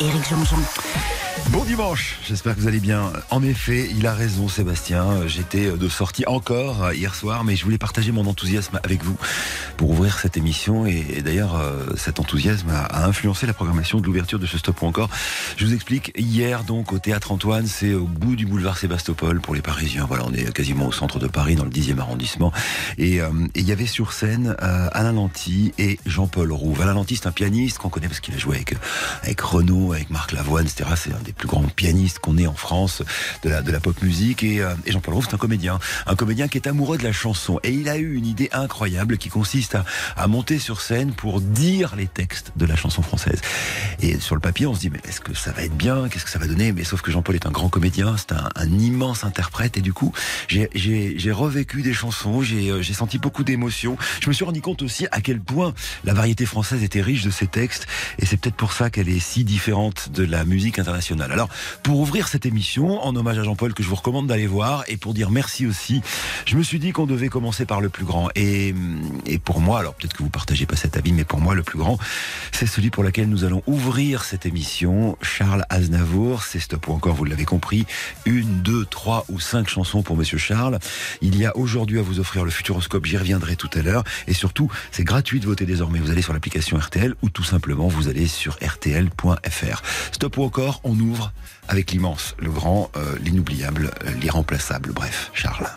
Éric 0.00 0.28
Jean-Jean. 0.28 0.58
Bon 1.50 1.64
dimanche, 1.64 2.18
j'espère 2.28 2.54
que 2.54 2.60
vous 2.60 2.68
allez 2.68 2.78
bien. 2.78 3.10
En 3.30 3.42
effet, 3.42 3.88
il 3.96 4.06
a 4.06 4.12
raison 4.12 4.48
Sébastien, 4.48 5.26
j'étais 5.26 5.70
de 5.70 5.88
sortie 5.88 6.24
encore 6.26 6.92
hier 6.92 7.14
soir, 7.14 7.42
mais 7.42 7.56
je 7.56 7.64
voulais 7.64 7.78
partager 7.78 8.12
mon 8.12 8.26
enthousiasme 8.26 8.78
avec 8.84 9.02
vous 9.02 9.16
pour 9.78 9.90
ouvrir 9.90 10.18
cette 10.18 10.36
émission 10.36 10.84
et, 10.84 11.22
d'ailleurs 11.22 11.56
euh, 11.56 11.86
cet 11.96 12.20
enthousiasme 12.20 12.68
a, 12.70 13.06
influencé 13.06 13.46
la 13.46 13.54
programmation 13.54 13.98
de 13.98 14.04
l'ouverture 14.04 14.38
de 14.38 14.44
ce 14.44 14.58
stop 14.58 14.82
ou 14.82 14.86
encore. 14.86 15.08
Je 15.56 15.64
vous 15.64 15.72
explique, 15.72 16.12
hier 16.18 16.64
donc 16.64 16.92
au 16.92 16.98
Théâtre 16.98 17.32
Antoine, 17.32 17.66
c'est 17.66 17.94
au 17.94 18.04
bout 18.04 18.36
du 18.36 18.44
boulevard 18.44 18.76
Sébastopol 18.76 19.40
pour 19.40 19.54
les 19.54 19.62
Parisiens. 19.62 20.04
Voilà, 20.06 20.24
on 20.26 20.34
est 20.34 20.52
quasiment 20.52 20.86
au 20.86 20.92
centre 20.92 21.18
de 21.18 21.28
Paris 21.28 21.54
dans 21.54 21.64
le 21.64 21.70
10e 21.70 21.98
arrondissement 21.98 22.52
et 22.98 23.22
euh, 23.22 23.30
il 23.54 23.66
y 23.66 23.72
avait 23.72 23.86
sur 23.86 24.12
scène 24.12 24.54
euh, 24.62 24.88
Alain 24.92 25.12
Lanty 25.12 25.72
et 25.78 25.98
Jean-Paul 26.04 26.52
Rouve. 26.52 26.82
Alain 26.82 26.94
Lanty 26.94 27.16
c'est 27.16 27.26
un 27.26 27.32
pianiste 27.32 27.78
qu'on 27.78 27.88
connaît 27.88 28.08
parce 28.08 28.20
qu'il 28.20 28.34
a 28.34 28.38
joué 28.38 28.56
avec, 28.56 28.74
avec 29.22 29.40
Renaud, 29.40 29.87
avec 29.92 30.10
Marc 30.10 30.32
Lavoine. 30.32 30.66
C'est 30.68 30.84
un 30.84 31.22
des 31.24 31.32
plus 31.32 31.48
grands 31.48 31.62
pianistes 31.62 32.18
qu'on 32.18 32.38
ait 32.38 32.46
en 32.46 32.54
France 32.54 33.02
de 33.42 33.50
la, 33.50 33.80
pop 33.80 34.00
musique. 34.02 34.42
Et, 34.42 34.60
euh, 34.60 34.74
et 34.86 34.92
Jean-Paul 34.92 35.14
Rouve, 35.14 35.26
c'est 35.28 35.34
un 35.34 35.38
comédien. 35.38 35.78
Un 36.06 36.16
comédien 36.16 36.48
qui 36.48 36.58
est 36.58 36.66
amoureux 36.66 36.98
de 36.98 37.04
la 37.04 37.12
chanson. 37.12 37.60
Et 37.62 37.72
il 37.72 37.88
a 37.88 37.96
eu 37.96 38.14
une 38.14 38.26
idée 38.26 38.48
incroyable 38.52 39.18
qui 39.18 39.28
consiste 39.28 39.74
à, 39.74 39.84
à 40.16 40.26
monter 40.26 40.58
sur 40.58 40.80
scène 40.80 41.12
pour 41.12 41.40
dire 41.40 41.94
les 41.96 42.06
textes 42.06 42.52
de 42.56 42.66
la 42.66 42.76
chanson 42.76 43.02
française. 43.02 43.40
Et 44.00 44.18
sur 44.20 44.34
le 44.34 44.40
papier, 44.40 44.66
on 44.66 44.74
se 44.74 44.80
dit, 44.80 44.90
mais 44.90 45.00
est-ce 45.08 45.20
que 45.20 45.34
ça 45.34 45.52
va 45.52 45.64
être 45.64 45.76
bien? 45.76 46.08
Qu'est-ce 46.08 46.24
que 46.24 46.30
ça 46.30 46.38
va 46.38 46.46
donner? 46.46 46.72
Mais 46.72 46.84
sauf 46.84 47.02
que 47.02 47.10
Jean-Paul 47.10 47.34
est 47.34 47.46
un 47.46 47.50
grand 47.50 47.68
comédien, 47.68 48.16
c'est 48.16 48.32
un, 48.32 48.48
un, 48.54 48.78
immense 48.78 49.24
interprète. 49.24 49.76
Et 49.76 49.80
du 49.80 49.92
coup, 49.92 50.12
j'ai 50.48 51.32
revécu 51.32 51.82
des 51.82 51.92
chansons, 51.92 52.42
euh, 52.42 52.82
j'ai 52.82 52.94
senti 52.94 53.18
beaucoup 53.18 53.44
d'émotions. 53.44 53.96
Je 54.20 54.28
me 54.28 54.32
suis 54.32 54.44
rendu 54.44 54.60
compte 54.60 54.82
aussi 54.82 55.06
à 55.10 55.20
quel 55.20 55.40
point 55.40 55.74
la 56.04 56.14
variété 56.14 56.46
française 56.46 56.82
était 56.82 57.00
riche 57.00 57.24
de 57.24 57.30
ses 57.30 57.46
textes. 57.46 57.86
Et 58.18 58.26
c'est 58.26 58.36
peut-être 58.36 58.56
pour 58.56 58.72
ça 58.72 58.90
qu'elle 58.90 59.08
est 59.08 59.20
si 59.20 59.44
différente 59.44 59.77
de 60.12 60.24
la 60.24 60.44
musique 60.44 60.80
internationale. 60.80 61.30
Alors, 61.30 61.48
pour 61.84 62.00
ouvrir 62.00 62.26
cette 62.26 62.46
émission, 62.46 63.00
en 63.00 63.14
hommage 63.14 63.38
à 63.38 63.44
Jean-Paul, 63.44 63.74
que 63.74 63.84
je 63.84 63.88
vous 63.88 63.94
recommande 63.94 64.26
d'aller 64.26 64.48
voir, 64.48 64.82
et 64.88 64.96
pour 64.96 65.14
dire 65.14 65.30
merci 65.30 65.66
aussi, 65.66 66.02
je 66.46 66.56
me 66.56 66.64
suis 66.64 66.80
dit 66.80 66.90
qu'on 66.90 67.06
devait 67.06 67.28
commencer 67.28 67.64
par 67.64 67.80
le 67.80 67.88
plus 67.88 68.04
grand. 68.04 68.28
Et, 68.34 68.74
et 69.26 69.38
pour 69.38 69.60
moi, 69.60 69.78
alors 69.78 69.94
peut-être 69.94 70.14
que 70.14 70.22
vous 70.24 70.30
partagez 70.30 70.66
pas 70.66 70.74
cet 70.74 70.96
avis, 70.96 71.12
mais 71.12 71.22
pour 71.22 71.40
moi, 71.40 71.54
le 71.54 71.62
plus 71.62 71.78
grand, 71.78 71.96
c'est 72.50 72.66
celui 72.66 72.90
pour 72.90 73.04
lequel 73.04 73.28
nous 73.28 73.44
allons 73.44 73.62
ouvrir 73.66 74.24
cette 74.24 74.46
émission. 74.46 75.16
Charles 75.22 75.64
Aznavour, 75.68 76.42
c'est 76.42 76.58
stop 76.58 76.88
ou 76.88 76.92
encore, 76.92 77.14
vous 77.14 77.24
l'avez 77.24 77.44
compris, 77.44 77.86
une, 78.26 78.62
deux, 78.62 78.84
trois 78.84 79.24
ou 79.28 79.38
cinq 79.38 79.68
chansons 79.68 80.02
pour 80.02 80.16
Monsieur 80.16 80.38
Charles. 80.38 80.80
Il 81.22 81.38
y 81.38 81.46
a 81.46 81.56
aujourd'hui 81.56 82.00
à 82.00 82.02
vous 82.02 82.18
offrir 82.18 82.44
le 82.44 82.50
Futuroscope, 82.50 83.06
j'y 83.06 83.16
reviendrai 83.16 83.54
tout 83.54 83.70
à 83.74 83.82
l'heure. 83.82 84.02
Et 84.26 84.34
surtout, 84.34 84.70
c'est 84.90 85.04
gratuit 85.04 85.38
de 85.38 85.46
voter 85.46 85.66
désormais. 85.66 86.00
Vous 86.00 86.10
allez 86.10 86.22
sur 86.22 86.32
l'application 86.32 86.76
RTL 86.76 87.14
ou 87.22 87.30
tout 87.30 87.44
simplement 87.44 87.86
vous 87.86 88.08
allez 88.08 88.26
sur 88.26 88.56
rtl.fr. 88.56 89.67
Stop 90.12 90.36
ou 90.38 90.44
encore, 90.44 90.80
on 90.84 90.98
ouvre 90.98 91.32
avec 91.68 91.92
l'immense, 91.92 92.34
le 92.38 92.50
grand, 92.50 92.90
euh, 92.96 93.16
l'inoubliable, 93.20 93.90
euh, 94.04 94.10
l'irremplaçable, 94.20 94.92
bref, 94.92 95.30
Charles. 95.34 95.68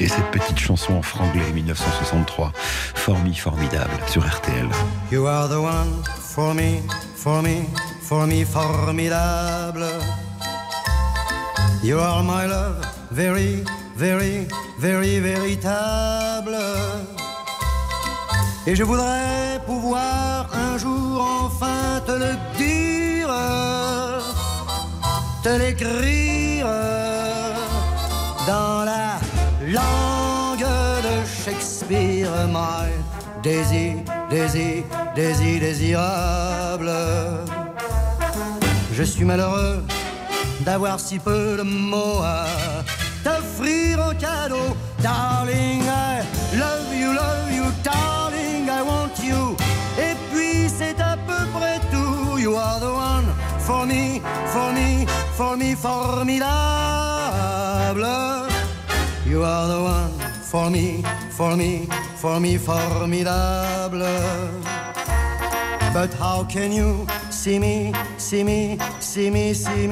Et 0.00 0.08
cette 0.08 0.30
petite 0.30 0.58
chanson 0.58 0.94
en 0.94 1.02
franglais 1.02 1.50
1963, 1.52 2.52
formi 2.94 3.34
formidable 3.34 3.94
sur 4.06 4.22
RTL. 4.26 4.68
You 5.10 5.26
are 5.26 5.48
the 5.48 5.58
one 5.58 6.02
for 6.20 6.54
me, 6.54 6.82
for 7.16 7.42
me, 7.42 7.64
for 8.02 8.26
me 8.26 8.44
formidable. 8.44 9.86
You 11.82 11.98
are 11.98 12.22
my 12.22 12.46
love, 12.46 12.84
very, 13.10 13.64
very, 13.96 14.46
very 14.78 15.20
véritable. 15.20 16.56
Et 18.66 18.74
je 18.74 18.82
voudrais 18.82 19.60
pouvoir 19.66 20.48
un 20.54 20.78
jour 20.78 21.20
enfin 21.44 22.00
te 22.06 22.12
le 22.12 22.32
dire, 22.56 23.28
te 25.42 25.50
l'écrire 25.50 26.66
dans 28.46 28.84
la 28.84 29.18
langue 29.66 30.66
de 31.02 31.14
Shakespeare, 31.44 32.30
my 32.48 32.88
désir, 33.42 33.96
désir, 34.30 34.82
désir, 35.14 35.60
désirable. 35.60 36.90
Je 38.94 39.02
suis 39.02 39.26
malheureux 39.26 39.84
d'avoir 40.60 40.98
si 40.98 41.18
peu 41.18 41.58
de 41.58 41.62
mots 41.62 42.22
à 42.22 42.46
t'offrir 43.22 44.00
en 44.00 44.14
cadeau, 44.14 44.74
darling. 45.02 45.82
I 45.82 46.56
love 46.56 46.94
you, 46.94 47.12
love 47.12 47.52
you, 47.52 47.64
darling. 47.82 48.23
You 52.44 52.56
are 52.56 52.78
the 52.78 52.92
one 52.92 53.24
for 53.58 53.86
me, 53.86 54.20
for 54.52 54.70
me, 54.74 55.06
for 55.32 55.56
me, 55.56 55.74
formidable. 55.74 56.44
You 59.24 59.42
are 59.42 59.66
the 59.66 59.80
one 59.82 60.12
for 60.52 60.68
me, 60.68 61.02
for 61.30 61.56
me, 61.56 61.88
for 62.16 62.38
me, 62.38 62.58
formidable. 62.58 64.04
But 65.94 66.12
how 66.18 66.44
can 66.44 66.70
you 66.70 67.06
see 67.30 67.58
me, 67.58 67.94
see 68.18 68.44
me, 68.44 68.78
see 69.00 69.30
me, 69.30 69.54
see 69.54 69.88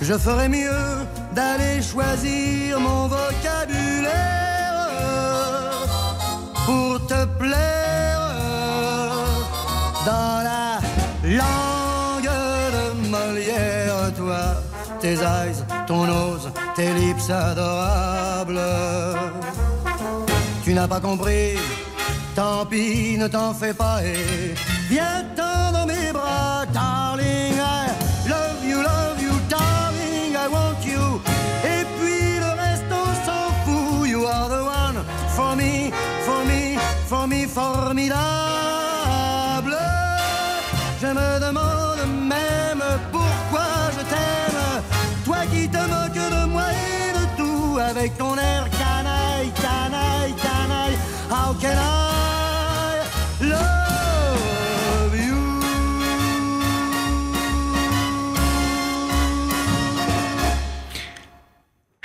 Je 0.00 0.16
ferais 0.16 0.48
mieux 0.48 1.08
d'aller 1.34 1.82
choisir 1.82 2.78
mon 2.78 3.08
vocabulaire 3.08 4.14
pour 6.66 7.04
te 7.08 7.24
plaire 7.36 7.79
dans 10.04 10.42
la 10.42 10.80
langue 11.24 12.30
de 12.76 13.08
Molière, 13.08 14.12
toi, 14.16 14.54
tes 15.00 15.14
eyes, 15.14 15.64
ton 15.86 16.06
nose, 16.06 16.50
tes 16.74 16.92
lips 16.94 17.30
adorables. 17.30 18.60
Tu 20.64 20.74
n'as 20.74 20.88
pas 20.88 21.00
compris, 21.00 21.58
tant 22.34 22.64
pis, 22.66 23.16
ne 23.18 23.26
t'en 23.26 23.52
fais 23.52 23.74
pas 23.74 24.02
et 24.02 24.54
viens 24.88 25.24
dans 25.36 25.86
mes 25.86 26.12
bras, 26.12 26.64
darling. 26.72 27.54
I 27.56 28.28
love 28.28 28.64
you, 28.64 28.82
love 28.82 29.20
you, 29.20 29.32
darling, 29.48 30.34
I 30.34 30.48
want 30.50 30.80
you. 30.84 31.20
Et 31.64 31.84
puis 31.98 32.38
le 32.38 32.50
reste, 32.60 32.84
on 32.90 33.26
s'en 33.26 33.50
fout. 33.64 34.08
You 34.08 34.24
are 34.26 34.48
the 34.48 34.62
one 34.64 35.04
for 35.34 35.56
me, 35.56 35.92
for 36.24 36.44
me, 36.44 36.78
for 37.08 37.26
me, 37.26 37.46
formidable. 37.46 38.79
Je 41.00 41.06
me 41.06 41.40
demande 41.40 42.28
même 42.28 42.84
pourquoi 43.10 43.90
je 43.96 44.04
t'aime. 44.10 44.82
Toi 45.24 45.38
qui 45.50 45.66
te 45.66 45.78
moques 45.78 46.30
de 46.36 46.44
moi 46.44 46.64
et 46.72 47.12
de 47.18 47.24
tout 47.38 47.78
avec 47.78 48.18
ton 48.18 48.36
air 48.36 48.68
canaille, 48.78 49.50
canaille, 49.62 50.34
canaille. 50.34 50.98
How 51.30 51.54
can 51.54 51.99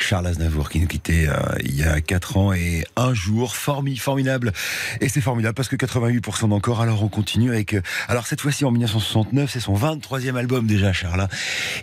Charles 0.06 0.28
Aznavour 0.28 0.70
qui 0.70 0.80
nous 0.80 0.88
quittait 0.88 1.28
euh, 1.28 1.36
il 1.64 1.76
y 1.76 1.84
a 1.84 2.00
4 2.00 2.38
ans 2.38 2.54
et 2.54 2.86
un 2.96 3.16
jour, 3.16 3.56
formi, 3.56 3.98
formidable. 3.98 4.54
Et 5.02 5.10
c'est 5.10 5.22
formidable 5.22 5.56
parce 5.56 5.68
que 5.68 5.76
88% 5.76 6.50
d'encore, 6.50 6.82
alors 6.82 7.04
on 7.04 7.08
continue 7.08 7.50
avec... 7.50 7.74
euh, 7.74 7.82
alors 8.08 8.28
cette 8.28 8.40
fois-ci 8.40 8.66
en 8.66 8.72
1969, 8.72 9.50
c'est 9.52 9.60
son 9.60 9.74
23e 9.74 10.36
album 10.36 10.68
déjà, 10.68 10.94
Charles. 10.94 11.28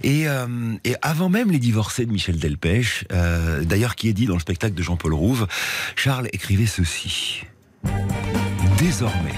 Et, 0.04 0.28
euh, 0.28 0.46
et 0.84 0.94
avant 1.02 1.28
même 1.28 1.50
Les 1.50 1.58
Divorcés 1.58 2.06
de 2.06 2.12
Michel 2.12 2.38
Delpech, 2.38 3.06
d'ailleurs 3.62 3.96
qui 3.96 4.08
est 4.08 4.12
dit 4.12 4.26
dans 4.26 4.34
le 4.34 4.40
spectacle 4.40 4.74
de 4.74 4.82
Jean-Paul 4.82 5.14
Rouve, 5.14 5.48
Charles 5.96 6.28
écrivait 6.32 6.66
ceci. 6.66 7.42
Désormais, 8.78 9.34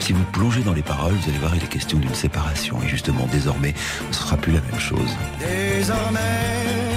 si 0.00 0.14
vous 0.14 0.24
plongez 0.32 0.62
dans 0.62 0.72
les 0.72 0.82
paroles, 0.82 1.12
vous 1.12 1.28
allez 1.28 1.38
voir, 1.38 1.54
il 1.54 1.62
est 1.62 1.68
question 1.68 1.98
d'une 1.98 2.14
séparation. 2.14 2.80
Et 2.82 2.88
justement, 2.88 3.26
désormais, 3.30 3.74
ce 4.04 4.08
ne 4.08 4.12
sera 4.12 4.36
plus 4.38 4.52
la 4.52 4.60
même 4.62 4.80
chose. 4.80 5.16
Désormais, 5.40 6.87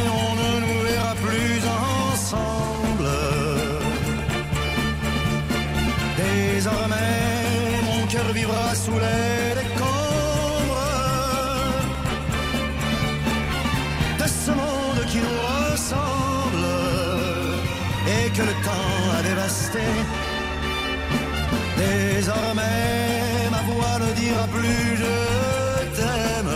sous 8.74 9.00
les 9.06 9.56
décombres 9.60 10.88
de 14.20 14.28
ce 14.28 14.52
monde 14.52 15.02
qui 15.12 15.18
nous 15.26 15.40
ressemble 15.52 16.68
et 18.16 18.30
que 18.36 18.44
le 18.50 18.56
temps 18.68 19.02
a 19.18 19.22
dévasté. 19.30 19.86
Désormais, 21.78 23.50
ma 23.52 23.62
voix 23.70 23.98
ne 24.06 24.10
dira 24.22 24.46
plus 24.56 24.98
je 25.02 25.16
t'aime. 25.98 26.56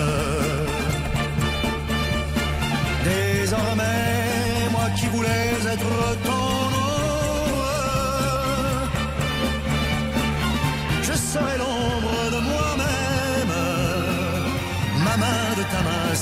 Désormais, 3.03 4.69
moi 4.71 4.87
qui 4.97 5.07
voulais 5.07 5.51
être 5.73 5.93
ton 6.23 6.44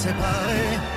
de 0.02 0.93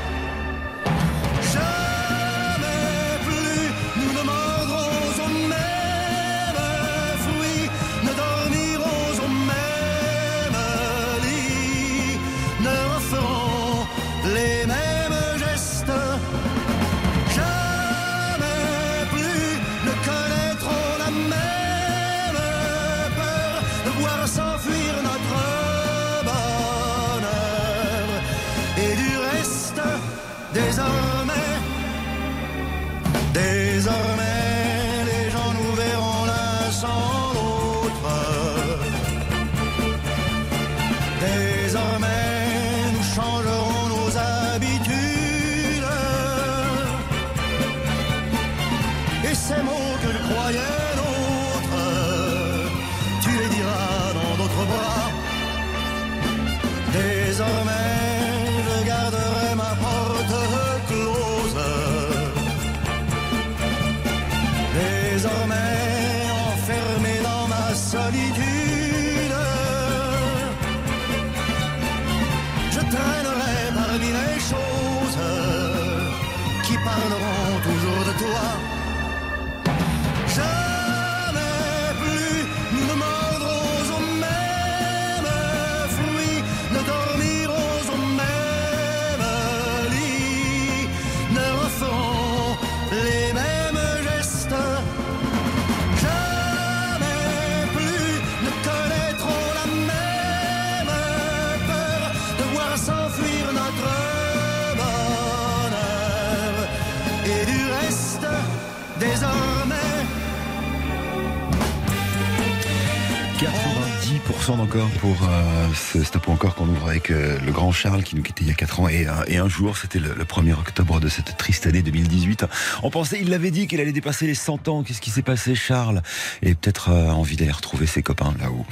90% 114.46 114.58
d'encore 114.58 114.88
pour 115.00 115.16
euh, 115.28 115.69
ce 115.75 116.04
stop 116.04 116.28
encore 116.28 116.54
qu'on 116.54 116.69
ouvre 116.69 116.88
avec 116.88 117.10
euh, 117.10 117.37
le 117.44 117.50
grand 117.50 117.72
Charles 117.72 118.04
qui 118.04 118.14
nous 118.14 118.22
quittait 118.22 118.44
il 118.44 118.48
y 118.48 118.50
a 118.50 118.54
4 118.54 118.81
ans 118.81 118.88
et, 118.88 119.06
euh, 119.06 119.12
et 119.26 119.38
un 119.38 119.48
jour, 119.48 119.76
c'était 119.76 119.98
le, 119.98 120.14
le 120.14 120.25
1er 120.25 120.52
octobre 120.52 121.00
de 121.00 121.08
cette 121.08 121.37
triste 121.37 121.66
année 121.66 121.82
2018. 121.82 122.44
On 122.84 122.90
pensait, 122.90 123.19
il 123.20 123.31
l'avait 123.31 123.50
dit 123.50 123.66
qu'il 123.66 123.81
allait 123.81 123.93
dépasser 123.93 124.26
les 124.26 124.37
100 124.37 124.69
ans. 124.69 124.84
Qu'est-ce 124.84 125.00
qui 125.00 125.10
s'est 125.10 125.22
passé, 125.22 125.56
Charles? 125.56 126.00
Et 126.43 126.54
peut-être 126.54 126.90
euh, 126.90 127.10
envie 127.10 127.34
d'aller 127.34 127.50
retrouver 127.50 127.87
ses 127.87 128.04
copains 128.04 128.34
là-haut. 128.38 128.64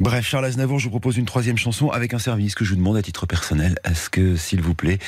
Bref, 0.00 0.26
Charles 0.26 0.46
Aznavour, 0.46 0.78
je 0.78 0.84
vous 0.84 0.90
propose 0.90 1.18
une 1.18 1.26
troisième 1.26 1.58
chanson 1.58 1.90
avec 1.90 2.14
un 2.14 2.18
service 2.18 2.54
que 2.54 2.64
je 2.64 2.70
vous 2.70 2.76
demande 2.76 2.96
à 2.96 3.02
titre 3.02 3.26
personnel. 3.26 3.78
Est-ce 3.84 4.08
que, 4.08 4.36
s'il 4.36 4.62
vous 4.62 4.74
plaît, 4.74 4.98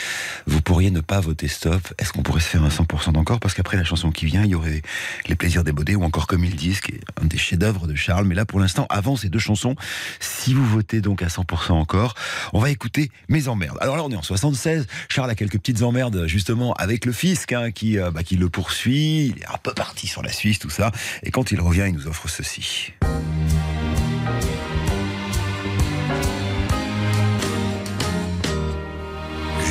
vous 0.46 0.60
pourriez 0.60 0.90
ne 0.90 1.00
pas 1.00 1.20
voter 1.20 1.48
stop? 1.48 1.80
Est-ce 1.98 2.12
qu'on 2.12 2.22
pourrait 2.22 2.40
se 2.40 2.48
faire 2.48 2.64
un 2.64 2.68
100% 2.68 3.12
d'encore? 3.12 3.40
Parce 3.40 3.54
qu'après 3.54 3.78
la 3.78 3.84
chanson 3.84 4.10
qui 4.10 4.26
vient, 4.26 4.44
il 4.44 4.50
y 4.50 4.54
aurait 4.54 4.82
Les 5.26 5.36
plaisirs 5.36 5.64
des 5.64 5.72
Baudets 5.72 5.94
ou 5.94 6.02
encore 6.02 6.26
Comme 6.26 6.44
ils 6.44 6.56
disent, 6.56 6.82
qui 6.82 6.92
est 6.92 7.00
un 7.18 7.24
des 7.24 7.38
chefs-d'œuvre 7.38 7.86
de 7.86 7.94
Charles. 7.94 8.26
Mais 8.26 8.34
là, 8.34 8.44
pour 8.44 8.60
l'instant, 8.60 8.86
avant 8.90 9.16
ces 9.16 9.30
deux 9.30 9.38
chansons, 9.38 9.74
si 10.20 10.54
vous 10.54 10.66
votez 10.66 11.00
donc 11.00 11.22
à 11.22 11.26
100% 11.26 11.72
encore, 11.72 12.14
on 12.52 12.60
va 12.60 12.70
écouter 12.70 13.10
Mes 13.28 13.48
emmerdes. 13.48 13.78
Alors 13.80 13.96
là, 13.96 14.04
on 14.04 14.10
est 14.10 14.16
en 14.16 14.22
76. 14.22 14.86
Charles 15.08 15.30
a 15.30 15.34
quelques 15.34 15.58
petites 15.58 15.82
emmerdes, 15.82 16.26
justement, 16.26 16.72
avec 16.74 17.04
le 17.04 17.12
fisc, 17.12 17.52
hein, 17.52 17.70
qui, 17.70 17.98
euh, 17.98 18.10
bah, 18.10 18.22
qui 18.22 18.36
le 18.36 18.48
poursuit. 18.48 19.26
Il 19.26 19.42
est 19.42 19.46
un 19.46 19.58
peu 19.62 19.72
parti 19.72 20.06
sur 20.06 20.22
la 20.22 20.32
Suisse, 20.32 20.58
tout 20.58 20.70
ça. 20.70 20.92
Et 21.22 21.30
quand 21.30 21.52
il 21.52 21.60
revient, 21.60 21.84
il 21.88 21.94
nous 21.94 22.06
offre 22.06 22.28
ceci. 22.28 22.92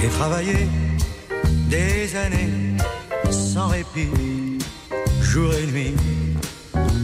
J'ai 0.01 0.09
travaillé 0.09 0.67
des 1.69 2.15
années 2.15 2.75
sans 3.29 3.67
répit, 3.67 4.57
jour 5.21 5.53
et 5.53 5.65
nuit, 5.67 5.93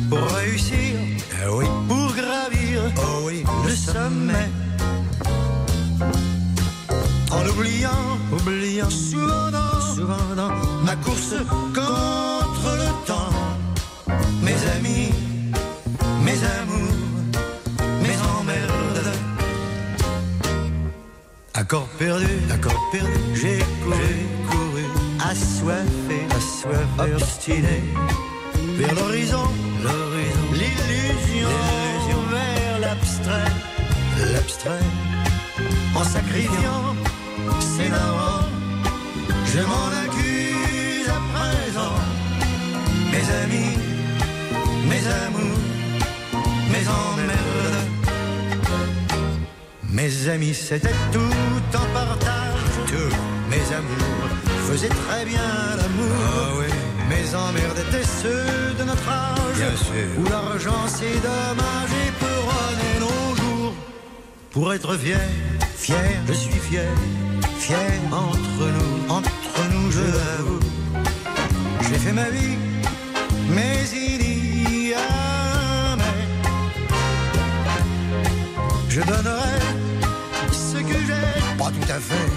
pour 0.09 0.27
réussir, 0.31 0.97
eh 1.43 1.49
oui, 1.49 1.65
pour 1.87 2.13
gravir, 2.13 2.81
oh 2.97 3.21
oui, 3.25 3.43
le 3.65 3.75
sommet. 3.75 4.49
En 7.31 7.45
oubliant, 7.47 8.17
oubliant 8.31 8.89
souvent 8.89 9.51
dans, 9.51 9.81
souvent 9.95 10.35
dans 10.35 10.49
ma 10.83 10.95
course 10.97 11.35
contre 11.73 12.69
le 12.81 13.05
temps, 13.05 13.33
mes 14.41 14.59
amis, 14.77 15.11
mes 16.23 16.39
amours, 16.59 16.97
mes 18.01 18.17
emmerdes. 18.39 19.13
Accord 21.53 21.87
perdu, 21.99 22.27
accord 22.51 22.89
perdu, 22.91 23.11
j'ai 23.35 23.59
couru, 23.83 24.15
couru, 24.49 24.85
assoiffé, 25.19 26.19
assoiffé, 26.35 27.13
obstiné, 27.15 27.83
vers 28.77 28.93
l'horizon, 28.93 29.43
l'illusion, 30.53 31.49
vers 32.29 32.79
l'abstrait, 32.79 33.51
l'abstrait, 34.33 34.87
en 35.95 36.03
sacrifiant 36.03 36.95
ses 37.59 37.89
narrants, 37.89 38.45
je 39.45 39.61
m'en 39.71 39.89
accuse 40.05 41.09
à 41.09 41.19
présent, 41.33 41.95
mes 43.13 43.25
amis, 43.43 43.77
mes 44.91 45.03
amours, 45.25 45.63
mes 46.71 46.85
emmerdes. 46.87 47.47
Mes 49.89 50.29
amis, 50.29 50.53
c'était 50.53 50.99
tout 51.11 51.75
en 51.75 51.87
partage. 51.93 52.59
Tous 52.85 53.15
mes 53.49 53.75
amours 53.75 54.29
faisaient 54.67 54.89
très 54.89 55.25
bien 55.25 55.49
l'amour. 55.77 56.76
Mes 57.27 57.35
emmerdes 57.35 57.79
étaient 57.79 58.05
ceux 58.05 58.73
de 58.79 58.83
notre 58.85 59.09
âge. 59.09 59.61
Où 60.17 60.23
l'argent, 60.29 60.87
c'est 60.87 61.19
dommage 61.21 61.91
et 62.05 62.11
peut 62.19 62.99
nos 63.01 63.35
jours. 63.35 63.73
Pour 64.51 64.73
être 64.73 64.95
fier, 64.95 65.19
fier, 65.75 66.21
je 66.27 66.33
suis 66.33 66.53
fier. 66.53 66.89
Fier 67.59 67.99
entre 68.11 68.63
nous, 68.75 69.13
entre 69.13 69.59
nous, 69.73 69.91
je 69.91 69.99
l'avoue. 69.99 70.59
J'ai 71.81 71.97
fait 71.97 72.13
ma 72.13 72.29
vie, 72.29 72.57
mais 73.49 73.83
il 73.93 74.89
y 74.89 74.93
a 74.93 75.95
mais. 75.97 76.19
Je 78.87 79.01
donnerai 79.01 79.59
ce 80.51 80.77
que 80.77 80.97
j'ai, 81.07 81.57
pas 81.57 81.71
tout 81.71 81.91
à 81.91 81.99
fait, 81.99 82.31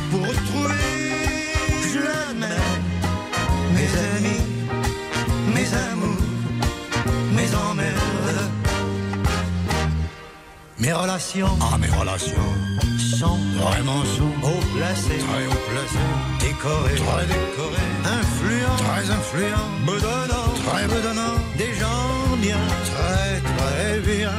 mes 10.81 10.93
relations, 10.93 11.59
ah 11.61 11.77
mes 11.79 11.89
relations, 11.89 12.51
sont 12.99 13.39
vraiment 13.57 14.03
sont 14.17 14.33
haut 14.43 14.65
placées, 14.77 15.19
très 15.19 15.47
haut 15.47 15.65
placées, 15.71 16.11
décorées, 16.41 16.95
très 16.95 17.27
décorées, 17.27 17.91
influents, 18.21 18.77
très 18.77 19.11
influents, 19.11 19.71
me 19.87 20.01
donnant, 20.01 20.51
très 20.67 20.85
me 20.87 21.03
donnant, 21.03 21.37
des 21.59 21.75
gens 21.75 22.37
bien, 22.41 22.57
très 22.93 23.41
très 23.57 24.01
bien, 24.01 24.33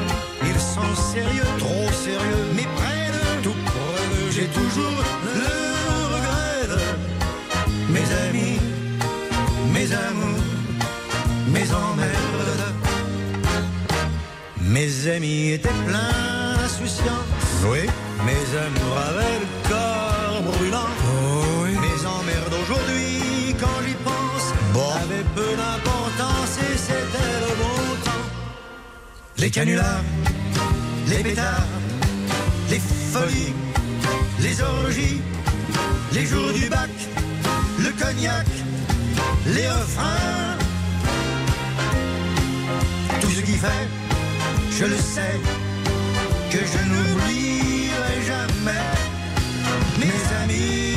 ils 0.44 0.60
sont 0.60 0.96
sérieux, 1.14 1.52
trop 1.60 1.92
sérieux, 1.92 2.46
mais 2.56 2.68
près 2.76 3.08
de 3.18 3.44
tout. 3.44 3.56
Près 3.66 4.06
d'eux, 4.12 4.32
j'ai 4.32 4.48
toujours 4.48 4.98
le 5.26 5.56
regret 6.16 6.68
de 6.74 7.94
mes 7.94 8.08
amis, 8.28 8.60
mes 9.74 9.94
amours, 9.94 10.31
Mes 14.72 15.08
amis 15.10 15.52
étaient 15.52 15.68
pleins 15.86 16.56
d'insouciance. 16.58 17.28
Oui. 17.66 17.80
Mes 18.26 18.58
amours 18.58 18.98
avaient 19.10 19.40
le 19.44 19.70
corps 19.70 20.42
brûlant. 20.54 20.88
Oh, 20.88 21.44
oui. 21.64 21.72
Mes 21.72 22.06
emmerdes 22.06 22.50
d'aujourd'hui, 22.50 23.54
quand 23.60 23.78
j'y 23.86 23.94
pense, 23.96 24.54
Bon. 24.74 24.90
avaient 25.04 25.26
peu 25.36 25.50
d'importance 25.58 26.58
et 26.60 26.78
c'était 26.78 27.40
le 27.42 27.54
bon 27.58 27.96
temps. 28.06 28.26
Les 29.40 29.50
canulars, 29.50 30.04
les 31.10 31.22
pétards, 31.22 31.68
les 32.70 32.80
folies, 32.80 33.54
les 34.40 34.62
orgies, 34.62 35.22
les 36.14 36.26
jours 36.26 36.54
du 36.54 36.70
bac, 36.70 36.90
le 37.78 37.90
cognac, 38.02 38.48
les 39.48 39.68
refrains. 39.68 40.56
Tout 43.20 43.32
ce 43.32 43.42
qui 43.42 43.58
fait, 43.58 43.88
je 44.72 44.86
le 44.86 44.98
sais, 44.98 45.40
que 46.50 46.58
je 46.58 46.80
n'oublierai 46.90 48.20
jamais 48.26 48.88
mes 50.00 50.22
amis, 50.44 50.96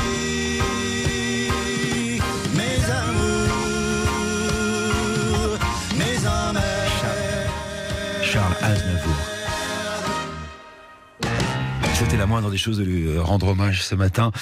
C'était 11.94 12.16
la 12.16 12.26
moindre 12.26 12.50
des 12.50 12.58
choses 12.58 12.78
de 12.78 12.84
lui 12.84 13.06
euh, 13.06 13.22
rendre 13.22 13.46
hommage 13.46 13.84
ce 13.84 13.94
matin. 13.94 14.32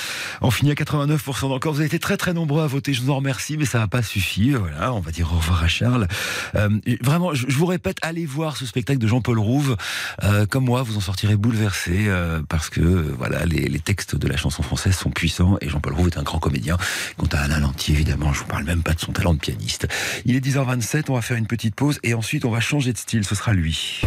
On 0.41 0.51
finit 0.51 0.71
à 0.71 0.75
89% 0.75 1.51
d'encore. 1.51 1.75
Vous 1.75 1.81
avez 1.81 1.87
été 1.87 1.99
très 1.99 2.17
très 2.17 2.33
nombreux 2.33 2.63
à 2.63 2.67
voter. 2.67 2.95
Je 2.95 3.03
vous 3.03 3.11
en 3.11 3.17
remercie, 3.17 3.59
mais 3.59 3.67
ça 3.67 3.79
n'a 3.79 3.89
pas 3.89 4.03
suffi. 4.03 4.53
Voilà, 4.53 4.95
on 4.95 5.01
va 5.01 5.11
dire 5.11 5.31
au 5.31 5.37
revoir 5.37 5.63
à 5.63 5.69
Charles. 5.69 6.09
Euh, 6.55 6.71
vraiment, 7.03 7.35
je, 7.35 7.47
vous 7.49 7.67
répète, 7.67 7.99
allez 8.01 8.25
voir 8.25 8.57
ce 8.57 8.65
spectacle 8.65 8.99
de 8.99 9.07
Jean-Paul 9.07 9.39
Rouve. 9.39 9.77
Euh, 10.25 10.47
comme 10.47 10.65
moi, 10.65 10.83
vous 10.83 10.97
en 10.97 11.01
sortirez 11.01 11.37
bouleversé 11.37 12.11
parce 12.49 12.71
que 12.71 12.81
voilà, 12.81 13.45
les, 13.45 13.81
textes 13.81 14.17
de 14.17 14.29
la 14.29 14.39
chanson 14.39 14.63
française 14.63 14.97
sont 14.97 15.11
puissants 15.11 15.59
et 15.61 15.69
Jean-Paul 15.69 15.93
Rouve 15.93 16.09
est 16.09 16.19
un 16.19 16.23
grand 16.23 16.39
comédien. 16.39 16.79
Quant 17.19 17.29
à 17.33 17.41
Alain 17.41 17.61
Lantier, 17.61 17.95
évidemment, 17.95 18.33
je 18.33 18.41
vous 18.41 18.47
parle 18.47 18.65
même 18.65 18.83
pas 18.83 18.95
de 18.95 19.01
son 19.01 19.13
talent 19.13 19.35
de 19.35 19.41
pianiste. 19.41 19.89
Il 20.25 20.37
est 20.37 20.41
10h27. 20.41 21.05
On 21.11 21.15
va 21.15 21.23
faire 21.23 21.37
une 21.37 21.47
petite 21.47 21.75
pause 21.75 22.01
et 22.03 22.15
ensuite 22.15 22.47
on 22.47 22.51
va 22.51 22.61
changer 22.61 22.95
de 22.95 22.99
style. 22.99 23.27
Ce 23.27 23.35
sera 23.35 23.53
lui. 23.53 24.01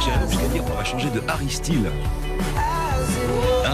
J'irais 0.00 0.18
même 0.18 0.30
jusqu'à 0.30 0.48
dire 0.48 0.64
qu'on 0.64 0.74
va 0.74 0.84
changer 0.84 1.10
de 1.10 1.22
Harry 1.28 1.50
Styles. 1.50 1.90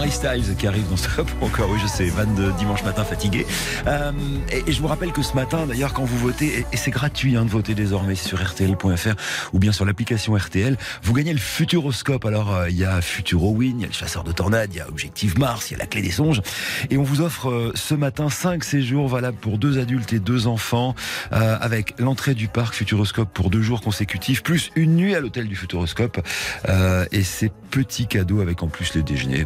Styles 0.09 0.55
qui 0.57 0.67
arrive 0.67 0.87
dans 0.89 0.97
ce 0.97 1.07
encore 1.41 1.69
oui 1.69 1.79
je 1.81 1.87
sais 1.87 2.05
van 2.07 2.25
de 2.25 2.51
dimanche 2.57 2.83
matin 2.83 3.03
fatigué. 3.03 3.45
Euh, 3.87 4.11
et, 4.51 4.71
je 4.71 4.79
vous 4.81 4.87
rappelle 4.87 5.11
que 5.11 5.21
ce 5.21 5.33
matin 5.33 5.65
d'ailleurs 5.65 5.93
quand 5.93 6.03
vous 6.03 6.17
votez 6.17 6.65
et, 6.71 6.77
c'est 6.77 6.91
gratuit 6.91 7.35
hein, 7.35 7.45
de 7.45 7.49
voter 7.49 7.73
désormais 7.73 8.15
sur 8.15 8.39
rtl.fr 8.39 9.15
ou 9.53 9.59
bien 9.59 9.71
sur 9.71 9.85
l'application 9.85 10.35
RTL 10.35 10.77
vous 11.03 11.13
gagnez 11.13 11.33
le 11.33 11.39
Futuroscope. 11.39 12.25
Alors 12.25 12.53
euh, 12.53 12.69
il 12.69 12.77
y 12.77 12.85
a 12.85 13.01
Futurowin 13.01 13.73
il 13.75 13.81
y 13.81 13.83
a 13.83 13.87
le 13.87 13.93
chasseur 13.93 14.23
de 14.23 14.31
tornades 14.31 14.71
il 14.73 14.77
y 14.77 14.81
a 14.81 14.87
Objectif 14.87 15.37
Mars 15.37 15.71
il 15.71 15.73
y 15.73 15.75
a 15.75 15.79
la 15.79 15.87
clé 15.87 16.01
des 16.01 16.11
songes. 16.11 16.41
Et 16.89 16.97
on 16.97 17.03
vous 17.03 17.21
offre 17.21 17.49
euh, 17.49 17.71
ce 17.75 17.95
matin 17.95 18.29
5 18.29 18.63
séjours 18.63 19.07
valables 19.07 19.37
pour 19.37 19.57
deux 19.57 19.79
adultes 19.79 20.13
et 20.13 20.19
deux 20.19 20.47
enfants 20.47 20.95
avec 21.31 21.99
l'entrée 21.99 22.33
du 22.33 22.47
parc 22.47 22.75
Futuroscope 22.75 23.29
pour 23.33 23.49
deux 23.49 23.61
jours 23.61 23.81
consécutifs 23.81 24.43
plus 24.43 24.71
une 24.75 24.95
nuit 24.95 25.15
à 25.15 25.19
l'hôtel 25.19 25.47
du 25.47 25.55
Futuroscope. 25.55 26.25
Et 27.11 27.23
ces 27.23 27.51
petits 27.71 28.07
cadeaux 28.07 28.41
avec 28.41 28.63
en 28.63 28.67
plus 28.67 28.93
les 28.95 29.03
déjeuners 29.03 29.45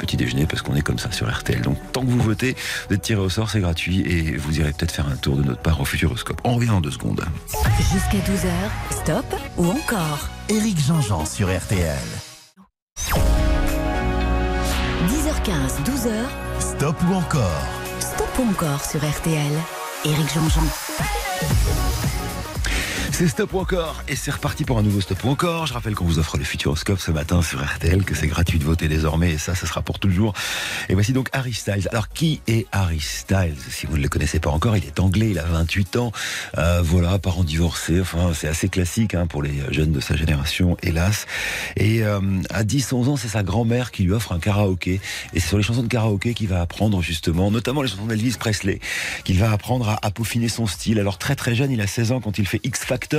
petits 0.00 0.16
déjeuners 0.16 0.46
parce 0.46 0.62
qu'on 0.62 0.74
est 0.74 0.82
comme 0.82 0.98
ça 0.98 1.12
sur 1.12 1.30
RTL. 1.30 1.60
Donc 1.60 1.78
tant 1.92 2.02
que 2.02 2.10
vous 2.10 2.20
votez, 2.20 2.56
vous 2.88 2.94
êtes 2.94 3.02
tiré 3.02 3.20
au 3.20 3.28
sort, 3.28 3.50
c'est 3.50 3.60
gratuit 3.60 4.00
et 4.00 4.36
vous 4.36 4.58
irez 4.58 4.72
peut-être 4.72 4.92
faire 4.92 5.08
un 5.08 5.16
tour 5.16 5.36
de 5.36 5.42
notre 5.42 5.62
part 5.62 5.80
au 5.80 5.84
Futuroscope. 5.84 6.40
On 6.44 6.54
revient 6.54 6.68
dans 6.68 6.80
deux 6.80 6.90
secondes. 6.90 7.24
Jusqu'à 7.92 8.18
12h, 8.18 9.02
stop 9.02 9.26
ou 9.56 9.66
encore 9.66 10.28
Éric 10.48 10.78
Jean-Jean 10.80 11.24
sur 11.24 11.48
RTL. 11.48 11.96
10h15, 15.08 15.82
12h, 15.84 16.10
Stop 16.60 16.96
ou 17.08 17.14
encore 17.14 17.80
stop 18.00 18.38
ou 18.38 18.50
encore 18.50 18.84
sur 18.84 19.00
RTL. 19.00 19.52
Éric 20.04 20.32
Jean-Jean. 20.34 20.62
C'est 23.20 23.28
Stop 23.28 23.52
encore 23.52 24.02
et 24.08 24.16
c'est 24.16 24.30
reparti 24.30 24.64
pour 24.64 24.78
un 24.78 24.82
nouveau 24.82 25.02
Stop 25.02 25.26
encore. 25.26 25.66
Je 25.66 25.74
rappelle 25.74 25.94
qu'on 25.94 26.06
vous 26.06 26.18
offre 26.18 26.38
le 26.38 26.44
Futuroscope 26.44 26.98
ce 26.98 27.10
matin 27.10 27.42
sur 27.42 27.62
RTL, 27.62 28.02
que 28.02 28.14
c'est 28.14 28.28
gratuit 28.28 28.58
de 28.58 28.64
voter 28.64 28.88
désormais 28.88 29.32
et 29.32 29.36
ça, 29.36 29.54
ce 29.54 29.66
sera 29.66 29.82
pour 29.82 29.98
toujours. 29.98 30.32
Et 30.88 30.94
voici 30.94 31.12
donc 31.12 31.28
Harry 31.32 31.52
Styles. 31.52 31.86
Alors 31.90 32.08
qui 32.08 32.40
est 32.46 32.66
Harry 32.72 32.98
Styles? 32.98 33.56
Si 33.68 33.84
vous 33.84 33.98
ne 33.98 34.02
le 34.02 34.08
connaissez 34.08 34.40
pas 34.40 34.48
encore, 34.48 34.74
il 34.74 34.86
est 34.86 35.00
anglais, 35.00 35.32
il 35.32 35.38
a 35.38 35.44
28 35.44 35.96
ans. 35.96 36.12
Euh, 36.56 36.80
voilà, 36.82 37.18
parents 37.18 37.44
divorcés. 37.44 38.00
Enfin, 38.00 38.30
c'est 38.34 38.48
assez 38.48 38.70
classique 38.70 39.14
hein, 39.14 39.26
pour 39.26 39.42
les 39.42 39.52
jeunes 39.70 39.92
de 39.92 40.00
sa 40.00 40.16
génération, 40.16 40.78
hélas. 40.82 41.26
Et 41.76 42.02
euh, 42.02 42.20
à 42.48 42.64
10-11 42.64 43.08
ans, 43.10 43.16
c'est 43.18 43.28
sa 43.28 43.42
grand-mère 43.42 43.90
qui 43.90 44.04
lui 44.04 44.12
offre 44.12 44.32
un 44.32 44.38
karaoké. 44.38 44.98
Et 45.34 45.40
c'est 45.40 45.48
sur 45.48 45.58
les 45.58 45.62
chansons 45.62 45.82
de 45.82 45.88
karaoké 45.88 46.32
qu'il 46.32 46.48
va 46.48 46.62
apprendre 46.62 47.02
justement, 47.02 47.50
notamment 47.50 47.82
les 47.82 47.88
chansons 47.88 48.06
d'Elvis 48.06 48.36
Presley, 48.40 48.80
qu'il 49.24 49.38
va 49.38 49.52
apprendre 49.52 49.90
à, 49.90 49.98
à 50.00 50.10
peaufiner 50.10 50.48
son 50.48 50.66
style. 50.66 50.98
Alors 50.98 51.18
très 51.18 51.36
très 51.36 51.54
jeune, 51.54 51.70
il 51.70 51.82
a 51.82 51.86
16 51.86 52.12
ans 52.12 52.20
quand 52.22 52.38
il 52.38 52.48
fait 52.48 52.60
X 52.64 52.82
Factor. 52.82 53.09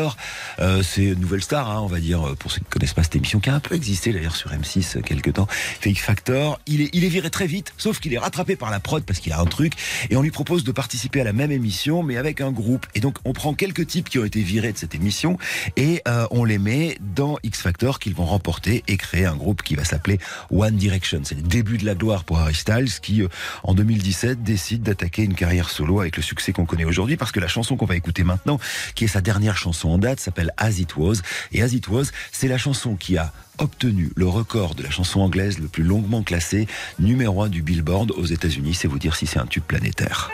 Euh, 0.60 0.84
c'est 0.84 1.04
une 1.04 1.20
nouvelle 1.20 1.44
star, 1.44 1.70
hein, 1.70 1.80
on 1.82 1.88
va 1.88 2.00
dire, 2.00 2.36
pour 2.40 2.52
ceux 2.52 2.60
qui 2.60 2.66
ne 2.66 2.70
connaissent 2.70 2.94
pas 2.94 3.04
cette 3.04 3.16
émission, 3.16 3.40
qui 3.40 3.50
a 3.50 3.56
un 3.56 3.60
peu 3.60 3.76
existé 3.76 4.14
d'ailleurs 4.14 4.36
sur 4.36 4.52
M6 4.52 4.98
euh, 4.98 5.02
quelques 5.02 5.34
temps. 5.34 5.48
X 5.86 6.02
Factor. 6.02 6.60
Il 6.68 6.82
est, 6.82 6.90
il 6.94 7.04
est 7.04 7.10
viré 7.10 7.30
très 7.30 7.48
vite, 7.48 7.74
sauf 7.78 8.00
qu'il 8.00 8.14
est 8.14 8.18
rattrapé 8.18 8.56
par 8.56 8.72
la 8.72 8.80
prod 8.80 9.04
parce 9.04 9.20
qu'il 9.20 9.34
a 9.34 9.40
un 9.40 9.46
truc. 9.46 9.74
Et 10.10 10.16
on 10.16 10.22
lui 10.22 10.32
propose 10.32 10.64
de 10.64 10.72
participer 10.72 11.22
à 11.22 11.24
la 11.24 11.34
même 11.34 11.52
émission, 11.52 12.04
mais 12.04 12.18
avec 12.18 12.42
un 12.42 12.52
groupe. 12.52 12.86
Et 12.96 13.00
donc 13.00 13.18
on 13.26 13.34
prend 13.34 13.54
quelques 13.54 13.88
types 13.88 14.10
qui 14.10 14.20
ont 14.20 14.26
été 14.26 14.42
virés 14.42 14.72
de 14.72 14.78
cette 14.78 14.96
émission 14.96 15.38
et 15.76 16.02
euh, 16.08 16.28
on 16.32 16.44
les 16.46 16.58
met 16.58 16.98
dans 17.16 17.38
X 17.44 17.62
Factor 17.62 18.00
qu'ils 18.00 18.16
vont 18.16 18.26
remporter 18.26 18.84
et 18.88 18.98
créer 18.98 19.26
un 19.26 19.36
groupe 19.36 19.62
qui 19.64 19.76
va 19.76 19.84
s'appeler 19.84 20.20
One 20.52 20.76
Direction. 20.76 21.22
C'est 21.24 21.36
le 21.36 21.42
début 21.42 21.78
de 21.78 21.86
la 21.86 21.96
gloire 21.96 22.24
pour 22.24 22.40
Harry 22.40 22.56
Styles 22.56 23.00
qui, 23.02 23.22
euh, 23.22 23.28
en 23.64 23.74
2017, 23.74 24.44
décide 24.44 24.84
d'attaquer 24.84 25.24
une 25.24 25.36
carrière 25.36 25.70
solo 25.70 26.00
avec 26.00 26.18
le 26.18 26.24
succès 26.24 26.54
qu'on 26.54 26.66
connaît 26.66 26.86
aujourd'hui 26.86 27.18
parce 27.18 27.32
que 27.32 27.40
la 27.40 27.48
chanson 27.48 27.76
qu'on 27.76 27.86
va 27.86 27.96
écouter 27.96 28.24
maintenant, 28.24 28.60
qui 28.96 29.06
est 29.06 29.08
sa 29.08 29.22
dernière 29.22 29.58
chanson 29.58 29.81
en 29.90 29.98
date, 29.98 30.20
s'appelle 30.20 30.52
As 30.58 30.80
It 30.80 30.96
Was. 30.98 31.22
Et 31.52 31.62
As 31.62 31.74
It 31.74 31.88
Was, 31.88 32.12
c'est 32.32 32.48
la 32.48 32.58
chanson 32.58 32.96
qui 32.96 33.18
a 33.18 33.34
obtenu 33.58 34.12
le 34.16 34.28
record 34.28 34.76
de 34.76 34.84
la 34.84 34.90
chanson 34.90 35.22
anglaise 35.22 35.60
le 35.60 35.68
plus 35.68 35.84
longuement 35.84 36.24
classée, 36.24 36.68
numéro 37.00 37.44
1 37.44 37.50
du 37.50 37.62
Billboard 37.62 38.12
aux 38.12 38.26
États-Unis. 38.26 38.74
C'est 38.74 38.88
vous 38.88 39.00
dire 39.00 39.16
si 39.16 39.28
c'est 39.28 39.40
un 39.40 39.46
tube 39.46 39.64
planétaire. 39.64 40.30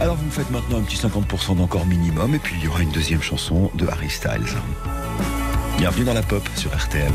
Alors 0.00 0.16
vous 0.16 0.26
me 0.26 0.30
faites 0.30 0.50
maintenant 0.50 0.78
un 0.78 0.82
petit 0.82 0.96
50% 0.96 1.56
d'encore 1.56 1.86
minimum 1.86 2.34
et 2.34 2.38
puis 2.40 2.56
il 2.58 2.64
y 2.64 2.68
aura 2.68 2.82
une 2.82 2.90
deuxième 2.90 3.22
chanson 3.22 3.70
de 3.74 3.86
Harry 3.86 4.10
Styles. 4.10 4.56
Bienvenue 5.78 6.04
dans 6.04 6.14
la 6.14 6.22
pop 6.22 6.42
sur 6.56 6.76
RTL. 6.76 7.12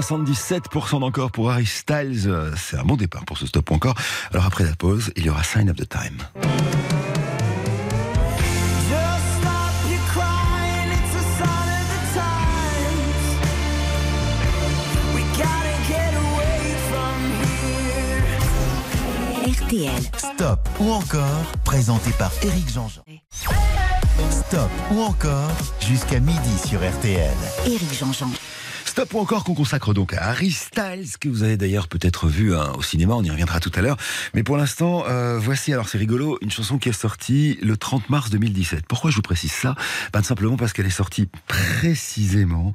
77% 0.00 1.00
d'encore 1.00 1.30
pour 1.30 1.50
Harry 1.50 1.66
Styles. 1.66 2.30
C'est 2.56 2.76
un 2.76 2.84
bon 2.84 2.96
départ 2.96 3.24
pour 3.24 3.38
ce 3.38 3.46
stop 3.46 3.70
ou 3.70 3.74
encore. 3.74 3.94
Alors 4.32 4.46
après 4.46 4.64
la 4.64 4.74
pause, 4.74 5.12
il 5.16 5.24
y 5.24 5.30
aura 5.30 5.42
Sign 5.42 5.70
of 5.70 5.76
the 5.76 5.88
Time. 5.88 6.18
RTL. 19.66 19.90
Stop 20.16 20.68
ou 20.78 20.92
encore, 20.92 21.52
présenté 21.64 22.10
par 22.12 22.30
Éric 22.42 22.72
Jean-Jean. 22.72 23.02
Stop 24.30 24.70
ou 24.92 25.00
encore, 25.00 25.50
jusqu'à 25.80 26.20
midi 26.20 26.58
sur 26.64 26.78
RTL. 26.80 27.34
Éric 27.66 27.98
Jean-Jean. 27.98 28.30
Stop 28.96 29.12
ou 29.12 29.18
encore 29.18 29.44
qu'on 29.44 29.52
consacre 29.52 29.92
donc 29.92 30.14
à 30.14 30.22
Harry 30.22 30.50
Styles, 30.50 31.18
que 31.20 31.28
vous 31.28 31.42
avez 31.42 31.58
d'ailleurs 31.58 31.86
peut-être 31.86 32.28
vu 32.28 32.54
hein, 32.56 32.72
au 32.78 32.82
cinéma, 32.82 33.12
on 33.12 33.22
y 33.22 33.28
reviendra 33.28 33.60
tout 33.60 33.70
à 33.74 33.82
l'heure. 33.82 33.98
Mais 34.32 34.42
pour 34.42 34.56
l'instant, 34.56 35.04
euh, 35.06 35.38
voici, 35.38 35.70
alors 35.70 35.86
c'est 35.86 35.98
rigolo, 35.98 36.38
une 36.40 36.50
chanson 36.50 36.78
qui 36.78 36.88
est 36.88 36.94
sortie 36.94 37.58
le 37.60 37.76
30 37.76 38.08
mars 38.08 38.30
2017. 38.30 38.86
Pourquoi 38.88 39.10
je 39.10 39.16
vous 39.16 39.22
précise 39.22 39.52
ça? 39.52 39.74
Ben, 40.14 40.22
simplement 40.22 40.56
parce 40.56 40.72
qu'elle 40.72 40.86
est 40.86 40.88
sortie 40.88 41.28
précisément 41.46 42.72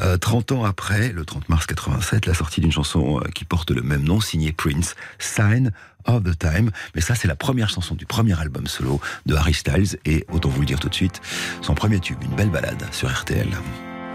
euh, 0.00 0.16
30 0.16 0.52
ans 0.52 0.64
après, 0.64 1.10
le 1.10 1.24
30 1.24 1.48
mars 1.48 1.66
87, 1.66 2.26
la 2.26 2.34
sortie 2.34 2.60
d'une 2.60 2.70
chanson 2.70 3.18
euh, 3.18 3.28
qui 3.34 3.44
porte 3.44 3.72
le 3.72 3.82
même 3.82 4.04
nom, 4.04 4.20
signée 4.20 4.52
Prince, 4.52 4.94
Sign 5.18 5.72
of 6.04 6.22
the 6.22 6.38
Time. 6.38 6.70
Mais 6.94 7.00
ça, 7.00 7.16
c'est 7.16 7.26
la 7.26 7.34
première 7.34 7.68
chanson 7.68 7.96
du 7.96 8.06
premier 8.06 8.38
album 8.40 8.68
solo 8.68 9.00
de 9.26 9.34
Harry 9.34 9.54
Styles, 9.54 9.98
et 10.04 10.24
autant 10.30 10.50
vous 10.50 10.60
le 10.60 10.66
dire 10.66 10.78
tout 10.78 10.88
de 10.88 10.94
suite, 10.94 11.20
son 11.62 11.74
premier 11.74 11.98
tube, 11.98 12.22
une 12.22 12.36
belle 12.36 12.50
balade 12.50 12.86
sur 12.92 13.12
RTL. 13.12 13.48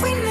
We 0.00 0.27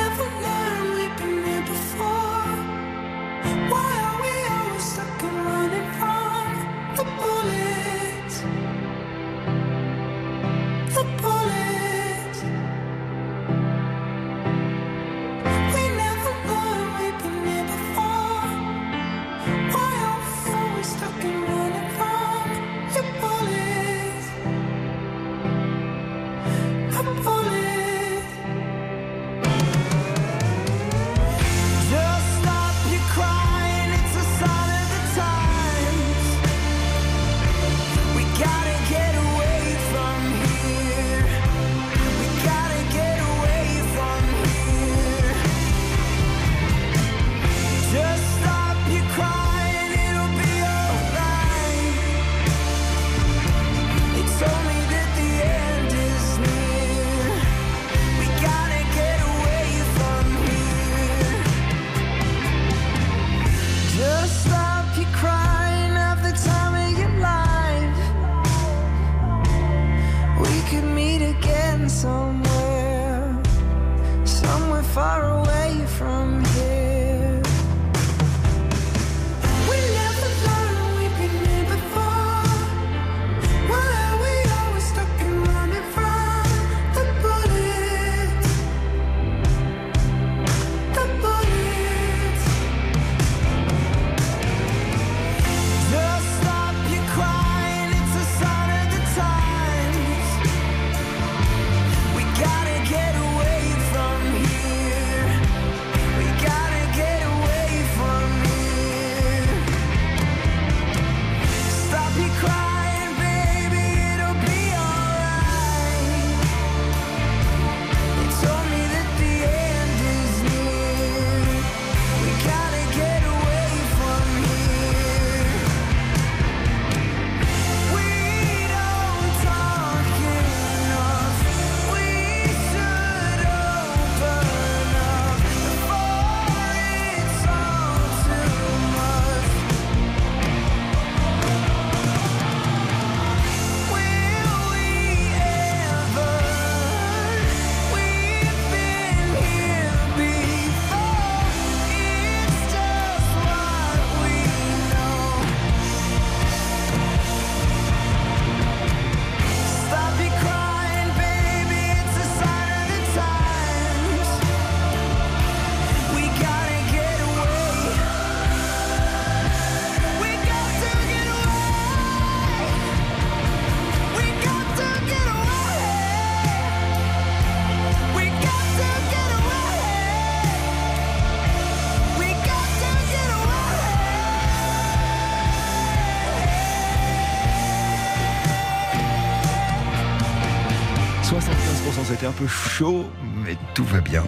75%, 191.39 192.05
c'était 192.07 192.25
un 192.25 192.31
peu 192.31 192.47
chaud, 192.47 193.05
mais 193.45 193.55
tout 193.75 193.83
va 193.83 194.01
bien 194.01 194.23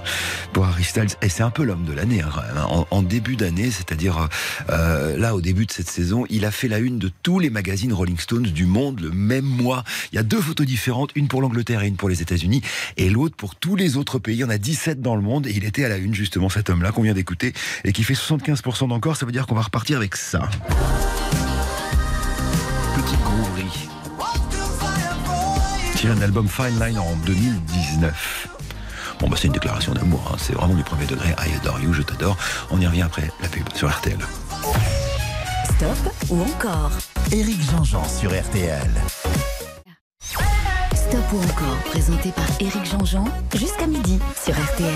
pour 0.54 0.65
Harry 0.65 0.86
Et 1.24 1.30
c'est 1.30 1.41
un 1.41 1.50
peu 1.50 1.63
l'homme 1.63 1.84
de 1.84 1.93
l'année, 1.93 2.22
hein, 2.22 2.30
hein. 2.56 2.86
en, 2.91 3.02
début 3.02 3.36
d'année, 3.36 3.72
c'est-à-dire 3.72 4.17
euh, 4.19 4.28
euh, 4.69 5.17
là, 5.17 5.36
au 5.36 5.41
début 5.41 5.65
de 5.65 5.72
cette 5.72 5.89
saison, 5.89 6.26
il 6.30 6.45
a 6.45 6.52
fait 6.52 6.67
la 6.67 6.78
une 6.78 7.00
de 7.00 7.10
tous 7.24 7.39
les 7.39 7.50
magazines 7.50 7.93
Rolling 7.93 8.19
Stones 8.19 8.43
du 8.43 8.65
monde 8.65 9.00
le 9.00 9.10
même 9.10 9.45
mois. 9.45 9.84
Il 10.12 10.17
y 10.17 10.19
a 10.19 10.24
deux 10.24 10.39
photos 10.39 10.67
différentes, 10.67 11.10
une 11.15 11.28
pour 11.28 11.41
l'Angleterre 11.41 11.82
et 11.82 11.88
une 11.88 11.95
pour 11.95 12.10
les 12.10 12.22
États-Unis, 12.22 12.62
et 12.98 13.10
l'autre 13.10 13.36
pour 13.36 13.56
tous 13.56 13.76
les 13.76 13.98
autres 13.98 14.19
pays. 14.19 14.36
Il 14.36 14.41
y 14.41 14.43
en 14.43 14.50
a 14.50 14.60
17 14.60 15.02
dans 15.02 15.15
le 15.15 15.24
monde, 15.24 15.48
et 15.48 15.52
il 15.52 15.65
était 15.65 15.86
à 15.86 15.89
la 15.89 15.98
une, 15.98 16.13
justement, 16.13 16.50
cet 16.50 16.69
homme-là 16.69 16.91
qu'on 16.91 17.04
vient 17.04 17.15
d'écouter, 17.15 17.54
et 17.86 17.91
qui 17.91 18.04
fait 18.04 18.13
75% 18.13 18.88
d'encore, 18.88 19.15
ça 19.15 19.26
veut 19.26 19.32
dire 19.32 19.48
qu'on 19.48 19.56
va 19.56 19.63
repartir 19.63 19.98
avec 19.98 20.15
ça. 20.15 20.48
Petite 22.95 23.19
grouerie 23.22 23.89
Tiré 25.99 26.13
un 26.13 26.21
album 26.21 26.47
Fine 26.47 26.79
Line 26.79 26.97
en 26.97 27.13
2019. 27.25 28.47
Bon, 29.19 29.27
bah, 29.27 29.35
c'est 29.38 29.47
une 29.47 29.53
déclaration 29.53 29.93
d'amour, 29.93 30.31
hein. 30.31 30.38
c'est 30.39 30.53
vraiment 30.53 30.73
du 30.73 30.83
premier 30.83 31.05
degré. 31.05 31.35
I 31.38 31.53
adore 31.57 31.77
you, 31.81 31.91
je 31.91 32.03
t'adore. 32.03 32.38
On 32.71 32.79
y 32.79 32.88
revient 32.88 33.01
après 33.01 33.29
la 33.41 33.49
pub 33.49 33.67
sur 33.75 33.89
RTL. 33.89 34.17
Stop 35.65 36.13
ou 36.29 36.41
encore? 36.41 36.91
Éric 37.33 37.62
Jean-Jean 37.69 38.07
sur 38.07 38.31
RTL. 38.31 38.89
Stop 41.10 41.34
ou 41.34 41.38
encore, 41.38 41.78
présenté 41.86 42.30
par 42.32 42.45
Éric 42.60 42.86
Jean-Jean, 42.86 43.26
jusqu'à 43.56 43.88
midi 43.88 44.19
sur 44.45 44.54
RTL. 44.54 44.93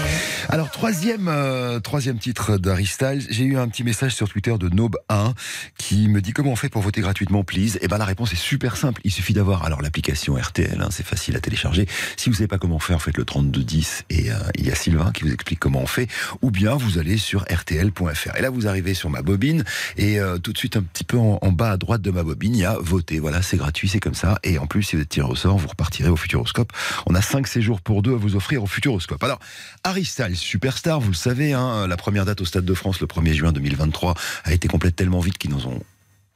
Alors, 0.49 0.69
troisième, 0.69 1.27
euh, 1.27 1.79
troisième 1.79 2.19
titre 2.19 2.57
d'Harry. 2.57 2.87
J'ai 3.29 3.43
eu 3.45 3.57
un 3.57 3.67
petit 3.67 3.83
message 3.83 4.13
sur 4.13 4.29
Twitter 4.29 4.55
de 4.59 4.69
Nob1 4.69 5.33
qui 5.75 6.07
me 6.09 6.21
dit 6.21 6.31
comment 6.31 6.51
on 6.51 6.55
fait 6.55 6.69
pour 6.69 6.83
voter 6.83 7.01
gratuitement, 7.01 7.43
please? 7.43 7.79
Et 7.81 7.87
ben, 7.87 7.97
la 7.97 8.05
réponse 8.05 8.31
est 8.31 8.37
super 8.37 8.77
simple. 8.77 9.01
Il 9.03 9.11
suffit 9.11 9.33
d'avoir, 9.33 9.63
alors, 9.63 9.81
l'application 9.81 10.35
RTL, 10.35 10.79
hein, 10.79 10.89
c'est 10.91 11.05
facile 11.05 11.35
à 11.35 11.39
télécharger. 11.39 11.87
Si 12.15 12.29
vous 12.29 12.35
savez 12.35 12.47
pas 12.47 12.59
comment 12.59 12.77
faire, 12.77 13.01
faites 13.01 13.17
le 13.17 13.25
3210 13.25 14.03
et 14.11 14.29
euh, 14.29 14.35
il 14.59 14.67
y 14.67 14.71
a 14.71 14.75
Sylvain 14.75 15.11
qui 15.13 15.23
vous 15.23 15.33
explique 15.33 15.59
comment 15.59 15.81
on 15.81 15.87
fait. 15.87 16.07
Ou 16.43 16.51
bien, 16.51 16.75
vous 16.75 16.99
allez 16.99 17.17
sur 17.17 17.41
rtl.fr. 17.41 18.35
Et 18.37 18.41
là, 18.43 18.51
vous 18.51 18.67
arrivez 18.67 18.93
sur 18.93 19.09
ma 19.09 19.23
bobine 19.23 19.63
et 19.97 20.19
euh, 20.19 20.37
tout 20.37 20.53
de 20.53 20.59
suite, 20.59 20.77
un 20.77 20.83
petit 20.83 21.05
peu 21.05 21.17
en, 21.17 21.39
en 21.41 21.51
bas 21.51 21.71
à 21.71 21.77
droite 21.77 22.03
de 22.03 22.11
ma 22.11 22.21
bobine, 22.21 22.55
il 22.55 22.61
y 22.61 22.65
a 22.65 22.77
voter. 22.79 23.19
Voilà, 23.19 23.41
c'est 23.41 23.57
gratuit, 23.57 23.89
c'est 23.89 23.99
comme 23.99 24.13
ça. 24.13 24.37
Et 24.43 24.59
en 24.59 24.67
plus, 24.67 24.83
si 24.83 24.95
vous 24.95 25.01
êtes 25.01 25.09
tiré 25.09 25.27
au 25.27 25.35
sort, 25.35 25.57
vous 25.57 25.69
repartirez 25.69 26.02
au 26.09 26.15
Futuroscope. 26.15 26.71
On 27.05 27.15
a 27.15 27.21
5 27.21 27.47
séjours 27.47 27.81
pour 27.81 28.01
deux 28.01 28.13
à 28.13 28.17
vous 28.17 28.35
offrir 28.35 28.63
au 28.63 28.67
Futuroscope. 28.67 29.23
Alors, 29.23 29.39
Harry 29.83 30.05
Styles, 30.05 30.37
superstar, 30.37 30.99
vous 30.99 31.11
le 31.11 31.15
savez, 31.15 31.53
hein, 31.53 31.87
la 31.87 31.97
première 31.97 32.25
date 32.25 32.41
au 32.41 32.45
Stade 32.45 32.65
de 32.65 32.73
France 32.73 32.99
le 33.01 33.07
1er 33.07 33.33
juin 33.33 33.51
2023 33.51 34.13
a 34.43 34.53
été 34.53 34.67
complète 34.67 34.95
tellement 34.95 35.19
vite 35.19 35.37
qu'ils 35.37 35.51
nous 35.51 35.67
ont 35.67 35.81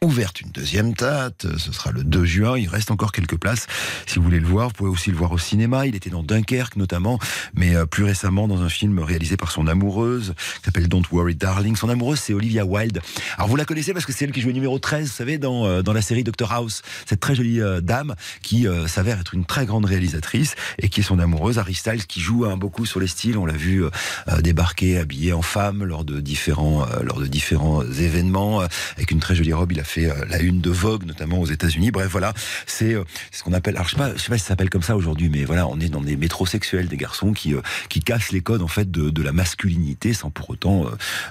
ouverte 0.03 0.41
une 0.41 0.51
deuxième 0.51 0.93
date, 0.93 1.47
ce 1.57 1.71
sera 1.71 1.91
le 1.91 2.03
2 2.03 2.25
juin, 2.25 2.57
il 2.57 2.67
reste 2.69 2.91
encore 2.91 3.11
quelques 3.11 3.37
places. 3.37 3.67
Si 4.05 4.17
vous 4.19 4.23
voulez 4.25 4.39
le 4.39 4.47
voir, 4.47 4.67
vous 4.67 4.73
pouvez 4.73 4.89
aussi 4.89 5.09
le 5.09 5.17
voir 5.17 5.31
au 5.31 5.37
cinéma, 5.37 5.87
il 5.87 5.95
était 5.95 6.09
dans 6.09 6.23
Dunkerque 6.23 6.75
notamment, 6.75 7.19
mais 7.55 7.75
euh, 7.75 7.85
plus 7.85 8.03
récemment 8.03 8.47
dans 8.47 8.61
un 8.61 8.69
film 8.69 8.99
réalisé 8.99 9.37
par 9.37 9.51
son 9.51 9.67
amoureuse, 9.67 10.33
qui 10.57 10.65
s'appelle 10.65 10.87
Don't 10.87 11.03
Worry 11.11 11.35
Darling, 11.35 11.75
son 11.75 11.89
amoureuse 11.89 12.19
c'est 12.19 12.33
Olivia 12.33 12.65
Wilde, 12.65 13.01
alors 13.37 13.47
vous 13.47 13.55
la 13.55 13.65
connaissez 13.65 13.93
parce 13.93 14.05
que 14.05 14.13
c'est 14.13 14.25
elle 14.25 14.31
qui 14.31 14.41
joue 14.41 14.51
numéro 14.51 14.77
13, 14.77 15.07
vous 15.07 15.13
savez, 15.13 15.37
dans, 15.37 15.65
euh, 15.65 15.81
dans 15.81 15.93
la 15.93 16.01
série 16.01 16.23
Doctor 16.23 16.51
House, 16.51 16.83
cette 17.07 17.19
très 17.19 17.35
jolie 17.35 17.61
euh, 17.61 17.81
dame 17.81 18.15
qui 18.43 18.67
euh, 18.67 18.87
s'avère 18.87 19.19
être 19.19 19.33
une 19.33 19.45
très 19.45 19.65
grande 19.65 19.85
réalisatrice 19.85 20.55
et 20.79 20.89
qui 20.89 20.99
est 20.99 21.03
son 21.03 21.19
amoureuse, 21.19 21.57
Harry 21.57 21.73
Styles, 21.73 22.05
qui 22.05 22.21
joue 22.21 22.45
beaucoup 22.57 22.85
sur 22.85 22.99
les 22.99 23.07
styles, 23.07 23.37
on 23.37 23.45
l'a 23.45 23.53
vu 23.53 23.83
euh, 23.83 23.89
euh, 24.29 24.41
débarquer 24.41 24.97
habillé 24.97 25.33
en 25.33 25.41
femme 25.41 25.83
lors 25.83 26.03
de 26.03 26.19
différents, 26.19 26.83
euh, 26.83 27.01
lors 27.03 27.19
de 27.19 27.27
différents 27.27 27.83
événements, 27.83 28.61
euh, 28.61 28.67
avec 28.95 29.11
une 29.11 29.19
très 29.19 29.35
jolie 29.35 29.53
robe, 29.53 29.71
fait 29.87 30.05
euh, 30.05 30.25
la 30.29 30.39
une 30.39 30.61
de 30.61 30.69
Vogue, 30.69 31.05
notamment 31.05 31.39
aux 31.39 31.45
États-Unis. 31.45 31.91
Bref, 31.91 32.09
voilà, 32.11 32.33
c'est 32.65 32.93
euh, 32.93 33.03
ce 33.31 33.43
qu'on 33.43 33.53
appelle. 33.53 33.75
Alors, 33.75 33.87
je 33.87 33.95
sais 33.95 34.17
sais 34.17 34.29
pas 34.29 34.37
si 34.37 34.43
ça 34.43 34.49
s'appelle 34.49 34.69
comme 34.69 34.83
ça 34.83 34.95
aujourd'hui, 34.95 35.29
mais 35.29 35.45
voilà, 35.45 35.67
on 35.67 35.79
est 35.79 35.89
dans 35.89 36.01
des 36.01 36.15
métrosexuels, 36.15 36.87
des 36.87 36.97
garçons 36.97 37.33
qui 37.33 37.53
euh, 37.53 37.61
qui 37.89 38.01
cassent 38.01 38.31
les 38.31 38.41
codes 38.41 38.61
en 38.61 38.67
fait 38.67 38.91
de, 38.91 39.09
de 39.09 39.21
la 39.23 39.31
masculinité, 39.31 40.13
sans 40.13 40.29
pour 40.29 40.49
autant 40.49 40.85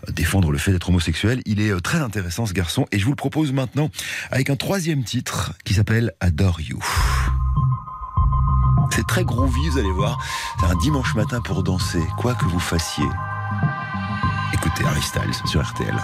défendre 0.09 0.51
le 0.51 0.59
fait 0.59 0.73
d'être 0.73 0.88
homosexuel. 0.88 1.42
Il 1.47 1.61
est 1.61 1.79
très 1.81 1.99
intéressant 1.99 2.47
ce 2.47 2.53
garçon, 2.53 2.87
et 2.92 2.99
je 2.99 3.05
vous 3.05 3.12
le 3.12 3.16
propose 3.16 3.53
maintenant 3.53 3.90
avec 4.31 4.51
un 4.51 4.57
troisième 4.57 5.05
titre 5.05 5.53
qui 5.64 5.75
s'appelle 5.75 6.12
Adore 6.21 6.61
You. 6.61 6.81
C'est 8.90 9.07
très 9.07 9.25
groovy, 9.25 9.69
vous 9.71 9.79
allez 9.79 9.90
voir. 9.90 10.19
C'est 10.61 10.66
un 10.66 10.77
dimanche 10.77 11.14
matin 11.14 11.40
pour 11.40 11.62
danser, 11.62 12.03
quoi 12.19 12.35
que 12.35 12.45
vous 12.47 12.61
fassiez. 12.61 13.07
Écoutez 14.55 14.85
Harry 14.85 15.03
Styles 15.03 15.35
sur 15.47 15.62
RTL. 15.62 15.97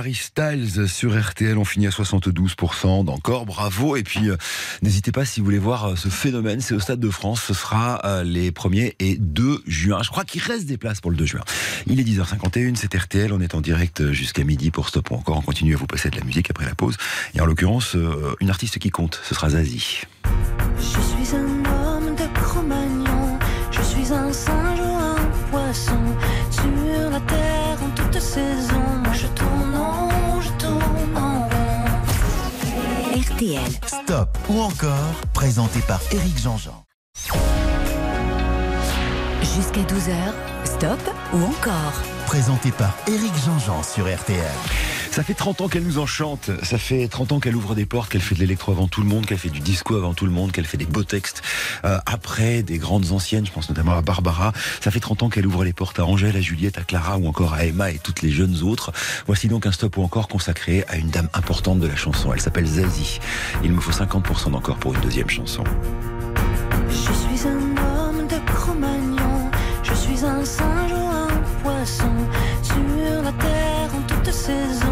Harry 0.00 0.14
Styles 0.14 0.88
sur 0.88 1.20
RTL. 1.20 1.58
On 1.58 1.64
finit 1.66 1.86
à 1.86 1.90
72% 1.90 3.04
d'encore. 3.04 3.44
Bravo. 3.44 3.96
Et 3.96 4.02
puis, 4.02 4.30
euh, 4.30 4.36
n'hésitez 4.80 5.12
pas 5.12 5.26
si 5.26 5.40
vous 5.40 5.44
voulez 5.44 5.58
voir 5.58 5.90
euh, 5.90 5.94
ce 5.94 6.08
phénomène. 6.08 6.62
C'est 6.62 6.72
au 6.72 6.80
Stade 6.80 7.00
de 7.00 7.10
France. 7.10 7.42
Ce 7.42 7.52
sera 7.52 8.00
euh, 8.06 8.22
les 8.24 8.50
1er 8.50 8.94
et 8.98 9.18
2 9.18 9.62
juin. 9.66 10.02
Je 10.02 10.08
crois 10.08 10.24
qu'il 10.24 10.40
reste 10.40 10.64
des 10.64 10.78
places 10.78 11.02
pour 11.02 11.10
le 11.10 11.18
2 11.18 11.26
juin. 11.26 11.42
Il 11.86 12.00
est 12.00 12.02
10h51. 12.02 12.76
C'est 12.76 12.94
RTL. 12.94 13.30
On 13.34 13.42
est 13.42 13.54
en 13.54 13.60
direct 13.60 14.10
jusqu'à 14.12 14.42
midi 14.42 14.70
pour 14.70 14.88
Stop 14.88 15.12
encore. 15.12 15.36
On 15.36 15.42
continue 15.42 15.74
à 15.74 15.76
vous 15.76 15.86
passer 15.86 16.08
de 16.08 16.16
la 16.16 16.24
musique 16.24 16.48
après 16.48 16.64
la 16.64 16.74
pause. 16.74 16.96
Et 17.34 17.42
en 17.42 17.44
l'occurrence, 17.44 17.94
une 18.40 18.48
artiste 18.48 18.78
qui 18.78 18.88
compte. 18.88 19.20
Ce 19.22 19.34
sera 19.34 19.50
Zazie. 19.50 20.00
Je 20.78 20.82
suis 20.82 21.36
un 21.36 21.70
homme 21.70 22.16
je 23.70 23.82
suis 23.82 24.12
un 24.12 24.32
RTL. 33.40 33.72
Stop 33.86 34.36
ou 34.50 34.60
encore, 34.60 35.14
présenté 35.32 35.80
par 35.88 35.98
Éric 36.12 36.38
Jean-Jean. 36.38 36.84
Jusqu'à 39.40 39.80
12h. 39.80 40.34
Stop 40.64 41.00
ou 41.32 41.44
encore 41.44 42.02
Présenté 42.26 42.70
par 42.70 42.94
Éric 43.06 43.32
Jean-Jean 43.46 43.82
sur 43.82 44.14
RTL. 44.14 44.89
Ça 45.10 45.24
fait 45.24 45.34
30 45.34 45.62
ans 45.62 45.68
qu'elle 45.68 45.82
nous 45.82 45.98
enchante, 45.98 46.50
ça 46.62 46.78
fait 46.78 47.08
30 47.08 47.32
ans 47.32 47.40
qu'elle 47.40 47.56
ouvre 47.56 47.74
des 47.74 47.84
portes, 47.84 48.10
qu'elle 48.10 48.20
fait 48.20 48.36
de 48.36 48.40
l'électro 48.40 48.70
avant 48.70 48.86
tout 48.86 49.02
le 49.02 49.08
monde, 49.08 49.26
qu'elle 49.26 49.38
fait 49.38 49.48
du 49.48 49.58
disco 49.58 49.96
avant 49.96 50.14
tout 50.14 50.24
le 50.24 50.30
monde, 50.30 50.52
qu'elle 50.52 50.64
fait 50.64 50.76
des 50.76 50.86
beaux 50.86 51.02
textes 51.02 51.42
euh, 51.84 51.98
après 52.06 52.62
des 52.62 52.78
grandes 52.78 53.10
anciennes, 53.10 53.44
je 53.44 53.50
pense 53.50 53.68
notamment 53.68 53.92
à 53.92 54.02
Barbara. 54.02 54.52
Ça 54.80 54.92
fait 54.92 55.00
30 55.00 55.24
ans 55.24 55.28
qu'elle 55.28 55.46
ouvre 55.46 55.64
les 55.64 55.72
portes 55.72 55.98
à 55.98 56.06
Angèle, 56.06 56.36
à 56.36 56.40
Juliette, 56.40 56.78
à 56.78 56.82
Clara 56.82 57.18
ou 57.18 57.26
encore 57.26 57.54
à 57.54 57.64
Emma 57.64 57.90
et 57.90 57.98
toutes 57.98 58.22
les 58.22 58.30
jeunes 58.30 58.62
autres. 58.62 58.92
Voici 59.26 59.48
donc 59.48 59.66
un 59.66 59.72
stop 59.72 59.96
ou 59.96 60.02
encore 60.02 60.28
consacré 60.28 60.84
à 60.88 60.96
une 60.96 61.10
dame 61.10 61.28
importante 61.34 61.80
de 61.80 61.88
la 61.88 61.96
chanson. 61.96 62.32
Elle 62.32 62.40
s'appelle 62.40 62.66
Zazie. 62.66 63.18
Il 63.64 63.72
me 63.72 63.80
faut 63.80 63.92
50% 63.92 64.52
d'encore 64.52 64.76
pour 64.76 64.94
une 64.94 65.00
deuxième 65.00 65.28
chanson. 65.28 65.64
Je 66.88 66.94
suis 66.94 67.48
un 67.48 67.76
homme 67.84 68.26
de 68.26 68.36
Cro-Magnon, 68.52 69.50
je 69.82 69.94
suis 69.94 70.24
un 70.24 70.44
singe 70.44 70.92
ou 70.92 71.08
un 71.08 71.28
poisson. 71.62 72.12
Sur 72.62 73.22
la 73.22 73.32
terre 73.32 73.90
en 73.94 74.02
toute 74.02 74.32
saison, 74.32 74.89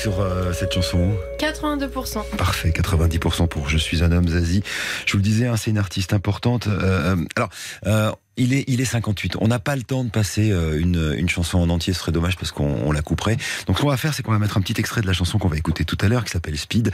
sur 0.00 0.20
euh, 0.20 0.54
cette 0.54 0.72
chanson 0.72 1.14
82%. 1.38 2.24
Parfait, 2.38 2.70
90% 2.70 3.48
pour 3.48 3.68
Je 3.68 3.76
suis 3.76 4.02
un 4.02 4.12
homme 4.12 4.28
Zazie. 4.28 4.62
Je 5.04 5.12
vous 5.12 5.18
le 5.18 5.22
disais, 5.22 5.46
hein, 5.46 5.56
c'est 5.58 5.70
une 5.70 5.78
artiste 5.78 6.14
importante. 6.14 6.68
Euh, 6.68 7.16
euh, 7.16 7.16
alors, 7.36 7.50
euh, 7.86 8.10
il 8.38 8.54
est, 8.54 8.64
il 8.66 8.80
est 8.80 8.86
58. 8.86 9.36
On 9.40 9.48
n'a 9.48 9.58
pas 9.58 9.76
le 9.76 9.82
temps 9.82 10.02
de 10.02 10.10
passer 10.10 10.50
euh, 10.52 10.80
une, 10.80 11.14
une 11.18 11.28
chanson 11.28 11.58
en 11.58 11.68
entier, 11.68 11.92
ce 11.92 12.00
serait 12.00 12.12
dommage 12.12 12.36
parce 12.36 12.50
qu'on 12.50 12.78
on 12.86 12.92
la 12.92 13.02
couperait. 13.02 13.36
Donc, 13.66 13.76
ce 13.76 13.82
qu'on 13.82 13.90
va 13.90 13.98
faire, 13.98 14.14
c'est 14.14 14.22
qu'on 14.22 14.32
va 14.32 14.38
mettre 14.38 14.56
un 14.56 14.62
petit 14.62 14.80
extrait 14.80 15.02
de 15.02 15.06
la 15.06 15.12
chanson 15.12 15.38
qu'on 15.38 15.48
va 15.48 15.58
écouter 15.58 15.84
tout 15.84 15.98
à 16.00 16.08
l'heure, 16.08 16.24
qui 16.24 16.30
s'appelle 16.30 16.56
Speed. 16.56 16.92